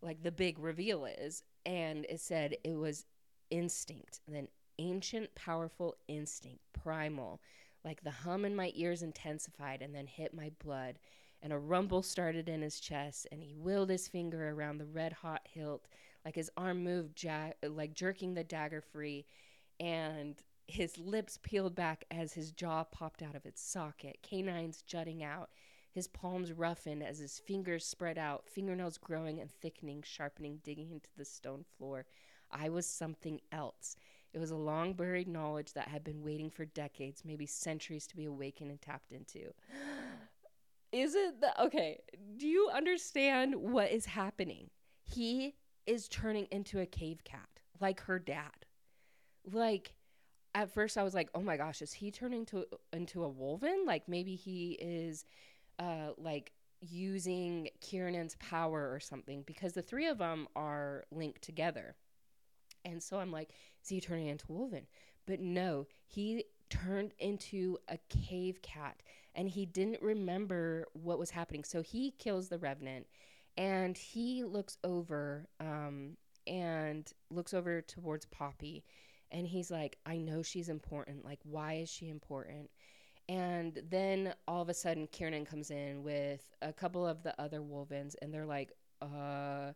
like, 0.03 0.22
the 0.22 0.32
big 0.32 0.59
reveal 0.59 1.05
is. 1.05 1.42
And 1.64 2.05
it 2.09 2.20
said 2.20 2.57
it 2.64 2.74
was 2.74 3.05
instinct, 3.51 4.20
then 4.26 4.48
ancient, 4.78 5.34
powerful 5.34 5.96
instinct, 6.09 6.61
primal. 6.72 7.40
Like 7.84 8.03
the 8.03 8.11
hum 8.11 8.44
in 8.44 8.55
my 8.55 8.72
ears 8.74 9.03
intensified 9.03 9.82
and 9.82 9.94
then 9.94 10.07
hit 10.07 10.34
my 10.34 10.51
blood, 10.62 10.98
and 11.42 11.53
a 11.53 11.59
rumble 11.59 12.03
started 12.03 12.48
in 12.48 12.61
his 12.61 12.80
chest, 12.80 13.26
and 13.32 13.42
he 13.42 13.55
willed 13.55 13.88
his 13.88 14.09
finger 14.09 14.51
around 14.51 14.78
the 14.78 14.86
red 14.86 15.12
hot 15.12 15.42
hilt, 15.44 15.86
like 16.24 16.34
his 16.34 16.51
arm 16.57 16.84
moved, 16.84 17.22
ja- 17.22 17.53
like 17.66 17.94
jerking 17.94 18.34
the 18.34 18.44
dagger 18.44 18.82
free, 18.82 19.24
and 19.78 20.42
his 20.70 20.98
lips 20.98 21.38
peeled 21.42 21.74
back 21.74 22.04
as 22.10 22.32
his 22.32 22.52
jaw 22.52 22.84
popped 22.84 23.22
out 23.22 23.34
of 23.34 23.46
its 23.46 23.62
socket, 23.62 24.18
canines 24.22 24.82
jutting 24.82 25.22
out, 25.22 25.50
his 25.92 26.06
palms 26.08 26.52
roughened 26.52 27.02
as 27.02 27.18
his 27.18 27.38
fingers 27.38 27.84
spread 27.84 28.16
out, 28.16 28.48
fingernails 28.48 28.96
growing 28.96 29.40
and 29.40 29.50
thickening, 29.50 30.02
sharpening, 30.02 30.60
digging 30.62 30.92
into 30.92 31.08
the 31.16 31.24
stone 31.24 31.64
floor. 31.76 32.06
I 32.50 32.68
was 32.68 32.86
something 32.86 33.40
else. 33.50 33.96
It 34.32 34.38
was 34.38 34.52
a 34.52 34.56
long 34.56 34.92
buried 34.92 35.26
knowledge 35.26 35.72
that 35.72 35.88
had 35.88 36.04
been 36.04 36.22
waiting 36.22 36.50
for 36.50 36.64
decades, 36.64 37.24
maybe 37.24 37.46
centuries 37.46 38.06
to 38.06 38.16
be 38.16 38.26
awakened 38.26 38.70
and 38.70 38.80
tapped 38.80 39.12
into. 39.12 39.52
Is 40.92 41.14
it 41.14 41.40
the 41.40 41.60
okay? 41.62 42.00
Do 42.36 42.48
you 42.48 42.68
understand 42.74 43.54
what 43.54 43.92
is 43.92 44.06
happening? 44.06 44.70
He 45.04 45.54
is 45.86 46.08
turning 46.08 46.46
into 46.50 46.80
a 46.80 46.86
cave 46.86 47.22
cat, 47.22 47.48
like 47.80 48.00
her 48.02 48.18
dad. 48.18 48.66
Like 49.52 49.94
at 50.55 50.72
first 50.72 50.98
I 50.98 51.03
was 51.03 51.14
like, 51.14 51.28
oh 51.34 51.42
my 51.42 51.57
gosh, 51.57 51.82
is 51.82 51.92
he 51.92 52.11
turning 52.11 52.46
to 52.46 52.66
into 52.92 53.24
a 53.24 53.30
Wolven? 53.30 53.86
Like 53.86 54.09
maybe 54.09 54.34
he 54.34 54.72
is 54.80 55.24
uh 55.78 56.11
like 56.18 56.53
using 56.80 57.68
Kieran's 57.80 58.36
power 58.36 58.90
or 58.92 59.01
something 59.01 59.42
because 59.42 59.74
the 59.74 59.82
three 59.82 60.07
of 60.07 60.18
them 60.18 60.48
are 60.57 61.05
linked 61.11 61.42
together. 61.42 61.94
And 62.84 63.03
so 63.03 63.18
I'm 63.18 63.30
like, 63.30 63.51
is 63.82 63.88
he 63.88 64.01
turning 64.01 64.28
into 64.28 64.46
Wolven? 64.46 64.86
But 65.26 65.40
no, 65.40 65.86
he 66.07 66.44
turned 66.70 67.12
into 67.18 67.78
a 67.88 67.98
cave 68.09 68.62
cat 68.62 69.03
and 69.34 69.48
he 69.48 69.66
didn't 69.66 70.03
remember 70.03 70.86
what 70.94 71.18
was 71.18 71.30
happening. 71.30 71.64
So 71.64 71.82
he 71.82 72.12
kills 72.12 72.48
the 72.48 72.59
revenant 72.59 73.07
and 73.57 73.96
he 73.96 74.44
looks 74.44 74.78
over 74.82 75.46
um, 75.61 76.16
and 76.46 77.11
looks 77.30 77.53
over 77.53 77.82
towards 77.82 78.26
Poppy 78.26 78.84
and 79.31 79.47
he's 79.47 79.70
like, 79.70 79.99
I 80.07 80.16
know 80.16 80.43
she's 80.43 80.68
important. 80.68 81.24
Like, 81.24 81.41
why 81.43 81.74
is 81.74 81.89
she 81.89 82.09
important? 82.09 82.70
And 83.28 83.81
then 83.89 84.35
all 84.49 84.62
of 84.62 84.68
a 84.68 84.74
sudden, 84.74 85.07
Kieran 85.07 85.45
comes 85.45 85.70
in 85.70 86.03
with 86.03 86.43
a 86.62 86.72
couple 86.72 87.07
of 87.07 87.22
the 87.22 87.41
other 87.41 87.61
Wolvens, 87.61 88.16
and 88.20 88.35
they're 88.35 88.47
like, 88.47 88.72
uh, 89.01 89.72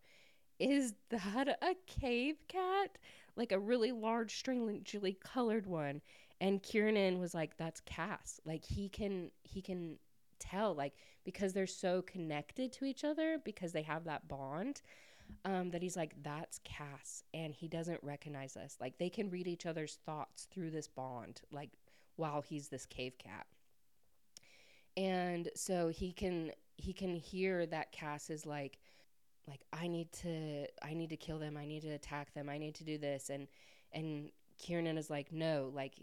is 0.59 0.95
that 1.11 1.49
a 1.63 1.75
cave 1.87 2.37
cat? 2.49 2.99
Like 3.37 3.53
a 3.53 3.59
really 3.59 3.93
large, 3.93 4.37
strangely 4.37 5.17
colored 5.23 5.67
one. 5.67 6.01
And 6.41 6.63
Kieran 6.63 7.19
was 7.19 7.35
like, 7.35 7.57
that's 7.57 7.81
Cas. 7.81 8.41
Like 8.45 8.65
he 8.65 8.89
can 8.89 9.31
he 9.43 9.63
can 9.63 9.99
tell, 10.41 10.75
like, 10.75 10.95
because 11.25 11.53
they're 11.53 11.67
so 11.67 12.03
connected 12.03 12.73
to 12.73 12.85
each 12.85 13.05
other, 13.05 13.39
because 13.45 13.73
they 13.73 13.83
have 13.83 14.05
that 14.05 14.29
bond, 14.29 14.83
um, 15.45 15.71
that 15.71 15.83
he's 15.83 15.97
like, 15.97 16.15
that's 16.23 16.61
Cas. 16.65 17.25
And 17.33 17.55
he 17.55 17.69
doesn't 17.69 18.03
recognize 18.03 18.57
us. 18.57 18.77
Like 18.81 18.99
they 18.99 19.11
can 19.11 19.31
read 19.31 19.47
each 19.47 19.67
other's 19.67 19.99
thoughts 20.07 20.47
through 20.53 20.71
this 20.71 20.89
bond, 20.89 21.43
like 21.51 21.71
while 22.17 22.43
he's 22.43 22.69
this 22.69 22.87
cave 22.87 23.19
cat. 23.19 23.47
And 24.97 25.51
so 25.55 25.89
he 25.89 26.13
can 26.13 26.53
he 26.77 26.93
can 26.93 27.15
hear 27.15 27.67
that 27.67 27.93
Cas 27.93 28.31
is 28.31 28.47
like, 28.47 28.79
like 29.49 29.61
I 29.73 29.87
need 29.87 30.13
to 30.23 30.67
I 30.83 30.95
need 30.95 31.11
to 31.11 31.17
kill 31.17 31.39
them. 31.39 31.57
I 31.57 31.67
need 31.67 31.83
to 31.83 31.91
attack 31.91 32.33
them. 32.35 32.49
I 32.49 32.59
need 32.59 32.75
to 32.77 32.85
do 32.85 32.99
this 32.99 33.31
and 33.31 33.49
and 33.93 34.31
Kieran 34.59 34.99
is 34.99 35.11
like, 35.11 35.33
no, 35.33 35.71
like 35.75 35.95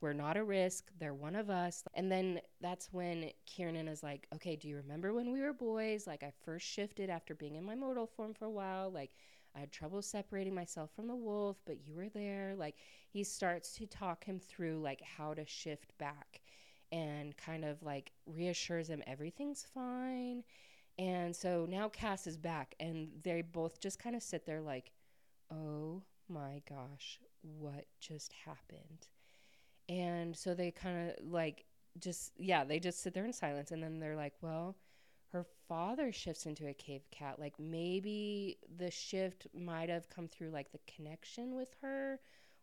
we're 0.00 0.12
not 0.12 0.36
a 0.36 0.44
risk. 0.44 0.90
They're 0.98 1.14
one 1.14 1.36
of 1.36 1.50
us. 1.50 1.82
And 1.94 2.10
then 2.10 2.40
that's 2.60 2.92
when 2.92 3.30
Kieran 3.46 3.88
is 3.88 4.02
like, 4.02 4.26
okay, 4.34 4.56
do 4.56 4.68
you 4.68 4.76
remember 4.76 5.12
when 5.12 5.32
we 5.32 5.40
were 5.40 5.52
boys? 5.52 6.06
Like 6.06 6.22
I 6.22 6.32
first 6.44 6.66
shifted 6.66 7.10
after 7.10 7.34
being 7.34 7.56
in 7.56 7.64
my 7.64 7.74
mortal 7.74 8.06
form 8.06 8.34
for 8.34 8.46
a 8.46 8.50
while. 8.50 8.90
Like 8.90 9.10
I 9.54 9.60
had 9.60 9.72
trouble 9.72 10.02
separating 10.02 10.54
myself 10.54 10.90
from 10.94 11.08
the 11.08 11.16
wolf, 11.16 11.58
but 11.66 11.86
you 11.86 11.94
were 11.94 12.08
there. 12.08 12.54
Like 12.56 12.76
he 13.08 13.24
starts 13.24 13.72
to 13.74 13.86
talk 13.86 14.24
him 14.24 14.38
through 14.40 14.80
like 14.80 15.02
how 15.02 15.34
to 15.34 15.44
shift 15.46 15.96
back 15.98 16.40
and 16.92 17.36
kind 17.36 17.64
of 17.64 17.82
like 17.82 18.12
reassures 18.26 18.88
him 18.90 19.00
everything's 19.06 19.64
fine 19.72 20.42
and 20.98 21.34
so 21.34 21.66
now 21.68 21.88
Cas 21.88 22.26
is 22.26 22.36
back, 22.36 22.74
and 22.78 23.08
they 23.22 23.40
both 23.42 23.80
just 23.80 23.98
kind 23.98 24.14
of 24.14 24.22
sit 24.22 24.44
there 24.44 24.60
like, 24.60 24.92
oh 25.50 26.02
my 26.28 26.62
gosh, 26.68 27.18
what 27.42 27.86
just 28.00 28.32
happened? 28.44 29.08
And 29.88 30.36
so 30.36 30.54
they 30.54 30.70
kind 30.70 31.10
of 31.10 31.26
like 31.26 31.64
just, 31.98 32.32
yeah, 32.36 32.64
they 32.64 32.78
just 32.78 33.02
sit 33.02 33.14
there 33.14 33.24
in 33.24 33.32
silence. 33.32 33.70
And 33.70 33.82
then 33.82 33.98
they're 33.98 34.16
like, 34.16 34.34
well, 34.40 34.76
her 35.32 35.44
father 35.68 36.12
shifts 36.12 36.46
into 36.46 36.68
a 36.68 36.74
cave 36.74 37.02
cat. 37.10 37.38
Like 37.38 37.58
maybe 37.58 38.58
the 38.78 38.90
shift 38.90 39.46
might 39.54 39.88
have 39.88 40.08
come 40.08 40.28
through 40.28 40.50
like 40.50 40.72
the 40.72 40.80
connection 40.86 41.54
with 41.54 41.74
her 41.82 42.20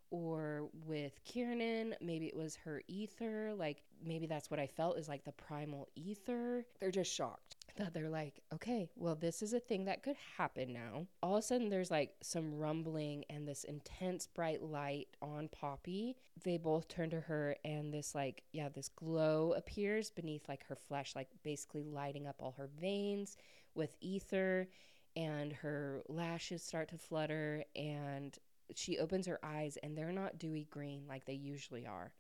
or 0.10 0.70
with 0.86 1.20
Kieran. 1.26 1.96
Maybe 2.02 2.28
it 2.28 2.36
was 2.36 2.56
her 2.58 2.82
ether. 2.88 3.54
Like 3.54 3.84
maybe 4.04 4.26
that's 4.26 4.50
what 4.50 4.60
I 4.60 4.68
felt 4.68 4.98
is 4.98 5.10
like 5.10 5.26
the 5.26 5.34
primal 5.34 5.90
ether. 5.96 6.66
They're 6.80 6.92
just 6.92 7.14
shocked 7.14 7.57
that 7.78 7.94
they're 7.94 8.10
like, 8.10 8.42
okay, 8.54 8.90
well, 8.96 9.16
this 9.16 9.42
is 9.42 9.54
a 9.54 9.60
thing 9.60 9.86
that 9.86 10.04
could 10.04 10.18
happen 10.38 10.74
now. 10.74 11.08
All 11.24 11.36
of 11.36 11.40
a 11.40 11.42
sudden, 11.42 11.70
there's 11.70 11.92
like 11.92 12.12
some 12.22 12.58
rumbling 12.58 13.24
and 13.30 13.48
this 13.48 13.64
intense 13.64 14.28
bright 14.28 14.62
light 14.62 15.08
on 15.22 15.48
Poppy. 15.48 16.18
They 16.44 16.58
both 16.58 16.88
turn 16.88 17.10
to 17.12 17.22
her, 17.22 17.56
and 17.64 17.94
this, 17.94 18.14
like, 18.14 18.44
yeah, 18.52 18.70
this 18.70 18.90
glow 18.90 19.54
appears 19.56 20.10
beneath 20.10 20.48
like 20.48 20.66
her 20.68 20.76
flesh, 20.76 21.16
like 21.16 21.30
basically 21.44 21.84
lighting 21.84 22.28
up 22.28 22.36
all 22.40 22.56
her 22.58 22.70
veins 22.80 23.38
with 23.74 23.96
ether, 24.02 24.68
and 25.16 25.54
her 25.54 26.02
lashes 26.08 26.62
start 26.62 26.90
to 26.90 26.98
flutter, 26.98 27.64
and 27.76 28.38
she 28.76 29.00
opens 29.00 29.26
her 29.28 29.40
eyes, 29.44 29.78
and 29.82 29.98
they're 29.98 30.12
not 30.12 30.38
dewy 30.38 30.68
green 30.70 31.04
like 31.08 31.26
they 31.26 31.34
usually 31.34 31.88
are 31.88 32.12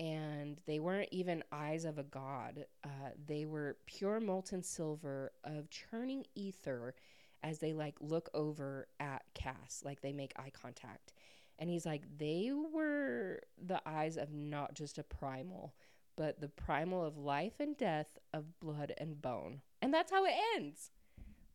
and 0.00 0.58
they 0.66 0.80
weren't 0.80 1.10
even 1.12 1.44
eyes 1.52 1.84
of 1.84 1.98
a 1.98 2.02
god. 2.02 2.64
Uh, 2.82 3.10
they 3.26 3.44
were 3.44 3.76
pure 3.84 4.18
molten 4.18 4.62
silver 4.62 5.30
of 5.44 5.68
churning 5.68 6.24
ether 6.34 6.94
as 7.42 7.58
they 7.58 7.74
like 7.74 7.96
look 8.00 8.30
over 8.32 8.88
at 8.98 9.22
Cas, 9.34 9.82
like 9.84 10.00
they 10.00 10.12
make 10.12 10.32
eye 10.36 10.50
contact. 10.50 11.12
And 11.58 11.68
he's 11.68 11.84
like, 11.84 12.04
they 12.16 12.50
were 12.72 13.40
the 13.62 13.82
eyes 13.86 14.16
of 14.16 14.32
not 14.32 14.72
just 14.72 14.96
a 14.96 15.02
primal, 15.02 15.74
but 16.16 16.40
the 16.40 16.48
primal 16.48 17.04
of 17.04 17.18
life 17.18 17.60
and 17.60 17.76
death, 17.76 18.18
of 18.32 18.58
blood 18.58 18.94
and 18.96 19.20
bone. 19.20 19.60
And 19.82 19.92
that's 19.92 20.10
how 20.10 20.24
it 20.24 20.32
ends. 20.56 20.90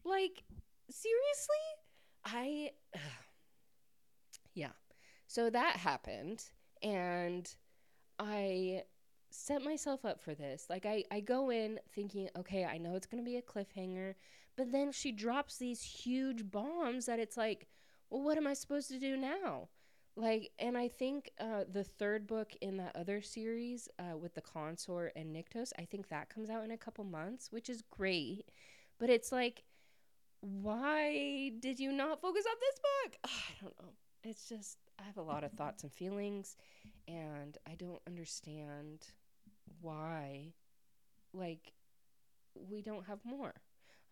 Like, 0.04 0.44
seriously? 0.90 1.66
I. 2.24 2.72
Yeah. 4.54 4.72
So 5.28 5.50
that 5.50 5.76
happened. 5.76 6.46
And 6.82 7.54
I 8.20 8.84
set 9.30 9.64
myself 9.64 10.06
up 10.06 10.22
for 10.22 10.34
this. 10.34 10.68
Like 10.70 10.86
I, 10.86 11.04
I 11.12 11.20
go 11.20 11.50
in 11.50 11.80
thinking, 11.94 12.30
okay, 12.38 12.66
I 12.66 12.78
know 12.78 12.96
it's 12.96 13.08
gonna 13.08 13.24
be 13.24 13.38
a 13.38 13.42
cliffhanger, 13.42 14.16
but 14.56 14.72
then 14.72 14.92
she 14.92 15.12
drops 15.12 15.58
these 15.58 15.82
huge 15.82 16.50
bombs 16.50 17.06
that 17.08 17.20
it's 17.20 17.38
like, 17.38 17.68
well, 18.10 18.22
what 18.22 18.38
am 18.38 18.48
I 18.48 18.54
supposed 18.54 18.90
to 18.90 19.00
do 19.00 19.18
now? 19.18 19.70
Like, 20.18 20.52
and 20.60 20.78
I 20.78 20.88
think 20.88 21.32
uh, 21.40 21.66
the 21.70 21.84
third 21.84 22.26
book 22.26 22.54
in 22.62 22.78
that 22.78 22.96
other 22.96 23.22
series 23.22 23.90
uh, 24.00 24.18
with 24.18 24.34
the 24.34 24.42
consort 24.42 25.12
and 25.16 25.36
Nyktos, 25.36 25.74
I 25.78 25.84
think 25.84 26.08
that 26.08 26.30
comes 26.30 26.50
out 26.50 26.64
in 26.64 26.72
a 26.72 26.78
couple 26.78 27.04
months, 27.04 27.52
which 27.52 27.70
is 27.70 27.82
great. 27.82 28.50
But 28.98 29.10
it's 29.10 29.34
like, 29.34 29.64
why 30.40 31.52
did 31.60 31.80
you 31.80 31.92
not 31.92 32.22
focus 32.22 32.46
on 32.48 32.56
this 32.62 32.80
book? 32.80 33.18
Oh, 33.28 33.44
I 33.50 33.64
don't 33.64 33.82
know. 33.82 33.94
It's 34.24 34.48
just 34.48 34.78
I 34.98 35.04
have 35.04 35.18
a 35.18 35.22
lot 35.22 35.44
of 35.44 35.52
thoughts 35.52 35.84
and 35.84 35.92
feelings, 35.92 36.56
and 37.08 37.58
I 37.68 37.76
don't 37.76 38.02
understand 38.08 39.08
why, 39.82 40.54
like, 41.34 41.74
we 42.56 42.82
don't 42.82 43.06
have 43.06 43.20
more. 43.26 43.54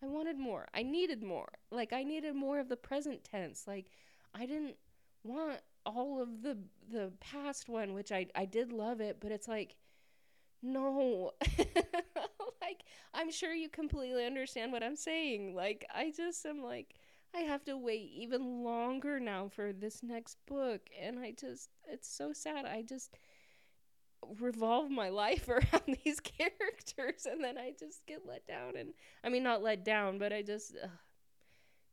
I 0.02 0.06
wanted 0.06 0.38
more. 0.38 0.68
I 0.74 0.82
needed 0.82 1.22
more. 1.22 1.48
Like, 1.70 1.92
I 1.92 2.02
needed 2.02 2.34
more 2.34 2.58
of 2.58 2.68
the 2.68 2.76
present 2.76 3.24
tense. 3.24 3.64
Like, 3.66 3.86
I 4.34 4.46
didn't 4.46 4.76
want 5.22 5.60
all 5.86 6.20
of 6.20 6.42
the 6.42 6.58
the 6.90 7.12
past 7.20 7.68
one, 7.68 7.94
which 7.94 8.12
I 8.12 8.26
I 8.34 8.44
did 8.44 8.72
love 8.72 9.00
it, 9.00 9.18
but 9.20 9.32
it's 9.32 9.48
like, 9.48 9.76
no. 10.62 11.32
like, 12.62 12.84
I'm 13.14 13.30
sure 13.30 13.52
you 13.54 13.68
completely 13.68 14.24
understand 14.26 14.72
what 14.72 14.82
I'm 14.82 14.96
saying. 14.96 15.54
Like, 15.54 15.86
I 15.94 16.12
just 16.16 16.44
am 16.46 16.62
like 16.62 16.94
I 17.34 17.40
have 17.40 17.64
to 17.64 17.76
wait 17.76 18.10
even 18.14 18.62
longer 18.62 19.18
now 19.18 19.48
for 19.48 19.72
this 19.72 20.02
next 20.02 20.36
book. 20.46 20.88
And 21.00 21.18
I 21.18 21.32
just, 21.38 21.68
it's 21.88 22.08
so 22.08 22.32
sad. 22.32 22.64
I 22.64 22.82
just 22.82 23.16
revolve 24.40 24.90
my 24.90 25.08
life 25.08 25.48
around 25.48 25.98
these 26.04 26.20
characters 26.38 27.26
and 27.30 27.42
then 27.42 27.58
I 27.58 27.72
just 27.78 28.06
get 28.06 28.26
let 28.26 28.46
down. 28.46 28.76
And 28.76 28.94
I 29.24 29.28
mean, 29.28 29.42
not 29.42 29.62
let 29.62 29.84
down, 29.84 30.18
but 30.18 30.32
I 30.32 30.42
just, 30.42 30.74
uh, 30.82 30.88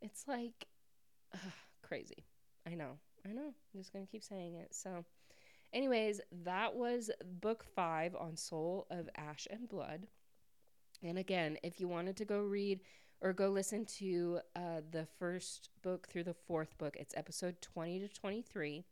it's 0.01 0.27
like 0.27 0.67
crazy. 1.81 2.25
I 2.67 2.75
know. 2.75 2.97
I 3.27 3.33
know. 3.33 3.53
I'm 3.73 3.79
just 3.79 3.93
going 3.93 4.05
to 4.05 4.11
keep 4.11 4.23
saying 4.23 4.55
it. 4.55 4.73
So, 4.73 5.05
anyways, 5.73 6.21
that 6.43 6.75
was 6.75 7.11
book 7.39 7.63
five 7.75 8.15
on 8.15 8.35
Soul 8.35 8.87
of 8.89 9.09
Ash 9.15 9.47
and 9.49 9.67
Blood. 9.69 10.07
And 11.03 11.17
again, 11.17 11.57
if 11.63 11.79
you 11.79 11.87
wanted 11.87 12.17
to 12.17 12.25
go 12.25 12.41
read 12.41 12.81
or 13.21 13.33
go 13.33 13.49
listen 13.49 13.85
to 13.85 14.39
uh, 14.55 14.81
the 14.89 15.05
first 15.19 15.69
book 15.83 16.07
through 16.07 16.23
the 16.23 16.33
fourth 16.33 16.77
book. 16.77 16.97
It's 16.99 17.13
episode 17.15 17.61
20 17.61 17.99
to 17.99 18.07
23. 18.07 18.83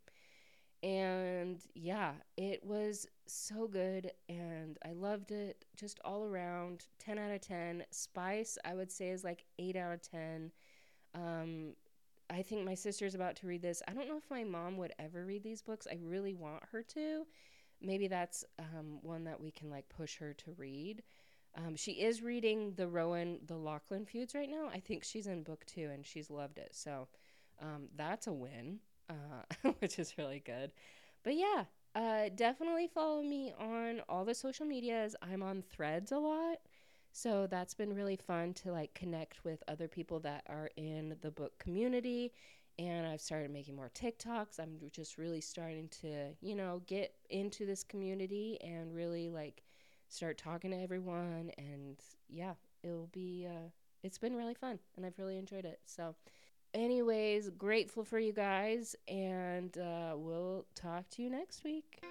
And 0.82 1.60
yeah, 1.74 2.12
it 2.36 2.64
was 2.64 3.06
so 3.26 3.66
good 3.66 4.12
and 4.28 4.78
I 4.84 4.92
loved 4.92 5.32
it 5.32 5.64
just 5.76 6.00
all 6.04 6.24
around. 6.24 6.86
10 7.00 7.18
out 7.18 7.32
of 7.32 7.40
10. 7.40 7.84
Spice, 7.90 8.56
I 8.64 8.74
would 8.74 8.90
say, 8.90 9.10
is 9.10 9.24
like 9.24 9.44
8 9.58 9.76
out 9.76 9.92
of 9.92 10.02
10. 10.02 10.52
Um, 11.14 11.74
I 12.30 12.42
think 12.42 12.64
my 12.64 12.74
sister's 12.74 13.16
about 13.16 13.34
to 13.36 13.48
read 13.48 13.62
this. 13.62 13.82
I 13.88 13.92
don't 13.92 14.08
know 14.08 14.16
if 14.16 14.30
my 14.30 14.44
mom 14.44 14.76
would 14.76 14.92
ever 15.00 15.26
read 15.26 15.42
these 15.42 15.60
books. 15.60 15.88
I 15.90 15.98
really 16.00 16.34
want 16.34 16.62
her 16.70 16.82
to. 16.84 17.26
Maybe 17.82 18.06
that's 18.06 18.44
um, 18.58 19.00
one 19.02 19.24
that 19.24 19.40
we 19.40 19.50
can 19.50 19.70
like 19.70 19.88
push 19.88 20.18
her 20.18 20.32
to 20.34 20.52
read. 20.52 21.02
Um, 21.56 21.74
she 21.76 21.92
is 21.92 22.22
reading 22.22 22.74
the 22.76 22.86
Rowan, 22.86 23.40
the 23.46 23.56
Lachlan 23.56 24.06
feuds 24.06 24.34
right 24.34 24.48
now. 24.48 24.68
I 24.72 24.80
think 24.80 25.04
she's 25.04 25.26
in 25.26 25.42
book 25.42 25.64
two 25.66 25.90
and 25.92 26.06
she's 26.06 26.30
loved 26.30 26.58
it. 26.58 26.70
So 26.72 27.08
um, 27.60 27.88
that's 27.96 28.26
a 28.26 28.32
win, 28.32 28.78
uh, 29.08 29.70
which 29.80 29.98
is 29.98 30.16
really 30.16 30.40
good. 30.44 30.72
But 31.22 31.34
yeah, 31.36 31.64
uh, 31.94 32.30
definitely 32.34 32.86
follow 32.86 33.22
me 33.22 33.52
on 33.58 34.00
all 34.08 34.24
the 34.24 34.34
social 34.34 34.64
medias. 34.66 35.16
I'm 35.22 35.42
on 35.42 35.62
threads 35.62 36.12
a 36.12 36.18
lot. 36.18 36.58
So 37.12 37.48
that's 37.50 37.74
been 37.74 37.92
really 37.92 38.16
fun 38.16 38.54
to 38.54 38.70
like 38.70 38.94
connect 38.94 39.44
with 39.44 39.62
other 39.66 39.88
people 39.88 40.20
that 40.20 40.44
are 40.48 40.70
in 40.76 41.16
the 41.20 41.32
book 41.32 41.58
community 41.58 42.32
and 42.80 43.06
I've 43.06 43.20
started 43.20 43.50
making 43.50 43.76
more 43.76 43.90
TikToks. 43.94 44.58
I'm 44.58 44.78
just 44.90 45.18
really 45.18 45.40
starting 45.40 45.88
to, 46.00 46.28
you 46.40 46.54
know, 46.54 46.80
get 46.86 47.14
into 47.28 47.66
this 47.66 47.84
community 47.84 48.58
and 48.62 48.94
really 48.94 49.28
like 49.28 49.62
start 50.10 50.36
talking 50.38 50.70
to 50.72 50.76
everyone. 50.76 51.50
And 51.56 51.96
yeah, 52.28 52.54
it'll 52.82 53.08
be, 53.12 53.46
uh, 53.48 53.70
it's 54.02 54.18
been 54.18 54.36
really 54.36 54.54
fun 54.54 54.78
and 54.96 55.06
I've 55.06 55.18
really 55.18 55.38
enjoyed 55.38 55.64
it. 55.64 55.80
So, 55.86 56.14
anyways, 56.74 57.50
grateful 57.50 58.04
for 58.04 58.18
you 58.18 58.32
guys, 58.32 58.94
and 59.08 59.76
uh, 59.78 60.14
we'll 60.16 60.66
talk 60.74 61.08
to 61.10 61.22
you 61.22 61.30
next 61.30 61.64
week. 61.64 62.02